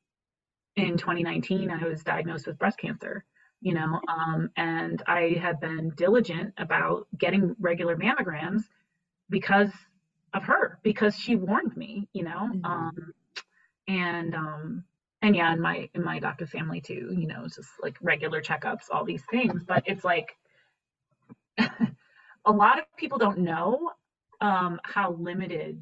in 0.76 0.98
2019 0.98 1.70
i 1.72 1.86
was 1.86 2.04
diagnosed 2.04 2.48
with 2.48 2.58
breast 2.58 2.80
cancer 2.80 3.24
you 3.62 3.74
know? 3.74 4.02
Um 4.08 4.50
and 4.58 5.02
i 5.08 5.38
had 5.42 5.60
been 5.60 5.92
diligent 5.96 6.54
about 6.58 7.08
getting 7.18 7.56
regular 7.60 7.96
mammograms 7.96 8.64
because 9.30 9.72
of 10.34 10.44
her 10.44 10.80
because 10.84 11.16
she 11.16 11.36
warned 11.36 11.76
me 11.78 12.08
you 12.14 12.24
know? 12.24 12.50
Mm-hmm. 12.54 12.66
um 12.66 13.14
and 13.88 14.36
um 14.36 14.84
and 15.28 15.36
yeah, 15.36 15.52
in 15.52 15.60
my 15.60 15.90
in 15.94 16.04
my 16.04 16.16
adoptive 16.16 16.50
family 16.50 16.80
too, 16.80 17.14
you 17.18 17.28
know, 17.28 17.46
just 17.48 17.70
like 17.84 17.98
regular 18.02 18.42
checkups, 18.42 18.90
all 18.90 19.04
these 19.04 19.24
things. 19.30 19.62
But 19.62 19.84
it's 19.86 20.06
like 20.06 20.36
a 21.58 22.52
lot 22.52 22.80
of 22.80 22.86
people 22.96 23.18
don't 23.18 23.40
know 23.40 23.92
um, 24.40 24.80
how 24.84 25.12
limited 25.20 25.82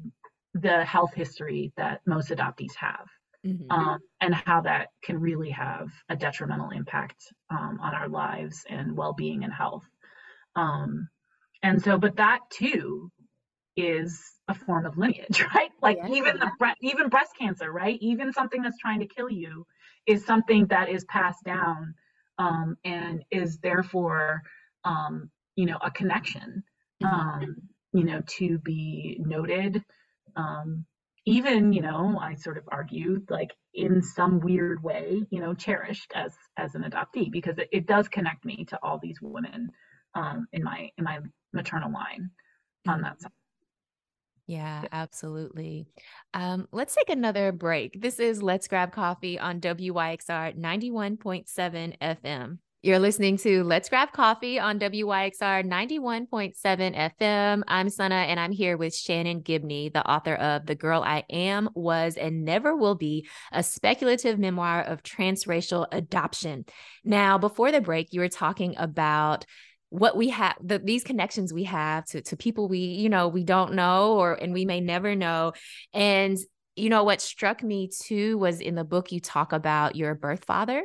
the 0.54 0.84
health 0.84 1.14
history 1.14 1.72
that 1.76 2.00
most 2.06 2.30
adoptees 2.30 2.74
have, 2.74 3.06
mm-hmm. 3.46 3.70
um, 3.70 4.00
and 4.20 4.34
how 4.34 4.62
that 4.62 4.88
can 5.04 5.20
really 5.20 5.50
have 5.50 5.90
a 6.08 6.16
detrimental 6.16 6.70
impact 6.70 7.32
um, 7.50 7.78
on 7.80 7.94
our 7.94 8.08
lives 8.08 8.64
and 8.68 8.96
well-being 8.96 9.44
and 9.44 9.52
health. 9.52 9.84
Um, 10.56 11.08
and 11.62 11.80
so, 11.80 11.98
but 11.98 12.16
that 12.16 12.40
too 12.50 13.12
is 13.76 14.32
a 14.48 14.54
form 14.54 14.86
of 14.86 14.96
lineage, 14.96 15.44
right? 15.54 15.70
Like 15.82 15.98
yes. 15.98 16.10
even 16.12 16.38
the 16.38 16.74
even 16.80 17.08
breast 17.08 17.32
cancer, 17.38 17.70
right? 17.70 17.98
Even 18.00 18.32
something 18.32 18.62
that's 18.62 18.78
trying 18.78 19.00
to 19.00 19.06
kill 19.06 19.30
you 19.30 19.66
is 20.06 20.24
something 20.24 20.66
that 20.66 20.88
is 20.88 21.04
passed 21.04 21.44
down 21.44 21.94
um, 22.38 22.76
and 22.84 23.24
is 23.30 23.58
therefore, 23.58 24.42
um, 24.84 25.30
you 25.56 25.66
know, 25.66 25.78
a 25.82 25.90
connection, 25.90 26.62
mm-hmm. 27.02 27.14
um, 27.14 27.56
you 27.92 28.04
know, 28.04 28.22
to 28.38 28.58
be 28.58 29.20
noted. 29.20 29.82
Um, 30.36 30.84
even, 31.24 31.72
you 31.72 31.82
know, 31.82 32.18
I 32.20 32.34
sort 32.34 32.56
of 32.56 32.64
argue 32.68 33.22
like 33.28 33.50
in 33.74 34.00
some 34.02 34.38
weird 34.38 34.82
way, 34.82 35.22
you 35.30 35.40
know, 35.40 35.54
cherished 35.54 36.12
as 36.14 36.32
as 36.56 36.74
an 36.74 36.82
adoptee 36.82 37.30
because 37.32 37.58
it, 37.58 37.68
it 37.72 37.86
does 37.86 38.08
connect 38.08 38.44
me 38.44 38.64
to 38.68 38.78
all 38.82 38.98
these 39.02 39.18
women 39.20 39.70
um, 40.14 40.46
in 40.52 40.62
my 40.62 40.90
in 40.96 41.04
my 41.04 41.18
maternal 41.52 41.92
line 41.92 42.30
on 42.86 43.02
that 43.02 43.20
side. 43.20 43.32
Yeah, 44.46 44.84
absolutely. 44.92 45.86
Um, 46.32 46.68
let's 46.70 46.94
take 46.94 47.10
another 47.10 47.50
break. 47.50 48.00
This 48.00 48.20
is 48.20 48.42
Let's 48.42 48.68
Grab 48.68 48.92
Coffee 48.92 49.38
on 49.38 49.60
WYXR 49.60 50.56
91.7 50.56 51.98
FM. 51.98 52.58
You're 52.86 53.00
listening 53.00 53.36
to 53.38 53.64
Let's 53.64 53.88
Grab 53.88 54.12
Coffee 54.12 54.60
on 54.60 54.78
WYXR 54.78 55.66
91.7 55.66 56.54
FM. 57.18 57.62
I'm 57.66 57.88
Sana 57.90 58.14
and 58.14 58.38
I'm 58.38 58.52
here 58.52 58.76
with 58.76 58.94
Shannon 58.94 59.40
Gibney, 59.40 59.88
the 59.88 60.08
author 60.08 60.36
of 60.36 60.66
The 60.66 60.76
Girl 60.76 61.02
I 61.02 61.24
Am, 61.28 61.68
Was, 61.74 62.16
and 62.16 62.44
Never 62.44 62.76
Will 62.76 62.94
Be, 62.94 63.26
a 63.50 63.64
speculative 63.64 64.38
memoir 64.38 64.82
of 64.82 65.02
transracial 65.02 65.88
adoption. 65.90 66.64
Now, 67.02 67.38
before 67.38 67.72
the 67.72 67.80
break, 67.80 68.12
you 68.12 68.20
were 68.20 68.28
talking 68.28 68.76
about 68.78 69.46
what 69.90 70.16
we 70.16 70.30
have 70.30 70.56
the, 70.62 70.78
these 70.78 71.04
connections 71.04 71.52
we 71.52 71.64
have 71.64 72.04
to 72.06 72.20
to 72.20 72.36
people 72.36 72.68
we 72.68 72.78
you 72.78 73.08
know 73.08 73.28
we 73.28 73.44
don't 73.44 73.74
know 73.74 74.14
or 74.14 74.34
and 74.34 74.52
we 74.52 74.64
may 74.64 74.80
never 74.80 75.14
know. 75.14 75.52
And 75.92 76.38
you 76.74 76.90
know 76.90 77.04
what 77.04 77.20
struck 77.20 77.62
me 77.62 77.88
too 77.88 78.36
was 78.38 78.60
in 78.60 78.74
the 78.74 78.84
book 78.84 79.12
you 79.12 79.20
talk 79.20 79.52
about 79.52 79.96
your 79.96 80.14
birth 80.14 80.44
father 80.44 80.82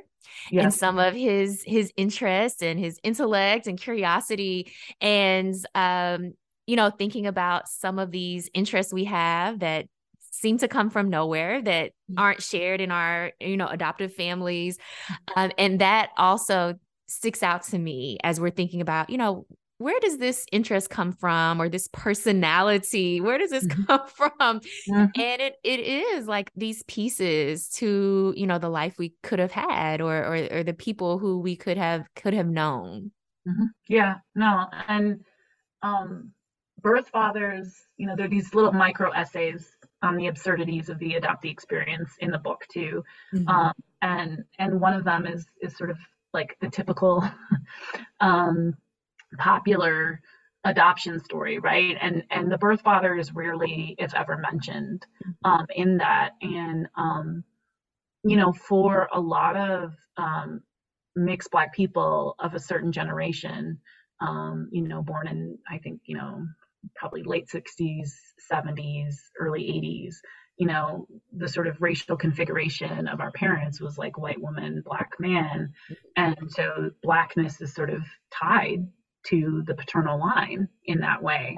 yes. 0.50 0.64
and 0.64 0.74
some 0.74 1.00
of 1.00 1.14
his 1.14 1.64
his 1.66 1.92
interest 1.98 2.64
and 2.64 2.80
his 2.80 2.98
intellect 3.04 3.68
and 3.68 3.78
curiosity 3.80 4.72
and 5.02 5.54
um 5.76 6.32
you 6.66 6.78
know 6.78 6.90
thinking 6.90 7.28
about 7.28 7.68
some 7.68 8.00
of 8.00 8.10
these 8.10 8.50
interests 8.54 8.94
we 8.94 9.04
have 9.04 9.60
that 9.60 9.86
seem 10.32 10.58
to 10.58 10.68
come 10.68 10.90
from 10.90 11.10
nowhere 11.10 11.62
that 11.62 11.92
aren't 12.18 12.42
shared 12.42 12.82
in 12.82 12.92
our 12.92 13.32
you 13.40 13.58
know 13.58 13.68
adoptive 13.68 14.14
families. 14.14 14.78
Um, 15.36 15.52
and 15.58 15.80
that 15.80 16.10
also 16.18 16.76
sticks 17.12 17.44
out 17.44 17.64
to 17.64 17.78
me 17.78 18.18
as 18.24 18.40
we're 18.40 18.50
thinking 18.50 18.82
about, 18.82 19.10
you 19.10 19.18
know, 19.18 19.46
where 19.82 20.00
does 20.00 20.20
this 20.20 20.46
interest 20.52 20.92
come 20.92 21.12
from 21.12 21.60
or 21.60 21.68
this 21.68 21.90
personality 21.92 23.20
where 23.20 23.40
does 23.40 23.50
this 23.50 23.66
mm-hmm. 23.68 23.84
come 23.86 24.08
from 24.08 24.60
mm-hmm. 24.60 25.06
and 25.20 25.42
it 25.42 25.56
it 25.64 25.80
is 25.80 26.28
like 26.28 26.52
these 26.56 26.84
pieces 26.84 27.68
to 27.68 28.34
you 28.38 28.46
know 28.46 28.60
the 28.60 28.70
life 28.70 28.98
we 29.00 29.14
could 29.24 29.40
have 29.40 29.52
had 29.52 30.00
or 30.00 30.18
or, 30.18 30.48
or 30.52 30.64
the 30.64 30.74
people 30.74 31.18
who 31.18 31.40
we 31.40 31.56
could 31.56 31.78
have 31.78 32.06
could 32.16 32.34
have 32.34 32.48
known 32.48 33.12
mm-hmm. 33.48 33.66
yeah 33.88 34.16
no 34.36 34.68
and 34.88 35.20
um 35.82 36.32
birth 36.82 37.08
fathers 37.08 37.74
you 37.98 38.06
know 38.06 38.16
there 38.16 38.26
are 38.26 38.30
these 38.30 38.54
little 38.54 38.72
micro 38.72 39.10
essays 39.12 39.72
on 40.04 40.16
the 40.16 40.28
absurdities 40.28 40.90
of 40.90 41.00
the 41.00 41.14
adoptee 41.14 41.52
experience 41.52 42.12
in 42.20 42.30
the 42.30 42.38
book 42.38 42.62
too 42.72 43.04
mm-hmm. 43.34 43.48
um 43.48 43.74
and 44.04 44.44
and 44.60 44.80
one 44.80 44.94
of 44.94 45.04
them 45.04 45.26
is 45.26 45.48
is 45.62 45.76
sort 45.76 45.90
of 45.90 45.98
like 46.34 46.58
the 46.62 46.70
typical 46.70 47.24
um, 48.20 48.76
popular 49.38 50.22
adoption 50.64 51.20
story, 51.20 51.60
right? 51.60 51.98
And 52.00 52.24
and 52.30 52.52
the 52.52 52.58
birth 52.58 52.82
father 52.82 53.16
is 53.16 53.34
rarely, 53.34 53.96
if 53.98 54.14
ever, 54.14 54.38
mentioned 54.38 55.06
um, 55.44 55.66
in 55.76 55.98
that. 55.98 56.32
And 56.42 56.88
um, 56.96 57.44
you 58.24 58.38
know, 58.38 58.54
for 58.54 59.10
a 59.14 59.20
lot 59.20 59.56
of 59.56 59.94
um, 60.18 60.62
mixed 61.16 61.52
black 61.52 61.74
people 61.74 62.36
of 62.40 62.54
a 62.54 62.60
certain 62.60 62.92
generation, 62.92 63.80
um, 64.20 64.70
you 64.72 64.88
know, 64.88 65.02
born 65.02 65.28
in 65.28 65.58
I 65.70 65.80
think 65.80 66.02
you 66.06 66.18
know 66.18 66.46
probably 66.96 67.24
late 67.24 67.48
60s, 67.48 68.10
70s, 68.52 69.16
early 69.40 69.62
80s, 69.64 70.16
you 70.62 70.68
know, 70.68 71.08
the 71.36 71.48
sort 71.48 71.66
of 71.66 71.82
racial 71.82 72.16
configuration 72.16 73.08
of 73.08 73.20
our 73.20 73.32
parents 73.32 73.82
was 73.82 73.98
like 73.98 74.20
white 74.20 74.40
woman, 74.40 74.84
black 74.86 75.10
man. 75.20 75.74
And 76.16 76.36
so 76.50 76.92
blackness 77.02 77.60
is 77.62 77.74
sort 77.74 77.90
of 77.90 78.04
tied 78.32 78.88
to 79.30 79.64
the 79.66 79.74
paternal 79.74 80.20
line 80.20 80.68
in 80.86 81.00
that 81.00 81.24
way. 81.24 81.58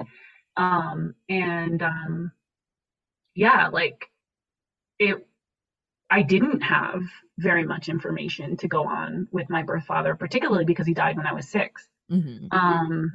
Um, 0.56 1.12
and 1.28 1.82
um, 1.82 2.32
yeah, 3.34 3.68
like 3.68 4.06
it, 4.98 5.26
I 6.08 6.22
didn't 6.22 6.62
have 6.62 7.02
very 7.36 7.66
much 7.66 7.90
information 7.90 8.56
to 8.56 8.68
go 8.68 8.84
on 8.84 9.28
with 9.30 9.50
my 9.50 9.64
birth 9.64 9.84
father, 9.84 10.14
particularly 10.14 10.64
because 10.64 10.86
he 10.86 10.94
died 10.94 11.18
when 11.18 11.26
I 11.26 11.34
was 11.34 11.50
6 11.50 11.86
Mhm. 12.10 12.48
Um, 12.52 13.12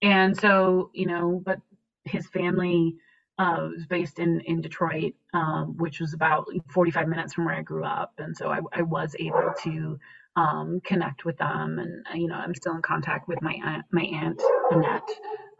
and 0.00 0.38
so, 0.38 0.90
you 0.94 1.06
know, 1.06 1.42
but 1.44 1.58
his 2.04 2.28
family 2.28 2.94
uh, 3.38 3.68
was 3.72 3.86
based 3.86 4.18
in 4.18 4.40
in 4.40 4.60
Detroit, 4.60 5.14
um, 5.32 5.76
which 5.76 6.00
was 6.00 6.12
about 6.12 6.46
45 6.70 7.08
minutes 7.08 7.34
from 7.34 7.44
where 7.44 7.54
I 7.54 7.62
grew 7.62 7.84
up, 7.84 8.14
and 8.18 8.36
so 8.36 8.48
I, 8.50 8.60
I 8.72 8.82
was 8.82 9.14
able 9.18 9.52
to 9.62 9.98
um, 10.36 10.80
connect 10.84 11.24
with 11.24 11.38
them, 11.38 11.78
and 11.78 12.06
uh, 12.12 12.16
you 12.16 12.26
know, 12.28 12.34
I'm 12.34 12.54
still 12.54 12.74
in 12.74 12.82
contact 12.82 13.28
with 13.28 13.40
my 13.40 13.56
aunt, 13.64 13.84
my 13.92 14.02
aunt 14.02 14.42
Annette, 14.70 15.08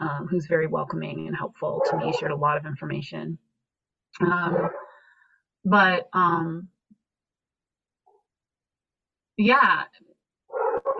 um, 0.00 0.26
who's 0.28 0.46
very 0.46 0.66
welcoming 0.66 1.28
and 1.28 1.36
helpful 1.36 1.82
to 1.90 1.96
me. 1.96 2.12
Shared 2.18 2.32
a 2.32 2.36
lot 2.36 2.56
of 2.56 2.66
information, 2.66 3.38
um, 4.20 4.70
but 5.64 6.08
um, 6.12 6.68
yeah, 9.36 9.84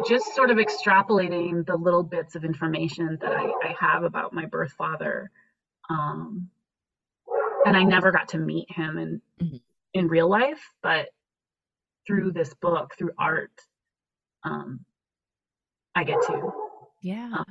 just 0.07 0.33
sort 0.35 0.51
of 0.51 0.59
extrapolating 0.59 1.66
the 1.66 1.76
little 1.76 2.05
bits 2.05 2.37
of 2.37 2.45
information 2.45 3.18
that 3.20 3.33
I, 3.33 3.47
I 3.64 3.74
have 3.81 4.05
about 4.05 4.33
my 4.33 4.47
birth 4.47 4.72
father. 4.72 5.31
Um, 5.91 6.51
and 7.69 7.77
I 7.77 7.85
never 7.85 8.11
got 8.11 8.29
to 8.31 8.39
meet 8.39 8.71
him 8.71 8.99
in 8.99 9.23
Mhm. 9.41 9.62
in 9.95 10.09
real 10.09 10.29
life, 10.29 10.62
but 10.83 11.09
through 12.07 12.33
this 12.33 12.55
book, 12.55 12.95
through 12.97 13.12
art, 13.19 13.53
um, 14.43 14.85
I 15.95 16.05
get 16.05 16.21
to. 16.23 16.53
Yeah. 17.03 17.45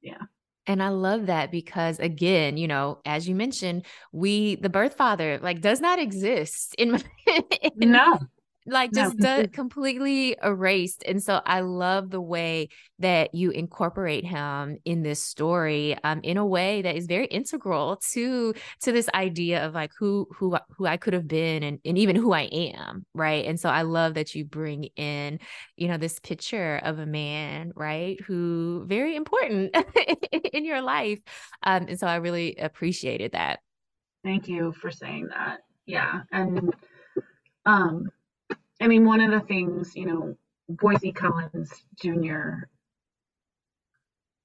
yeah. 0.00 0.22
And 0.66 0.82
I 0.82 0.88
love 0.88 1.26
that 1.26 1.50
because 1.50 1.98
again, 1.98 2.56
you 2.56 2.68
know, 2.68 3.00
as 3.04 3.28
you 3.28 3.34
mentioned, 3.34 3.86
we 4.12 4.54
the 4.56 4.70
birth 4.70 4.94
father 4.94 5.38
like 5.42 5.60
does 5.60 5.80
not 5.80 5.98
exist 5.98 6.74
in, 6.78 7.02
in 7.26 7.90
No, 7.90 8.18
like 8.66 8.92
just 8.92 9.10
complete- 9.18 9.52
completely 9.52 10.36
erased 10.42 11.02
and 11.06 11.22
so 11.22 11.40
i 11.44 11.60
love 11.60 12.10
the 12.10 12.20
way 12.20 12.68
that 12.98 13.34
you 13.34 13.50
incorporate 13.50 14.24
him 14.24 14.78
in 14.84 15.02
this 15.02 15.22
story 15.22 15.96
um, 16.04 16.20
in 16.22 16.36
a 16.36 16.46
way 16.46 16.80
that 16.82 16.96
is 16.96 17.06
very 17.06 17.26
integral 17.26 18.00
to 18.12 18.54
to 18.80 18.92
this 18.92 19.08
idea 19.14 19.66
of 19.66 19.74
like 19.74 19.90
who 19.98 20.26
who 20.36 20.56
who 20.76 20.86
i 20.86 20.96
could 20.96 21.12
have 21.12 21.28
been 21.28 21.62
and, 21.62 21.78
and 21.84 21.98
even 21.98 22.16
who 22.16 22.32
i 22.32 22.42
am 22.42 23.04
right 23.14 23.44
and 23.44 23.60
so 23.60 23.68
i 23.68 23.82
love 23.82 24.14
that 24.14 24.34
you 24.34 24.44
bring 24.44 24.84
in 24.96 25.38
you 25.76 25.88
know 25.88 25.98
this 25.98 26.18
picture 26.18 26.80
of 26.84 26.98
a 26.98 27.06
man 27.06 27.72
right 27.74 28.20
who 28.22 28.84
very 28.86 29.14
important 29.16 29.74
in 30.52 30.64
your 30.64 30.80
life 30.80 31.18
um, 31.64 31.86
and 31.88 31.98
so 31.98 32.06
i 32.06 32.16
really 32.16 32.56
appreciated 32.56 33.32
that 33.32 33.60
Thank 34.24 34.48
you 34.48 34.72
for 34.72 34.90
saying 34.90 35.28
that. 35.28 35.60
Yeah. 35.86 36.22
And 36.32 36.74
um 37.66 38.08
I 38.84 38.86
mean 38.86 39.06
one 39.06 39.22
of 39.22 39.30
the 39.30 39.40
things, 39.40 39.96
you 39.96 40.04
know, 40.04 40.36
Boise 40.68 41.10
Collins 41.10 41.72
Jr. 41.98 42.66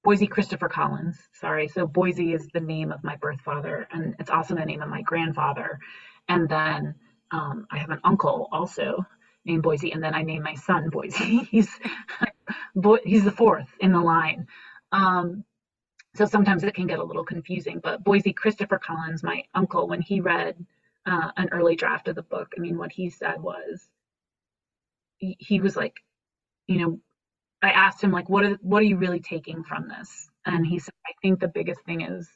Boise 0.02 0.26
Christopher 0.26 0.70
Collins, 0.70 1.18
sorry. 1.34 1.68
So 1.68 1.86
Boise 1.86 2.32
is 2.32 2.48
the 2.54 2.60
name 2.60 2.90
of 2.90 3.04
my 3.04 3.16
birth 3.16 3.42
father 3.42 3.86
and 3.92 4.14
it's 4.18 4.30
also 4.30 4.54
the 4.54 4.64
name 4.64 4.80
of 4.80 4.88
my 4.88 5.02
grandfather. 5.02 5.78
And 6.30 6.48
then 6.48 6.94
um, 7.30 7.66
I 7.70 7.76
have 7.76 7.90
an 7.90 8.00
uncle 8.02 8.48
also 8.50 9.04
named 9.44 9.62
Boise 9.62 9.92
and 9.92 10.02
then 10.02 10.14
I 10.14 10.22
named 10.22 10.44
my 10.44 10.54
son 10.54 10.88
Boise. 10.88 11.40
he's 11.50 11.68
he's 13.04 13.24
the 13.24 13.30
fourth 13.30 13.68
in 13.80 13.92
the 13.92 14.00
line. 14.00 14.46
Um, 14.90 15.44
so 16.14 16.24
sometimes 16.24 16.64
it 16.64 16.74
can 16.74 16.86
get 16.86 16.98
a 16.98 17.04
little 17.04 17.26
confusing, 17.26 17.78
but 17.82 18.04
Boise 18.04 18.32
Christopher 18.32 18.78
Collins, 18.78 19.22
my 19.22 19.44
uncle, 19.54 19.86
when 19.86 20.00
he 20.00 20.22
read 20.22 20.56
uh, 21.04 21.30
an 21.36 21.50
early 21.52 21.76
draft 21.76 22.08
of 22.08 22.14
the 22.14 22.22
book, 22.22 22.54
I 22.56 22.60
mean, 22.60 22.78
what 22.78 22.90
he 22.90 23.10
said 23.10 23.42
was, 23.42 23.90
he, 25.20 25.60
was 25.60 25.76
like, 25.76 25.94
you 26.66 26.78
know, 26.78 27.00
I 27.62 27.70
asked 27.70 28.02
him 28.02 28.12
like, 28.12 28.28
what 28.28 28.44
are 28.44 28.58
what 28.62 28.80
are 28.80 28.86
you 28.86 28.96
really 28.96 29.20
taking 29.20 29.64
from 29.64 29.88
this? 29.88 30.30
And 30.46 30.66
he 30.66 30.78
said, 30.78 30.94
I 31.06 31.12
think 31.22 31.40
the 31.40 31.48
biggest 31.48 31.82
thing 31.84 32.02
is 32.02 32.28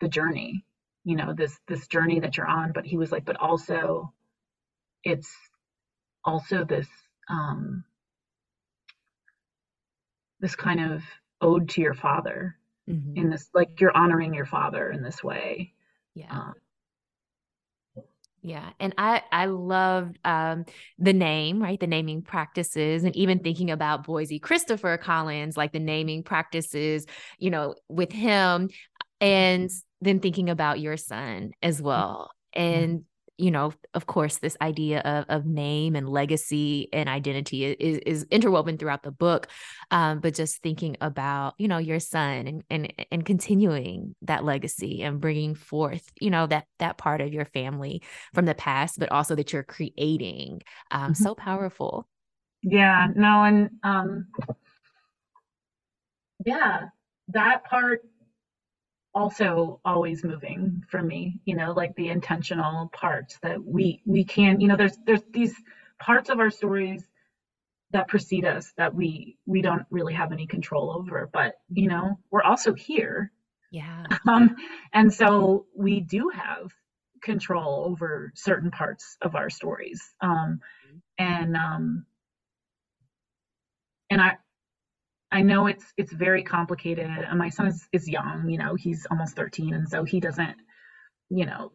the 0.00 0.08
journey, 0.08 0.64
you 1.04 1.16
know, 1.16 1.34
this 1.34 1.58
this 1.68 1.86
journey 1.88 2.20
that 2.20 2.36
you're 2.36 2.48
on. 2.48 2.72
But 2.72 2.86
he 2.86 2.96
was 2.96 3.12
like, 3.12 3.24
but 3.24 3.36
also, 3.36 4.12
it's 5.04 5.30
also 6.24 6.64
this 6.64 6.88
um, 7.28 7.84
this 10.40 10.56
kind 10.56 10.80
of 10.92 11.02
ode 11.40 11.68
to 11.70 11.80
your 11.80 11.94
father 11.94 12.56
Mhm. 12.88 13.16
in 13.16 13.30
this 13.30 13.48
like 13.54 13.80
you're 13.80 13.96
honoring 13.96 14.34
your 14.34 14.46
father 14.46 14.90
in 14.90 15.02
this 15.02 15.22
way 15.22 15.72
yeah 16.14 16.30
um, 16.32 16.54
Yeah, 18.44 18.70
and 18.80 18.92
I 18.98 19.22
I 19.30 19.46
loved 19.46 20.18
um 20.24 20.64
the 20.98 21.12
name, 21.12 21.62
right? 21.62 21.78
The 21.78 21.86
naming 21.86 22.22
practices 22.22 23.04
and 23.04 23.14
even 23.14 23.38
thinking 23.38 23.70
about 23.70 24.04
Boise 24.04 24.40
Christopher 24.40 24.96
Collins, 24.96 25.56
like 25.56 25.72
the 25.72 25.78
naming 25.78 26.24
practices, 26.24 27.06
you 27.38 27.50
know, 27.50 27.76
with 27.88 28.10
him 28.10 28.68
and 29.20 29.70
then 30.00 30.18
thinking 30.18 30.50
about 30.50 30.80
your 30.80 30.96
son 30.96 31.52
as 31.62 31.80
well. 31.80 32.32
And 32.52 33.04
you 33.38 33.50
know, 33.50 33.72
of 33.94 34.06
course, 34.06 34.38
this 34.38 34.56
idea 34.60 35.00
of 35.00 35.24
of 35.28 35.46
name 35.46 35.96
and 35.96 36.08
legacy 36.08 36.88
and 36.92 37.08
identity 37.08 37.64
is 37.64 37.98
is 38.06 38.26
interwoven 38.30 38.78
throughout 38.78 39.02
the 39.02 39.10
book. 39.10 39.48
Um, 39.90 40.20
but 40.20 40.34
just 40.34 40.62
thinking 40.62 40.96
about 41.00 41.54
you 41.58 41.68
know 41.68 41.78
your 41.78 42.00
son 42.00 42.46
and 42.46 42.64
and 42.70 42.92
and 43.10 43.24
continuing 43.24 44.14
that 44.22 44.44
legacy 44.44 45.02
and 45.02 45.20
bringing 45.20 45.54
forth 45.54 46.04
you 46.20 46.30
know 46.30 46.46
that 46.46 46.66
that 46.78 46.98
part 46.98 47.20
of 47.20 47.32
your 47.32 47.46
family 47.46 48.02
from 48.34 48.44
the 48.44 48.54
past, 48.54 48.98
but 48.98 49.10
also 49.10 49.34
that 49.34 49.52
you're 49.52 49.62
creating. 49.62 50.62
Um, 50.90 51.12
Mhm. 51.12 51.16
so 51.16 51.34
powerful. 51.34 52.06
yeah 52.62 53.08
no 53.16 53.42
and 53.42 53.70
um 53.82 54.26
yeah 56.44 56.82
that 57.28 57.64
part 57.64 58.02
also 59.14 59.80
always 59.84 60.24
moving 60.24 60.82
for 60.88 61.02
me 61.02 61.38
you 61.44 61.54
know 61.54 61.72
like 61.72 61.94
the 61.96 62.08
intentional 62.08 62.88
parts 62.92 63.38
that 63.42 63.62
we 63.62 64.00
we 64.06 64.24
can 64.24 64.60
you 64.60 64.68
know 64.68 64.76
there's 64.76 64.98
there's 65.06 65.22
these 65.32 65.54
parts 66.00 66.30
of 66.30 66.38
our 66.40 66.50
stories 66.50 67.06
that 67.90 68.08
precede 68.08 68.44
us 68.44 68.72
that 68.76 68.94
we 68.94 69.36
we 69.46 69.60
don't 69.60 69.84
really 69.90 70.14
have 70.14 70.32
any 70.32 70.46
control 70.46 70.90
over 70.90 71.28
but 71.32 71.56
you 71.70 71.88
know 71.88 72.18
we're 72.30 72.42
also 72.42 72.72
here. 72.74 73.30
Yeah. 73.70 74.04
um, 74.28 74.56
and 74.92 75.12
so 75.12 75.66
we 75.74 76.00
do 76.00 76.30
have 76.34 76.70
control 77.22 77.84
over 77.86 78.32
certain 78.34 78.70
parts 78.70 79.16
of 79.22 79.34
our 79.34 79.48
stories. 79.48 80.02
Um, 80.20 80.60
and 81.18 81.56
um, 81.56 82.04
and 84.10 84.20
i 84.20 84.36
i 85.32 85.42
know 85.42 85.66
it's 85.66 85.92
it's 85.96 86.12
very 86.12 86.42
complicated 86.42 87.06
and 87.06 87.38
my 87.38 87.48
son 87.48 87.66
is, 87.66 87.88
is 87.92 88.08
young 88.08 88.48
you 88.48 88.58
know 88.58 88.74
he's 88.74 89.06
almost 89.10 89.36
13 89.36 89.74
and 89.74 89.88
so 89.88 90.04
he 90.04 90.20
doesn't 90.20 90.56
you 91.30 91.46
know 91.46 91.72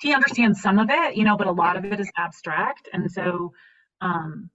he 0.00 0.14
understands 0.14 0.60
some 0.62 0.78
of 0.78 0.88
it 0.90 1.16
you 1.16 1.24
know 1.24 1.36
but 1.36 1.46
a 1.46 1.52
lot 1.52 1.76
of 1.76 1.84
it 1.84 2.00
is 2.00 2.10
abstract 2.18 2.88
and 2.92 3.10
so 3.10 3.52
um 4.00 4.50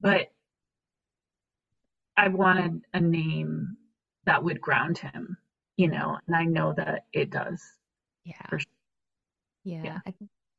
but 0.00 0.28
i 2.16 2.28
wanted 2.28 2.82
a 2.94 3.00
name 3.00 3.76
that 4.26 4.42
would 4.42 4.60
ground 4.60 4.98
him 4.98 5.36
you 5.76 5.88
know 5.88 6.18
and 6.26 6.36
i 6.36 6.44
know 6.44 6.72
that 6.76 7.04
it 7.12 7.30
does 7.30 7.62
Yeah. 8.24 8.34
Sure. 8.50 8.60
Yeah. 9.64 9.82
Yeah. 9.84 9.98
I, 10.06 10.14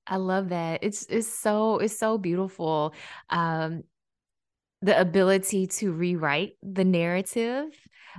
I 0.07 0.15
love 0.17 0.49
that. 0.49 0.79
It's 0.83 1.05
it's 1.09 1.27
so 1.27 1.79
it's 1.79 1.97
so 1.97 2.17
beautiful. 2.17 2.93
Um 3.29 3.83
the 4.81 4.99
ability 4.99 5.67
to 5.67 5.91
rewrite 5.91 6.53
the 6.61 6.85
narrative 6.85 7.65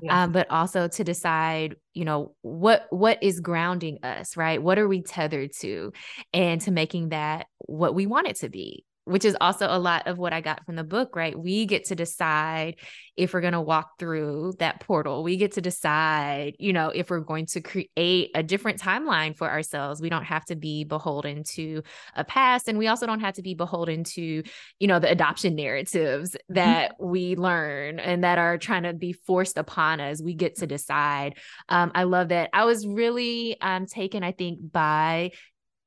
Yes. 0.00 0.12
um, 0.12 0.32
but 0.32 0.48
also 0.50 0.86
to 0.86 1.02
decide 1.04 1.74
you 1.92 2.04
know 2.04 2.34
what 2.42 2.86
what 2.90 3.20
is 3.22 3.40
grounding 3.40 3.98
us 4.04 4.36
right? 4.36 4.62
What 4.62 4.78
are 4.78 4.86
we 4.86 5.02
tethered 5.02 5.50
to? 5.60 5.92
And 6.32 6.60
to 6.62 6.70
making 6.70 7.08
that 7.08 7.46
what 7.58 7.94
we 7.94 8.06
want 8.06 8.28
it 8.28 8.36
to 8.36 8.48
be 8.48 8.84
which 9.08 9.24
is 9.24 9.36
also 9.40 9.66
a 9.68 9.78
lot 9.78 10.06
of 10.06 10.18
what 10.18 10.32
i 10.32 10.40
got 10.40 10.64
from 10.64 10.76
the 10.76 10.84
book 10.84 11.14
right? 11.14 11.38
We 11.38 11.66
get 11.66 11.86
to 11.86 11.94
decide 11.94 12.76
if 13.16 13.34
we're 13.34 13.40
going 13.40 13.52
to 13.52 13.60
walk 13.60 13.98
through 13.98 14.54
that 14.60 14.80
portal. 14.80 15.24
We 15.24 15.36
get 15.36 15.52
to 15.52 15.60
decide 15.60 16.54
you 16.58 16.72
know 16.72 16.88
if 16.88 17.10
we're 17.10 17.20
going 17.20 17.46
to 17.46 17.60
create 17.60 18.30
a 18.34 18.42
different 18.42 18.80
timeline 18.80 19.36
for 19.36 19.50
ourselves. 19.50 20.00
We 20.00 20.08
don't 20.08 20.24
have 20.24 20.44
to 20.46 20.56
be 20.56 20.84
beholden 20.84 21.44
to 21.54 21.82
a 22.14 22.24
past 22.24 22.68
and 22.68 22.78
we 22.78 22.86
also 22.86 23.06
don't 23.06 23.20
have 23.20 23.34
to 23.34 23.42
be 23.42 23.54
beholden 23.54 24.04
to 24.04 24.42
you 24.78 24.86
know 24.86 24.98
the 24.98 25.10
adoption 25.10 25.54
narratives 25.56 26.36
that 26.50 26.94
we 27.00 27.36
learn 27.36 27.98
and 27.98 28.24
that 28.24 28.38
are 28.38 28.58
trying 28.58 28.84
to 28.84 28.94
be 28.94 29.12
forced 29.12 29.58
upon 29.58 30.00
us. 30.00 30.22
We 30.22 30.34
get 30.34 30.56
to 30.56 30.66
decide. 30.66 31.38
Um, 31.68 31.90
i 31.94 32.04
love 32.04 32.28
that. 32.28 32.50
I 32.52 32.64
was 32.64 32.86
really 32.86 33.60
um, 33.60 33.86
taken 33.86 34.22
i 34.22 34.32
think 34.32 34.58
by 34.72 35.32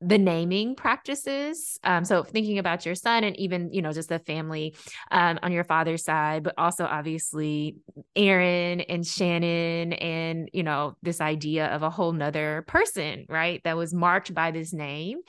the 0.01 0.17
naming 0.17 0.75
practices. 0.75 1.79
Um, 1.83 2.03
so 2.03 2.23
thinking 2.23 2.57
about 2.57 2.85
your 2.85 2.95
son 2.95 3.23
and 3.23 3.37
even, 3.39 3.71
you 3.71 3.83
know, 3.83 3.91
just 3.91 4.09
the 4.09 4.17
family 4.17 4.75
um, 5.11 5.39
on 5.43 5.51
your 5.51 5.63
father's 5.63 6.03
side, 6.03 6.43
but 6.43 6.55
also 6.57 6.85
obviously 6.85 7.75
Erin 8.15 8.81
and 8.81 9.05
Shannon 9.05 9.93
and, 9.93 10.49
you 10.53 10.63
know, 10.63 10.95
this 11.03 11.21
idea 11.21 11.67
of 11.67 11.83
a 11.83 11.91
whole 11.91 12.13
nother 12.13 12.63
person, 12.67 13.25
right? 13.29 13.61
That 13.63 13.77
was 13.77 13.93
marked 13.93 14.33
by 14.33 14.49
this 14.49 14.73
name. 14.73 15.19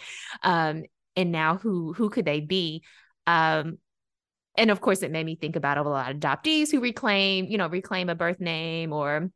Um, 0.42 0.84
and 1.16 1.30
now 1.30 1.58
who 1.58 1.92
who 1.92 2.08
could 2.08 2.24
they 2.24 2.40
be? 2.40 2.82
Um, 3.26 3.76
and 4.56 4.70
of 4.70 4.80
course 4.80 5.02
it 5.02 5.10
made 5.10 5.26
me 5.26 5.36
think 5.36 5.56
about 5.56 5.76
a 5.76 5.82
lot 5.82 6.10
of 6.10 6.16
adoptees 6.16 6.70
who 6.70 6.80
reclaim, 6.80 7.46
you 7.46 7.58
know, 7.58 7.68
reclaim 7.68 8.08
a 8.08 8.14
birth 8.14 8.40
name 8.40 8.92
or 8.94 9.30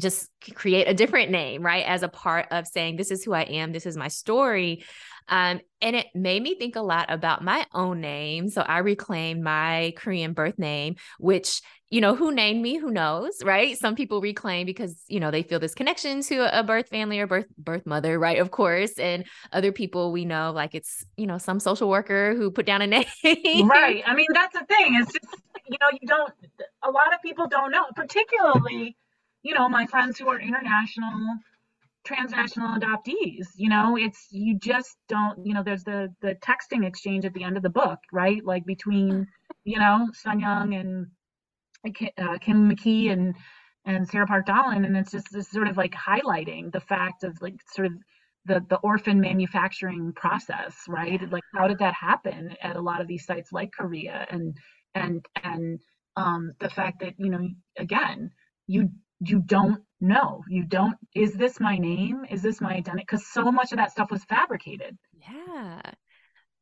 just 0.00 0.28
create 0.54 0.88
a 0.88 0.94
different 0.94 1.30
name, 1.30 1.62
right? 1.62 1.84
As 1.84 2.02
a 2.02 2.08
part 2.08 2.46
of 2.50 2.66
saying, 2.66 2.96
this 2.96 3.10
is 3.10 3.24
who 3.24 3.32
I 3.32 3.42
am, 3.42 3.72
this 3.72 3.86
is 3.86 3.96
my 3.96 4.08
story. 4.08 4.84
Um, 5.28 5.60
and 5.82 5.94
it 5.94 6.06
made 6.14 6.42
me 6.42 6.54
think 6.54 6.76
a 6.76 6.80
lot 6.80 7.10
about 7.10 7.44
my 7.44 7.66
own 7.74 8.00
name. 8.00 8.48
So 8.48 8.62
I 8.62 8.78
reclaimed 8.78 9.42
my 9.42 9.92
Korean 9.96 10.32
birth 10.32 10.58
name, 10.58 10.96
which, 11.18 11.60
you 11.90 12.00
know, 12.00 12.14
who 12.14 12.32
named 12.32 12.62
me, 12.62 12.78
who 12.78 12.90
knows, 12.90 13.42
right? 13.44 13.76
Some 13.76 13.94
people 13.94 14.20
reclaim 14.20 14.64
because, 14.64 15.02
you 15.06 15.20
know, 15.20 15.30
they 15.30 15.42
feel 15.42 15.58
this 15.58 15.74
connection 15.74 16.22
to 16.22 16.58
a 16.58 16.62
birth 16.62 16.88
family 16.88 17.20
or 17.20 17.26
birth 17.26 17.46
birth 17.58 17.84
mother, 17.84 18.18
right? 18.18 18.38
Of 18.38 18.50
course. 18.50 18.98
And 18.98 19.26
other 19.52 19.72
people 19.72 20.12
we 20.12 20.24
know, 20.24 20.52
like 20.52 20.74
it's, 20.74 21.04
you 21.16 21.26
know, 21.26 21.38
some 21.38 21.60
social 21.60 21.90
worker 21.90 22.34
who 22.34 22.50
put 22.50 22.66
down 22.66 22.80
a 22.82 22.86
name. 22.86 23.68
Right. 23.68 24.02
I 24.06 24.14
mean, 24.14 24.26
that's 24.32 24.58
the 24.58 24.64
thing. 24.66 24.96
It's 25.00 25.12
just, 25.12 25.42
you 25.68 25.76
know, 25.80 25.88
you 26.00 26.08
don't 26.08 26.32
a 26.82 26.90
lot 26.90 27.14
of 27.14 27.20
people 27.22 27.46
don't 27.48 27.70
know, 27.70 27.84
particularly 27.94 28.96
you 29.48 29.54
know, 29.54 29.66
my 29.66 29.86
friends 29.86 30.18
who 30.18 30.28
are 30.28 30.38
international, 30.38 31.38
transnational 32.04 32.78
adoptees. 32.78 33.46
You 33.56 33.70
know, 33.70 33.96
it's 33.96 34.26
you 34.30 34.58
just 34.58 34.94
don't. 35.08 35.46
You 35.46 35.54
know, 35.54 35.62
there's 35.62 35.84
the 35.84 36.14
the 36.20 36.34
texting 36.34 36.86
exchange 36.86 37.24
at 37.24 37.32
the 37.32 37.44
end 37.44 37.56
of 37.56 37.62
the 37.62 37.70
book, 37.70 37.98
right? 38.12 38.44
Like 38.44 38.66
between 38.66 39.26
you 39.64 39.78
know 39.78 40.08
Sun 40.12 40.40
Yung 40.40 40.74
and 40.74 41.06
uh, 42.18 42.36
Kim 42.42 42.70
McKee 42.70 43.10
and 43.10 43.34
and 43.86 44.06
Sarah 44.06 44.26
Park 44.26 44.46
Dahlen, 44.46 44.84
and 44.84 44.94
it's 44.98 45.12
just 45.12 45.28
this 45.32 45.50
sort 45.50 45.66
of 45.66 45.78
like 45.78 45.94
highlighting 45.94 46.70
the 46.70 46.80
fact 46.80 47.24
of 47.24 47.40
like 47.40 47.54
sort 47.74 47.86
of 47.86 47.94
the 48.44 48.62
the 48.68 48.76
orphan 48.76 49.18
manufacturing 49.18 50.12
process, 50.12 50.74
right? 50.88 51.22
Like 51.32 51.44
how 51.54 51.68
did 51.68 51.78
that 51.78 51.94
happen 51.94 52.54
at 52.62 52.76
a 52.76 52.82
lot 52.82 53.00
of 53.00 53.08
these 53.08 53.24
sites 53.24 53.50
like 53.50 53.72
Korea 53.72 54.26
and 54.28 54.58
and 54.94 55.24
and 55.42 55.80
um, 56.16 56.52
the 56.60 56.68
fact 56.68 57.00
that 57.00 57.14
you 57.16 57.30
know 57.30 57.48
again 57.78 58.30
you 58.66 58.90
you 59.20 59.40
don't 59.40 59.82
know. 60.00 60.42
You 60.48 60.64
don't, 60.64 60.94
is 61.14 61.34
this 61.34 61.60
my 61.60 61.76
name? 61.76 62.24
Is 62.30 62.42
this 62.42 62.60
my 62.60 62.74
identity? 62.74 63.04
Because 63.08 63.26
so 63.26 63.50
much 63.50 63.72
of 63.72 63.78
that 63.78 63.90
stuff 63.90 64.10
was 64.10 64.24
fabricated. 64.24 64.96
Yeah. 65.14 65.80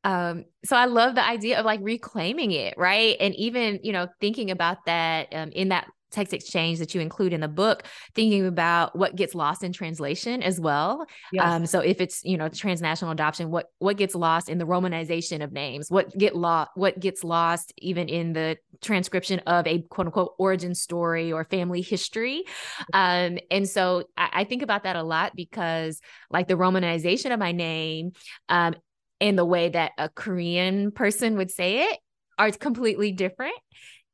Um, 0.05 0.45
so 0.65 0.77
I 0.77 0.85
love 0.87 1.15
the 1.15 1.27
idea 1.27 1.59
of 1.59 1.67
like 1.67 1.81
reclaiming 1.83 2.53
it, 2.53 2.75
right? 2.77 3.17
And 3.19 3.35
even, 3.35 3.81
you 3.83 3.93
know, 3.93 4.09
thinking 4.21 4.51
about 4.51 4.79
that 4.87 5.35
um, 5.35 5.51
in 5.51 5.71
that 5.71 5.89
text 6.17 6.33
exchange 6.33 6.79
that 6.79 6.95
you 6.95 7.01
include 7.01 7.33
in 7.33 7.41
the 7.43 7.49
book, 7.49 7.85
thinking 8.15 8.47
about 8.47 8.97
what 8.97 9.15
gets 9.15 9.35
lost 9.35 9.63
in 9.63 9.73
translation 9.73 10.43
as 10.43 10.59
well. 10.59 11.07
Yes. 11.31 11.45
Um, 11.45 11.67
so 11.67 11.81
if 11.81 12.01
it's 12.01 12.25
you 12.25 12.37
know 12.37 12.49
transnational 12.49 13.13
adoption, 13.13 13.51
what 13.51 13.67
what 13.79 13.97
gets 13.97 14.15
lost 14.15 14.49
in 14.49 14.59
the 14.59 14.67
romanization 14.67 15.45
of 15.45 15.53
names? 15.53 15.91
What 15.91 16.17
get 16.17 16.35
lost? 16.35 16.71
What 16.75 16.99
gets 16.99 17.23
lost 17.23 17.73
even 17.79 18.09
in 18.09 18.33
the 18.33 18.57
transcription 18.81 19.41
of 19.41 19.67
a 19.67 19.83
quote 19.83 20.07
unquote 20.07 20.35
origin 20.39 20.75
story 20.75 21.33
or 21.33 21.45
family 21.45 21.83
history? 21.83 22.45
Um, 22.93 23.39
and 23.51 23.69
so 23.69 24.05
I, 24.17 24.31
I, 24.33 24.45
think 24.45 24.63
about 24.63 24.85
that 24.85 24.97
a 24.97 25.03
lot 25.03 25.35
because 25.35 26.01
like 26.31 26.49
the 26.49 26.55
romanization 26.55 27.33
of 27.33 27.39
my 27.39 27.53
name. 27.53 28.13
Um, 28.49 28.75
and 29.21 29.39
the 29.39 29.47
way 29.47 29.71
that 29.71 29.93
a 29.97 30.11
Korean 30.11 30.91
person 30.91 31.39
would 31.39 31.51
say 31.51 31.91
it 31.91 31.99
are 32.39 32.51
completely 32.51 33.13
different. 33.13 33.57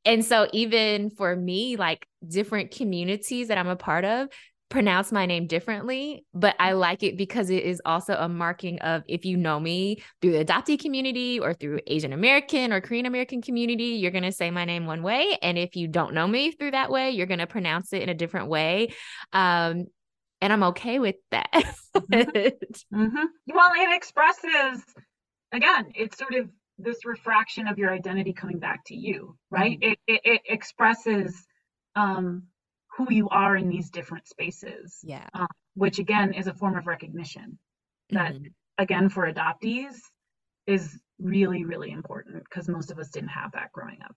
And 0.05 0.25
so, 0.25 0.49
even 0.53 1.11
for 1.11 1.35
me, 1.37 1.77
like 1.77 2.07
different 2.27 2.71
communities 2.71 3.49
that 3.49 3.59
I'm 3.59 3.69
a 3.69 3.77
part 3.77 4.05
of 4.05 4.29
pronounce 4.73 5.13
my 5.13 5.27
name 5.27 5.47
differently, 5.47 6.25
but 6.33 6.57
I 6.59 6.73
like 6.73 7.03
it 7.03 7.19
because 7.19 7.51
it 7.51 7.63
is 7.63 7.83
also 7.85 8.15
a 8.15 8.27
marking 8.27 8.79
of 8.81 9.03
if 9.07 9.27
you 9.27 9.37
know 9.37 9.61
me 9.61 10.03
through 10.23 10.33
the 10.33 10.45
adoptee 10.47 10.81
community 10.81 11.39
or 11.39 11.53
through 11.53 11.81
Asian 11.87 12.15
American 12.15 12.73
or 12.73 12.81
Korean 12.81 13.05
American 13.05 13.43
community, 13.43 13.99
you're 14.01 14.11
going 14.11 14.25
to 14.25 14.33
say 14.33 14.51
my 14.51 14.65
name 14.65 14.87
one 14.87 15.03
way. 15.03 15.37
And 15.43 15.59
if 15.59 15.77
you 15.77 15.89
don't 15.89 16.15
know 16.15 16.27
me 16.27 16.53
through 16.53 16.71
that 16.71 16.91
way, 16.91 17.11
you're 17.11 17.27
going 17.27 17.41
to 17.41 17.47
pronounce 17.47 17.93
it 17.93 18.01
in 18.01 18.09
a 18.09 18.15
different 18.15 18.49
way. 18.49 18.95
Um, 19.35 19.89
and 20.41 20.53
I'm 20.53 20.63
okay 20.65 20.99
with 20.99 21.17
that. 21.33 21.53
mm-hmm. 21.53 22.49
Mm-hmm. 22.95 23.25
Well, 23.55 23.71
it 23.77 23.95
expresses, 23.95 24.83
again, 25.53 25.93
it's 25.95 26.17
sort 26.17 26.35
of 26.35 26.49
this 26.79 27.05
refraction 27.05 27.69
of 27.69 27.79
your 27.79 27.93
identity 27.93 28.33
coming 28.33 28.59
back 28.59 28.85
to 28.87 28.97
you, 28.97 29.37
right? 29.51 29.79
Mm-hmm. 29.81 29.93
It, 29.93 29.99
it, 30.07 30.21
it, 30.25 30.41
expresses 30.47 31.45
um, 31.97 32.45
who 32.97 33.07
you 33.11 33.29
are 33.29 33.57
in 33.57 33.69
these 33.69 33.91
different 33.91 34.27
spaces. 34.27 34.99
Yeah. 35.03 35.27
Um, 35.35 35.47
which 35.75 35.99
again 35.99 36.35
is 36.35 36.47
a 36.47 36.55
form 36.55 36.77
of 36.77 36.87
recognition 36.87 37.59
that, 38.11 38.35
mm-hmm. 38.35 38.47
again, 38.79 39.09
for 39.09 39.31
adoptees 39.31 39.97
is 40.67 40.99
really, 41.19 41.65
really 41.65 41.91
important 41.91 42.45
because 42.45 42.69
most 42.69 42.91
of 42.91 42.99
us 42.99 43.11
didn't 43.11 43.31
have 43.31 43.53
that 43.53 43.73
growing 43.73 43.99
up. 44.05 44.15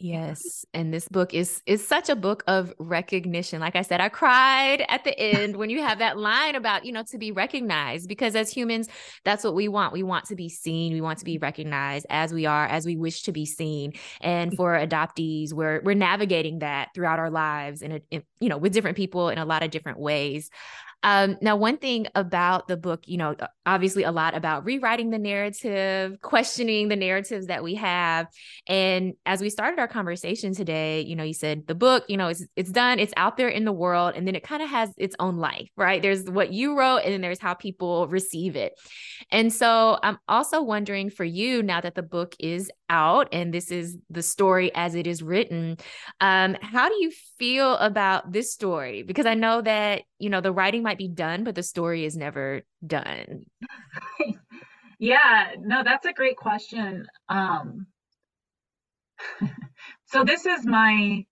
Yes, 0.00 0.64
and 0.72 0.94
this 0.94 1.08
book 1.08 1.34
is 1.34 1.60
is 1.66 1.86
such 1.86 2.08
a 2.08 2.14
book 2.14 2.44
of 2.46 2.72
recognition. 2.78 3.60
Like 3.60 3.74
I 3.74 3.82
said, 3.82 4.00
I 4.00 4.08
cried 4.08 4.84
at 4.88 5.02
the 5.02 5.18
end 5.18 5.56
when 5.56 5.70
you 5.70 5.82
have 5.82 5.98
that 5.98 6.16
line 6.16 6.54
about, 6.54 6.84
you 6.84 6.92
know, 6.92 7.02
to 7.10 7.18
be 7.18 7.32
recognized 7.32 8.08
because 8.08 8.36
as 8.36 8.48
humans, 8.48 8.88
that's 9.24 9.42
what 9.42 9.56
we 9.56 9.66
want. 9.66 9.92
We 9.92 10.04
want 10.04 10.26
to 10.26 10.36
be 10.36 10.48
seen, 10.48 10.92
we 10.92 11.00
want 11.00 11.18
to 11.18 11.24
be 11.24 11.34
mm-hmm. 11.34 11.42
recognized 11.42 12.06
as 12.10 12.32
we 12.32 12.46
are, 12.46 12.66
as 12.66 12.86
we 12.86 12.96
wish 12.96 13.22
to 13.24 13.32
be 13.32 13.44
seen. 13.44 13.92
And 14.20 14.52
mm-hmm. 14.52 14.56
for 14.56 14.74
adoptees, 14.74 15.52
we're 15.52 15.80
we're 15.82 15.94
navigating 15.94 16.60
that 16.60 16.90
throughout 16.94 17.18
our 17.18 17.30
lives 17.30 17.82
and 17.82 18.00
you 18.10 18.48
know, 18.48 18.58
with 18.58 18.72
different 18.72 18.96
people 18.96 19.30
in 19.30 19.38
a 19.38 19.44
lot 19.44 19.64
of 19.64 19.72
different 19.72 19.98
ways. 19.98 20.48
Um, 21.02 21.38
now, 21.40 21.56
one 21.56 21.76
thing 21.76 22.08
about 22.14 22.66
the 22.66 22.76
book, 22.76 23.04
you 23.06 23.18
know, 23.18 23.36
obviously 23.64 24.02
a 24.02 24.10
lot 24.10 24.34
about 24.34 24.64
rewriting 24.64 25.10
the 25.10 25.18
narrative, 25.18 26.20
questioning 26.22 26.88
the 26.88 26.96
narratives 26.96 27.46
that 27.46 27.62
we 27.62 27.76
have. 27.76 28.26
And 28.66 29.14
as 29.24 29.40
we 29.40 29.50
started 29.50 29.78
our 29.78 29.86
conversation 29.86 30.54
today, 30.54 31.02
you 31.02 31.14
know, 31.14 31.22
you 31.22 31.34
said 31.34 31.66
the 31.66 31.74
book, 31.74 32.04
you 32.08 32.16
know, 32.16 32.28
it's 32.28 32.44
it's 32.56 32.70
done, 32.70 32.98
it's 32.98 33.12
out 33.16 33.36
there 33.36 33.48
in 33.48 33.64
the 33.64 33.72
world, 33.72 34.14
and 34.16 34.26
then 34.26 34.34
it 34.34 34.42
kind 34.42 34.62
of 34.62 34.68
has 34.70 34.92
its 34.96 35.14
own 35.20 35.36
life, 35.36 35.68
right? 35.76 36.02
There's 36.02 36.28
what 36.28 36.52
you 36.52 36.76
wrote, 36.76 36.98
and 36.98 37.12
then 37.12 37.20
there's 37.20 37.40
how 37.40 37.54
people 37.54 38.08
receive 38.08 38.56
it. 38.56 38.72
And 39.30 39.52
so 39.52 39.98
I'm 40.02 40.18
also 40.28 40.62
wondering 40.62 41.10
for 41.10 41.24
you 41.24 41.62
now 41.62 41.80
that 41.80 41.94
the 41.94 42.02
book 42.02 42.34
is 42.40 42.70
out 42.88 43.28
and 43.32 43.52
this 43.52 43.70
is 43.70 43.96
the 44.10 44.22
story 44.22 44.74
as 44.74 44.94
it 44.94 45.06
is 45.06 45.22
written, 45.22 45.76
um, 46.20 46.56
how 46.60 46.88
do 46.88 46.94
you 47.00 47.10
feel 47.38 47.76
about 47.76 48.32
this 48.32 48.52
story? 48.52 49.02
Because 49.02 49.26
I 49.26 49.34
know 49.34 49.62
that, 49.62 50.02
you 50.18 50.30
know, 50.30 50.40
the 50.40 50.52
writing 50.52 50.82
might 50.82 50.98
be 50.98 51.08
done, 51.08 51.44
but 51.44 51.54
the 51.54 51.62
story 51.62 52.04
is 52.04 52.16
never 52.16 52.62
done. 52.86 53.46
yeah, 54.98 55.52
no, 55.60 55.82
that's 55.84 56.06
a 56.06 56.12
great 56.12 56.36
question. 56.36 57.06
Um, 57.28 57.86
so 60.06 60.24
this 60.24 60.46
is 60.46 60.64
my 60.64 61.24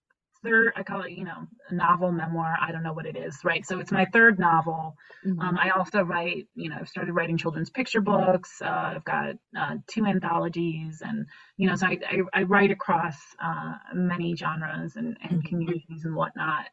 third 0.47 0.73
i 0.77 0.83
call 0.83 1.03
it 1.03 1.13
you 1.13 1.25
know 1.25 1.47
a 1.69 1.75
novel 1.75 2.13
memoir. 2.13 2.57
I 2.61 2.71
don't 2.73 2.83
know 2.83 2.93
what 2.93 3.07
it 3.07 3.17
is 3.17 3.45
right? 3.45 3.67
So 3.67 3.81
it's 3.81 3.93
my 3.93 4.05
third 4.07 4.39
novel. 4.39 4.97
Mm-hmm. 5.27 5.41
um, 5.41 5.59
i 5.59 5.71
also 5.71 6.03
write 6.03 6.47
you 6.55 6.71
know 6.71 6.77
i've 6.81 6.89
started 6.89 7.13
writing 7.13 7.37
children's 7.37 7.71
picture 7.71 8.01
books. 8.01 8.63
Uh, 8.63 8.93
i've 8.95 9.05
got 9.05 9.35
uh, 9.59 9.77
two 9.87 10.07
anthologies 10.07 11.03
and 11.05 11.27
you 11.57 11.69
know 11.69 11.77
so 11.77 11.87
i, 11.87 11.99
I, 12.09 12.41
I 12.41 12.43
write 12.45 12.71
across 12.71 13.17
uh, 13.43 13.75
many 13.95 14.37
genres 14.37 14.97
and, 14.97 15.17
and 15.23 15.39
mm-hmm. 15.39 15.49
communities 15.49 16.05
and 16.05 16.15
whatnot. 16.15 16.67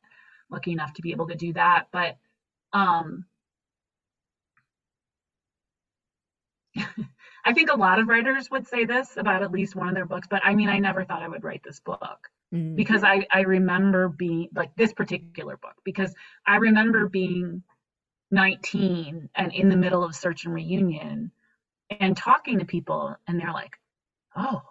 Lucky 0.50 0.72
enough 0.72 0.94
to 0.94 1.02
be 1.02 1.12
able 1.12 1.28
to 1.28 1.36
do 1.36 1.54
that 1.54 1.88
but 1.92 2.18
um 2.74 3.26
I 7.46 7.54
think 7.54 7.70
a 7.70 7.78
lot 7.78 8.00
of 8.00 8.08
writers 8.08 8.50
would 8.52 8.68
say 8.68 8.86
this 8.86 9.18
about 9.18 9.44
at 9.44 9.52
least 9.52 9.76
one 9.76 9.90
of 9.90 9.96
their 9.96 10.06
books, 10.06 10.28
but 10.30 10.42
I 10.46 10.56
mean, 10.56 10.70
I 10.70 10.80
never 10.80 11.04
thought 11.04 11.22
I 11.22 11.28
would 11.28 11.44
write 11.44 11.62
this 11.64 11.80
book 11.80 12.30
mm. 12.54 12.76
because 12.76 13.04
I, 13.04 13.26
I 13.32 13.42
remember 13.42 14.10
being 14.10 14.50
like 14.56 14.76
this 14.76 14.94
particular 14.94 15.58
book 15.58 15.76
because 15.84 16.14
I 16.46 16.58
remember 16.58 17.08
being 17.10 17.64
19 18.32 19.30
and 19.36 19.54
in 19.54 19.70
the 19.70 19.78
middle 19.78 20.04
of 20.04 20.16
search 20.16 20.46
and 20.46 20.54
reunion 20.54 21.32
and 21.90 22.18
talking 22.18 22.60
to 22.60 22.66
people 22.66 23.16
and 23.28 23.40
they're 23.40 23.54
like, 23.54 23.74
oh, 24.36 24.62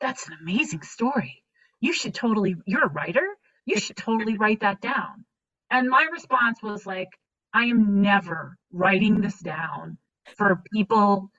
that's 0.00 0.26
an 0.28 0.36
amazing 0.40 0.82
story. 0.82 1.42
You 1.80 1.92
should 1.92 2.14
totally, 2.14 2.56
you're 2.66 2.84
a 2.84 2.88
writer. 2.88 3.26
You 3.66 3.78
should 3.78 3.96
totally 3.96 4.38
write 4.38 4.60
that 4.60 4.80
down. 4.80 5.24
And 5.70 5.88
my 5.88 6.06
response 6.10 6.62
was 6.62 6.86
like, 6.86 7.08
I 7.52 7.64
am 7.64 8.00
never 8.00 8.56
writing 8.72 9.20
this 9.20 9.38
down 9.38 9.98
for 10.36 10.62
people 10.72 11.30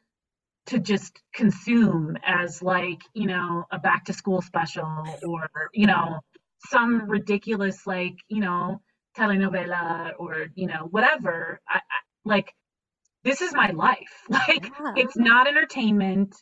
to 0.68 0.80
just 0.80 1.20
consume 1.34 2.18
as 2.26 2.62
like 2.62 3.02
you 3.14 3.28
know 3.28 3.66
a 3.72 3.80
back 3.80 4.06
to 4.06 4.14
school 4.14 4.42
special 4.42 5.20
or 5.28 5.50
you 5.74 5.88
know 5.88 6.20
some 6.70 7.10
ridiculous 7.10 7.88
like 7.88 8.16
you 8.30 8.42
know 8.42 8.82
telenovela 9.18 10.14
or 10.20 10.48
you 10.56 10.68
know 10.68 10.88
whatever 10.92 11.60
I, 11.70 11.78
I, 11.78 11.82
like 12.26 12.48
this 13.24 13.42
is 13.42 13.54
my 13.54 13.72
life. 13.72 14.00
Like 14.30 14.72
Yeah. 14.80 14.94
it's 14.96 15.18
not 15.18 15.48
entertainment. 15.48 16.36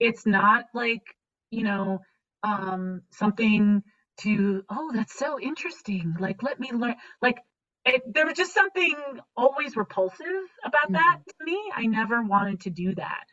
It's 0.00 0.26
not 0.26 0.66
like, 0.74 1.02
you 1.50 1.64
know, 1.64 2.00
um 2.44 3.02
something 3.12 3.82
to 4.22 4.64
oh, 4.70 4.92
that's 4.94 5.18
so 5.18 5.40
interesting. 5.40 6.16
Like 6.20 6.42
let 6.42 6.60
me 6.60 6.70
learn 6.72 6.96
like 7.22 7.38
it, 7.86 8.02
there 8.14 8.26
was 8.26 8.36
just 8.36 8.54
something 8.54 8.94
always 9.36 9.76
repulsive 9.76 10.26
about 10.64 10.92
that 10.92 11.18
to 11.28 11.44
me. 11.44 11.58
I 11.74 11.86
never 11.86 12.22
wanted 12.22 12.60
to 12.62 12.70
do 12.70 12.94
that. 12.96 13.24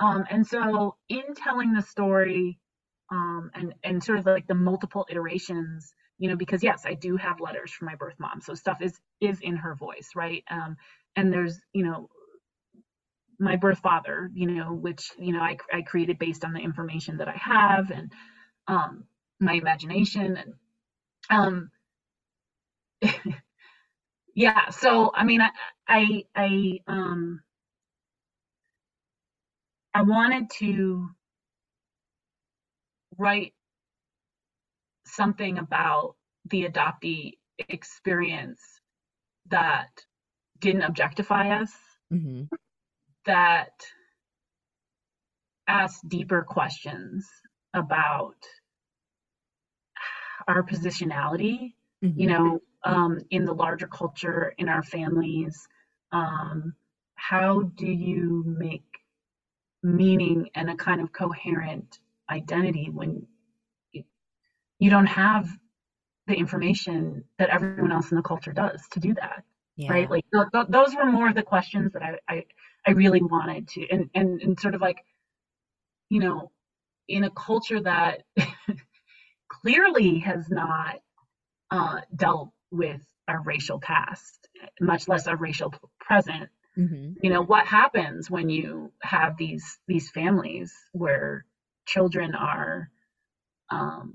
Um 0.00 0.24
and 0.30 0.46
so 0.46 0.96
in 1.08 1.34
telling 1.36 1.72
the 1.74 1.82
story 1.82 2.58
um 3.12 3.50
and 3.54 3.74
and 3.84 4.02
sort 4.02 4.18
of 4.18 4.26
like 4.26 4.46
the 4.48 4.54
multiple 4.54 5.06
iterations 5.10 5.94
you 6.18 6.28
know 6.28 6.36
because 6.36 6.62
yes 6.62 6.84
i 6.86 6.94
do 6.94 7.16
have 7.16 7.40
letters 7.40 7.72
from 7.72 7.86
my 7.86 7.94
birth 7.96 8.14
mom 8.18 8.40
so 8.40 8.54
stuff 8.54 8.78
is 8.82 8.98
is 9.20 9.40
in 9.42 9.56
her 9.56 9.74
voice 9.76 10.10
right? 10.16 10.44
Um 10.50 10.76
and 11.16 11.32
there's 11.32 11.60
you 11.72 11.84
know 11.84 12.08
my 13.40 13.56
birth 13.56 13.80
father 13.80 14.30
you 14.34 14.48
know 14.50 14.72
which 14.74 15.12
you 15.18 15.32
know 15.34 15.40
i, 15.40 15.56
I 15.72 15.82
created 15.82 16.18
based 16.18 16.44
on 16.44 16.54
the 16.54 16.60
information 16.60 17.18
that 17.18 17.28
i 17.28 17.36
have 17.36 17.90
and 17.92 18.12
um 18.68 19.04
my 19.40 19.54
imagination 19.54 20.38
and 20.38 20.54
um 21.30 21.70
yeah 24.34 24.70
so 24.70 25.12
i 25.14 25.24
mean 25.24 25.40
i 25.42 25.50
i 25.88 26.24
i 26.36 26.80
um 26.88 27.40
i 29.94 30.02
wanted 30.02 30.48
to 30.50 31.08
write 33.16 33.52
something 35.06 35.58
about 35.58 36.14
the 36.50 36.64
adoptee 36.64 37.38
experience 37.68 38.60
that 39.50 39.88
didn't 40.60 40.82
objectify 40.82 41.60
us, 41.60 41.72
hmm 42.10 42.44
that 43.26 43.72
asked 45.66 46.08
deeper 46.08 46.42
questions 46.42 47.28
about 47.74 48.36
our 50.46 50.62
positionality, 50.62 51.74
hmm 52.02 52.10
you 52.16 52.26
know, 52.26 52.62
um, 52.84 53.18
in 53.30 53.44
the 53.44 53.52
larger 53.52 53.86
culture, 53.86 54.54
in 54.56 54.68
our 54.68 54.82
families. 54.82 55.68
Um, 56.10 56.74
how 57.16 57.62
do 57.62 57.86
you 57.86 58.44
make 58.46 58.87
meaning 59.82 60.50
and 60.54 60.70
a 60.70 60.76
kind 60.76 61.00
of 61.00 61.12
coherent 61.12 61.98
identity 62.30 62.90
when 62.92 63.26
you, 63.92 64.04
you 64.78 64.90
don't 64.90 65.06
have 65.06 65.48
the 66.26 66.34
information 66.34 67.24
that 67.38 67.48
everyone 67.50 67.92
else 67.92 68.10
in 68.10 68.16
the 68.16 68.22
culture 68.22 68.52
does 68.52 68.82
to 68.92 69.00
do 69.00 69.14
that? 69.14 69.44
Yeah. 69.76 69.92
right 69.92 70.10
like 70.10 70.24
th- 70.34 70.46
th- 70.52 70.66
those 70.68 70.94
were 70.96 71.06
more 71.06 71.28
of 71.28 71.36
the 71.36 71.42
questions 71.44 71.92
that 71.92 72.02
I, 72.02 72.18
I 72.28 72.44
i 72.84 72.90
really 72.90 73.22
wanted 73.22 73.68
to 73.68 73.88
and 73.88 74.10
and 74.12 74.42
and 74.42 74.58
sort 74.58 74.74
of 74.74 74.80
like 74.80 75.04
you 76.10 76.20
know 76.20 76.50
in 77.06 77.24
a 77.24 77.30
culture 77.30 77.80
that 77.80 78.24
clearly 79.48 80.18
has 80.18 80.50
not 80.50 80.96
uh 81.70 82.00
dealt 82.14 82.50
with 82.70 83.00
our 83.28 83.40
racial 83.42 83.78
past 83.78 84.48
much 84.80 85.06
less 85.08 85.26
our 85.28 85.36
racial 85.36 85.72
present 86.00 86.48
hmm 86.78 87.18
you 87.22 87.30
know 87.30 87.42
what 87.42 87.66
happens 87.66 88.30
when 88.30 88.48
you 88.50 88.92
have 89.02 89.36
these 89.38 89.78
these 89.88 90.10
families 90.10 90.72
where 90.92 91.44
children 91.86 92.34
are 92.34 92.90
um 93.70 94.14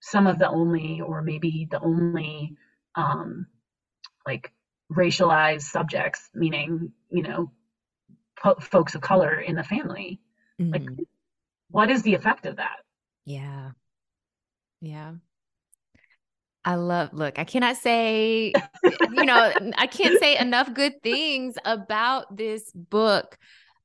some 0.00 0.26
of 0.26 0.38
the 0.38 0.48
only 0.48 1.00
or 1.00 1.22
maybe 1.22 1.68
the 1.70 1.80
only 1.80 2.54
um 2.96 3.46
like 4.26 4.52
racialized 4.92 5.62
subjects, 5.62 6.30
meaning, 6.34 6.92
you 7.10 7.22
know, 7.22 7.52
po- 8.42 8.56
folks 8.60 8.94
of 8.94 9.02
color 9.02 9.40
in 9.40 9.56
the 9.56 9.64
family. 9.64 10.20
Like, 10.72 10.84
hmm 10.88 11.04
what 11.70 11.90
is 11.90 12.02
the 12.02 12.14
effect 12.14 12.46
of 12.46 12.56
that? 12.56 12.78
Yeah. 13.26 13.72
Yeah. 14.80 15.14
I 16.64 16.76
love, 16.76 17.10
look, 17.12 17.38
I 17.38 17.44
cannot 17.44 17.76
say, 17.76 18.54
you 19.12 19.24
know, 19.26 19.52
I 19.76 19.86
can't 19.86 20.18
say 20.18 20.38
enough 20.38 20.72
good 20.72 21.02
things 21.02 21.56
about 21.64 22.36
this 22.36 22.70
book. 22.72 23.36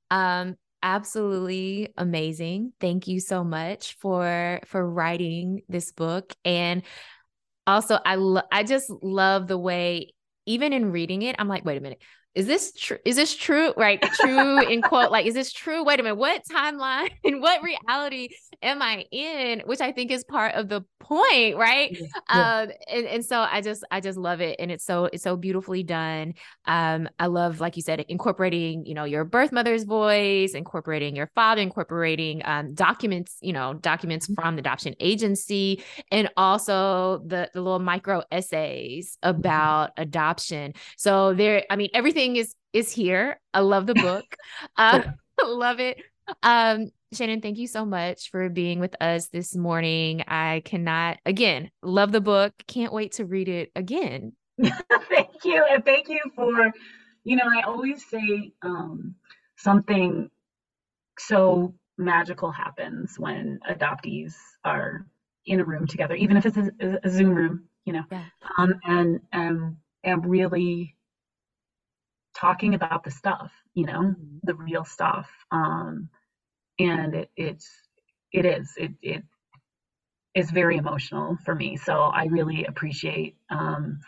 Um, 0.09 0.55
absolutely 0.82 1.93
amazing. 1.97 2.73
Thank 2.80 3.07
you 3.07 3.19
so 3.19 3.43
much 3.43 3.97
for 3.99 4.61
for 4.65 4.88
writing 4.88 5.61
this 5.67 5.91
book. 5.91 6.34
And 6.45 6.84
also 7.67 7.99
I 8.05 8.15
lo- 8.15 8.47
I 8.51 8.63
just 8.63 8.89
love 8.89 9.47
the 9.47 9.57
way 9.57 10.13
even 10.45 10.73
in 10.73 10.91
reading 10.91 11.21
it, 11.21 11.36
I'm 11.38 11.47
like, 11.47 11.63
wait 11.63 11.77
a 11.77 11.82
minute. 11.82 12.01
Is 12.36 12.45
this 12.45 12.73
true? 12.73 12.97
Is 13.05 13.15
this 13.15 13.36
true? 13.36 13.73
Right? 13.75 14.01
True 14.01 14.61
in 14.61 14.82
quote, 14.82 15.11
like, 15.11 15.25
is 15.25 15.34
this 15.34 15.51
true? 15.51 15.84
Wait 15.84 15.99
a 15.99 16.03
minute. 16.03 16.15
What 16.15 16.43
timeline 16.49 17.09
and 17.23 17.41
what 17.41 17.63
reality 17.63 18.30
am 18.61 18.82
I 18.82 19.05
in? 19.11 19.61
Which 19.65 19.82
I 19.82 19.91
think 19.91 20.11
is 20.11 20.23
part 20.23 20.53
of 20.53 20.69
the 20.69 20.82
point, 20.99 21.57
right? 21.57 21.97
Yeah. 22.30 22.59
Um, 22.61 22.69
and, 22.88 23.07
and 23.07 23.25
so 23.25 23.39
I 23.39 23.61
just 23.61 23.84
I 23.89 23.99
just 23.99 24.17
love 24.17 24.41
it. 24.41 24.57
And 24.59 24.69
it's 24.71 24.86
so 24.86 25.05
it's 25.05 25.23
so 25.23 25.38
beautifully 25.38 25.82
done. 25.82 26.34
Um, 26.65 27.09
I 27.17 27.25
love, 27.25 27.59
like 27.59 27.75
you 27.75 27.82
said, 27.82 28.05
incorporating, 28.07 28.86
you 28.86 28.93
know, 28.93 29.05
your 29.05 29.25
birth 29.25 29.51
mother's 29.51 29.84
voice, 29.84 30.53
incorporating 30.53 31.15
your 31.15 31.32
father, 31.34 31.61
incorporating 31.61 32.43
um 32.45 32.75
documents, 32.75 33.38
you 33.41 33.53
know, 33.53 33.73
documents 33.73 34.32
from 34.36 34.55
the 34.55 34.59
adoption 34.59 34.93
agency, 34.99 35.84
and 36.11 36.30
also 36.38 37.23
the 37.25 37.49
the 37.55 37.61
little 37.61 37.80
micro 37.80 38.21
essays 38.32 39.17
about 39.23 39.91
adoption. 39.97 40.73
So 40.95 41.34
there, 41.34 41.63
I 41.71 41.75
mean, 41.75 41.89
everything 41.95 42.18
is 42.20 42.55
is 42.74 42.91
here. 42.91 43.39
I 43.53 43.61
love 43.61 43.88
the 43.88 43.95
book. 44.07 44.26
Uh, 44.78 45.03
love 45.45 45.80
it. 45.80 45.97
Um, 46.43 46.91
Shannon, 47.13 47.41
thank 47.41 47.57
you 47.57 47.67
so 47.67 47.86
much 47.86 48.30
for 48.30 48.49
being 48.49 48.80
with 48.80 48.95
us 49.01 49.30
this 49.30 49.55
morning. 49.55 50.22
I 50.28 50.61
cannot, 50.63 51.17
again, 51.26 51.72
love 51.82 52.11
the 52.11 52.22
book. 52.22 52.53
Can't 52.67 52.93
wait 52.93 53.13
to 53.13 53.26
read 53.26 53.49
it 53.49 53.72
again. 53.76 54.34
thank 55.09 55.43
you. 55.43 55.65
And 55.72 55.84
thank 55.84 56.07
you 56.07 56.20
for, 56.36 56.72
you 57.24 57.36
know, 57.36 57.45
I 57.51 57.61
always 57.61 58.05
say 58.07 58.51
um, 58.61 59.15
something 59.57 60.30
so 61.17 61.74
magical 61.97 62.51
happens 62.51 63.15
when 63.17 63.59
adoptees 63.70 64.36
are 64.63 65.07
in 65.47 65.59
a 65.59 65.65
room 65.65 65.88
together, 65.88 66.13
even 66.13 66.38
if 66.38 66.45
it's 66.45 66.57
a, 66.57 66.99
a 67.03 67.09
Zoom 67.09 67.32
room, 67.32 67.63
you 67.86 67.93
know, 67.93 68.03
Yeah. 68.11 68.26
um, 68.57 68.76
and, 68.84 69.20
and, 69.34 69.78
and 70.03 70.26
really 70.26 70.95
talking 72.39 72.73
about 72.73 73.03
the 73.03 73.11
stuff, 73.11 73.51
you 73.73 73.85
know, 73.85 74.01
Mhm. 74.01 74.39
the 74.43 74.55
real 74.55 74.85
stuff. 74.85 75.27
Um, 75.51 76.09
and 76.79 77.13
it, 77.15 77.29
it's, 77.35 77.67
it 78.31 78.45
is, 78.45 78.73
it, 78.77 78.91
it 79.01 79.23
is 80.35 80.51
very 80.51 80.77
emotional 80.77 81.37
for 81.45 81.55
me. 81.55 81.75
So 81.75 81.93
I 82.21 82.25
really 82.25 82.65
appreciate, 82.65 83.35
um, 83.49 83.99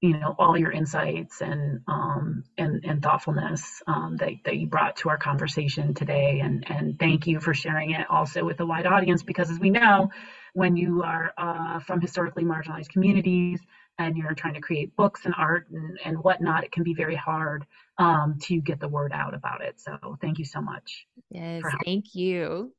you 0.00 0.18
know, 0.18 0.34
all 0.38 0.56
your 0.58 0.72
insights 0.80 1.40
and, 1.40 1.80
um, 1.86 2.44
and, 2.58 2.84
and 2.84 3.02
thoughtfulness, 3.02 3.62
um, 3.86 4.16
that, 4.18 4.32
that 4.44 4.56
you 4.56 4.66
brought 4.66 4.96
to 4.96 5.08
our 5.08 5.16
conversation 5.16 5.94
today. 5.94 6.40
And, 6.40 6.64
and 6.68 6.98
thank 6.98 7.26
you 7.26 7.40
for 7.40 7.54
sharing 7.54 7.90
it 7.92 8.06
also 8.10 8.44
with 8.44 8.60
a 8.60 8.66
wide 8.66 8.86
audience, 8.86 9.22
because 9.22 9.50
as 9.50 9.60
we 9.60 9.70
know, 9.70 10.10
when 10.52 10.76
you 10.76 11.02
are, 11.02 11.32
uh, 11.38 11.78
from 11.80 12.00
historically 12.00 12.44
marginalized 12.44 12.90
communities, 12.90 13.60
and 13.98 14.16
you're 14.16 14.34
trying 14.34 14.54
to 14.54 14.60
create 14.60 14.94
books 14.96 15.24
and 15.24 15.34
art 15.38 15.66
and, 15.70 15.98
and 16.04 16.18
whatnot, 16.18 16.64
it 16.64 16.72
can 16.72 16.82
be 16.82 16.94
very 16.94 17.16
hard 17.16 17.64
um, 17.98 18.38
to 18.42 18.60
get 18.60 18.80
the 18.80 18.88
word 18.88 19.12
out 19.12 19.34
about 19.34 19.62
it. 19.62 19.80
So 19.80 20.16
thank 20.20 20.38
you 20.38 20.44
so 20.44 20.60
much. 20.60 21.06
Yes, 21.30 21.62
thank 21.84 22.14
you. 22.14 22.72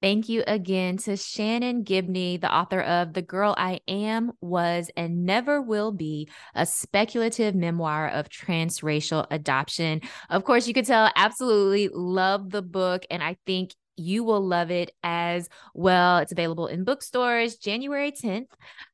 Thank 0.00 0.28
you 0.28 0.42
again 0.48 0.96
to 0.98 1.16
Shannon 1.16 1.84
Gibney, 1.84 2.36
the 2.36 2.52
author 2.52 2.80
of 2.80 3.12
The 3.12 3.22
Girl 3.22 3.54
I 3.56 3.78
Am, 3.86 4.32
Was, 4.40 4.90
and 4.96 5.24
Never 5.24 5.62
Will 5.62 5.92
Be, 5.92 6.28
a 6.56 6.66
speculative 6.66 7.54
memoir 7.54 8.08
of 8.08 8.28
transracial 8.28 9.28
adoption. 9.30 10.00
Of 10.28 10.42
course, 10.42 10.66
you 10.66 10.74
could 10.74 10.86
tell, 10.86 11.08
absolutely 11.14 11.88
love 11.92 12.50
the 12.50 12.62
book, 12.62 13.04
and 13.12 13.22
I 13.22 13.36
think 13.46 13.76
you 13.96 14.24
will 14.24 14.40
love 14.40 14.70
it 14.70 14.90
as 15.02 15.48
well. 15.74 16.18
It's 16.18 16.32
available 16.32 16.66
in 16.66 16.84
bookstores 16.84 17.56
January 17.56 18.12
10th. 18.12 18.46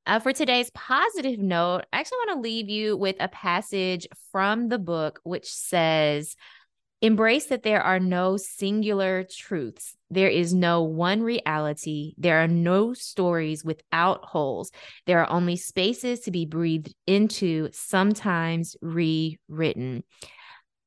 Uh, 0.07 0.19
for 0.19 0.33
today's 0.33 0.71
positive 0.71 1.39
note, 1.39 1.85
I 1.93 2.01
actually 2.01 2.19
want 2.19 2.37
to 2.37 2.41
leave 2.41 2.69
you 2.69 2.97
with 2.97 3.17
a 3.21 3.29
passage 3.29 4.07
from 4.33 4.69
the 4.69 4.79
book 4.79 5.21
which 5.23 5.53
says, 5.53 6.37
Embrace 7.01 7.47
that 7.47 7.63
there 7.63 7.81
are 7.81 8.01
no 8.01 8.37
singular 8.37 9.25
truths. 9.31 9.97
There 10.11 10.29
is 10.29 10.53
no 10.53 10.83
one 10.83 11.23
reality. 11.23 12.15
There 12.19 12.43
are 12.43 12.49
no 12.49 12.93
stories 12.93 13.65
without 13.65 14.25
holes. 14.25 14.73
There 15.07 15.21
are 15.21 15.31
only 15.31 15.55
spaces 15.55 16.21
to 16.21 16.33
be 16.33 16.45
breathed 16.45 16.93
into, 17.07 17.69
sometimes 17.71 18.77
rewritten. 18.83 20.03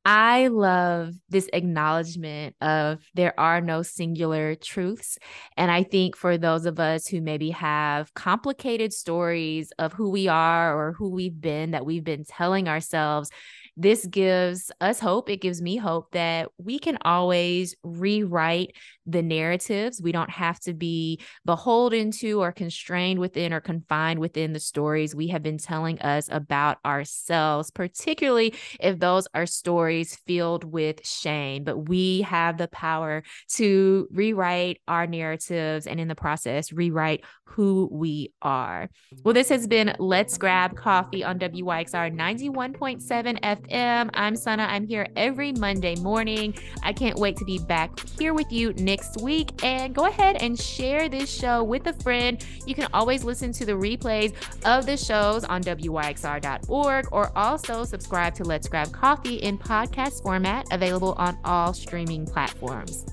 I 0.03 0.47
love 0.47 1.13
this 1.29 1.47
acknowledgement 1.53 2.55
of 2.59 3.03
there 3.13 3.39
are 3.39 3.61
no 3.61 3.83
singular 3.83 4.55
truths. 4.55 5.19
And 5.57 5.69
I 5.69 5.83
think 5.83 6.15
for 6.15 6.39
those 6.39 6.65
of 6.65 6.79
us 6.79 7.05
who 7.05 7.21
maybe 7.21 7.51
have 7.51 8.13
complicated 8.15 8.93
stories 8.93 9.71
of 9.77 9.93
who 9.93 10.09
we 10.09 10.27
are 10.27 10.75
or 10.75 10.93
who 10.93 11.09
we've 11.09 11.39
been 11.39 11.71
that 11.71 11.85
we've 11.85 12.03
been 12.03 12.25
telling 12.25 12.67
ourselves, 12.67 13.29
this 13.77 14.05
gives 14.07 14.71
us 14.81 14.99
hope. 14.99 15.29
It 15.29 15.41
gives 15.41 15.61
me 15.61 15.77
hope 15.77 16.11
that 16.11 16.49
we 16.57 16.79
can 16.79 16.97
always 17.03 17.75
rewrite 17.83 18.75
the 19.11 19.21
narratives. 19.21 20.01
We 20.01 20.11
don't 20.11 20.29
have 20.29 20.59
to 20.61 20.73
be 20.73 21.19
beholden 21.45 22.11
to 22.11 22.41
or 22.41 22.51
constrained 22.51 23.19
within 23.19 23.53
or 23.53 23.61
confined 23.61 24.19
within 24.19 24.53
the 24.53 24.59
stories 24.59 25.15
we 25.15 25.27
have 25.27 25.43
been 25.43 25.57
telling 25.57 25.99
us 26.01 26.29
about 26.31 26.77
ourselves, 26.85 27.71
particularly 27.71 28.53
if 28.79 28.99
those 28.99 29.27
are 29.33 29.45
stories 29.45 30.15
filled 30.27 30.63
with 30.63 31.05
shame. 31.05 31.63
But 31.63 31.89
we 31.89 32.21
have 32.21 32.57
the 32.57 32.67
power 32.67 33.23
to 33.55 34.07
rewrite 34.11 34.81
our 34.87 35.07
narratives 35.07 35.87
and 35.87 35.99
in 35.99 36.07
the 36.07 36.15
process, 36.15 36.71
rewrite 36.71 37.23
who 37.43 37.89
we 37.91 38.31
are. 38.41 38.89
Well, 39.23 39.33
this 39.33 39.49
has 39.49 39.67
been 39.67 39.93
Let's 39.99 40.37
Grab 40.37 40.75
Coffee 40.75 41.23
on 41.23 41.37
WYXR 41.37 42.15
91.7 42.15 43.39
FM. 43.41 44.09
I'm 44.13 44.35
Sana. 44.35 44.63
I'm 44.63 44.87
here 44.87 45.07
every 45.15 45.51
Monday 45.51 45.95
morning. 45.95 46.55
I 46.83 46.93
can't 46.93 47.19
wait 47.19 47.35
to 47.37 47.45
be 47.45 47.59
back 47.59 47.91
here 48.17 48.33
with 48.33 48.51
you 48.51 48.73
next 49.01 49.21
week. 49.21 49.63
And 49.63 49.95
go 49.95 50.05
ahead 50.05 50.37
and 50.41 50.59
share 50.59 51.09
this 51.09 51.33
show 51.33 51.63
with 51.63 51.87
a 51.87 51.93
friend. 51.93 52.43
You 52.67 52.75
can 52.75 52.87
always 52.93 53.23
listen 53.23 53.51
to 53.53 53.65
the 53.65 53.71
replays 53.71 54.33
of 54.63 54.85
the 54.85 54.95
shows 54.95 55.43
on 55.43 55.63
WYXR.org 55.63 57.07
or 57.11 57.31
also 57.35 57.83
subscribe 57.83 58.35
to 58.35 58.43
Let's 58.43 58.67
Grab 58.67 58.91
Coffee 58.91 59.35
in 59.35 59.57
podcast 59.57 60.21
format, 60.21 60.67
available 60.71 61.13
on 61.13 61.37
all 61.43 61.73
streaming 61.73 62.25
platforms. 62.25 63.05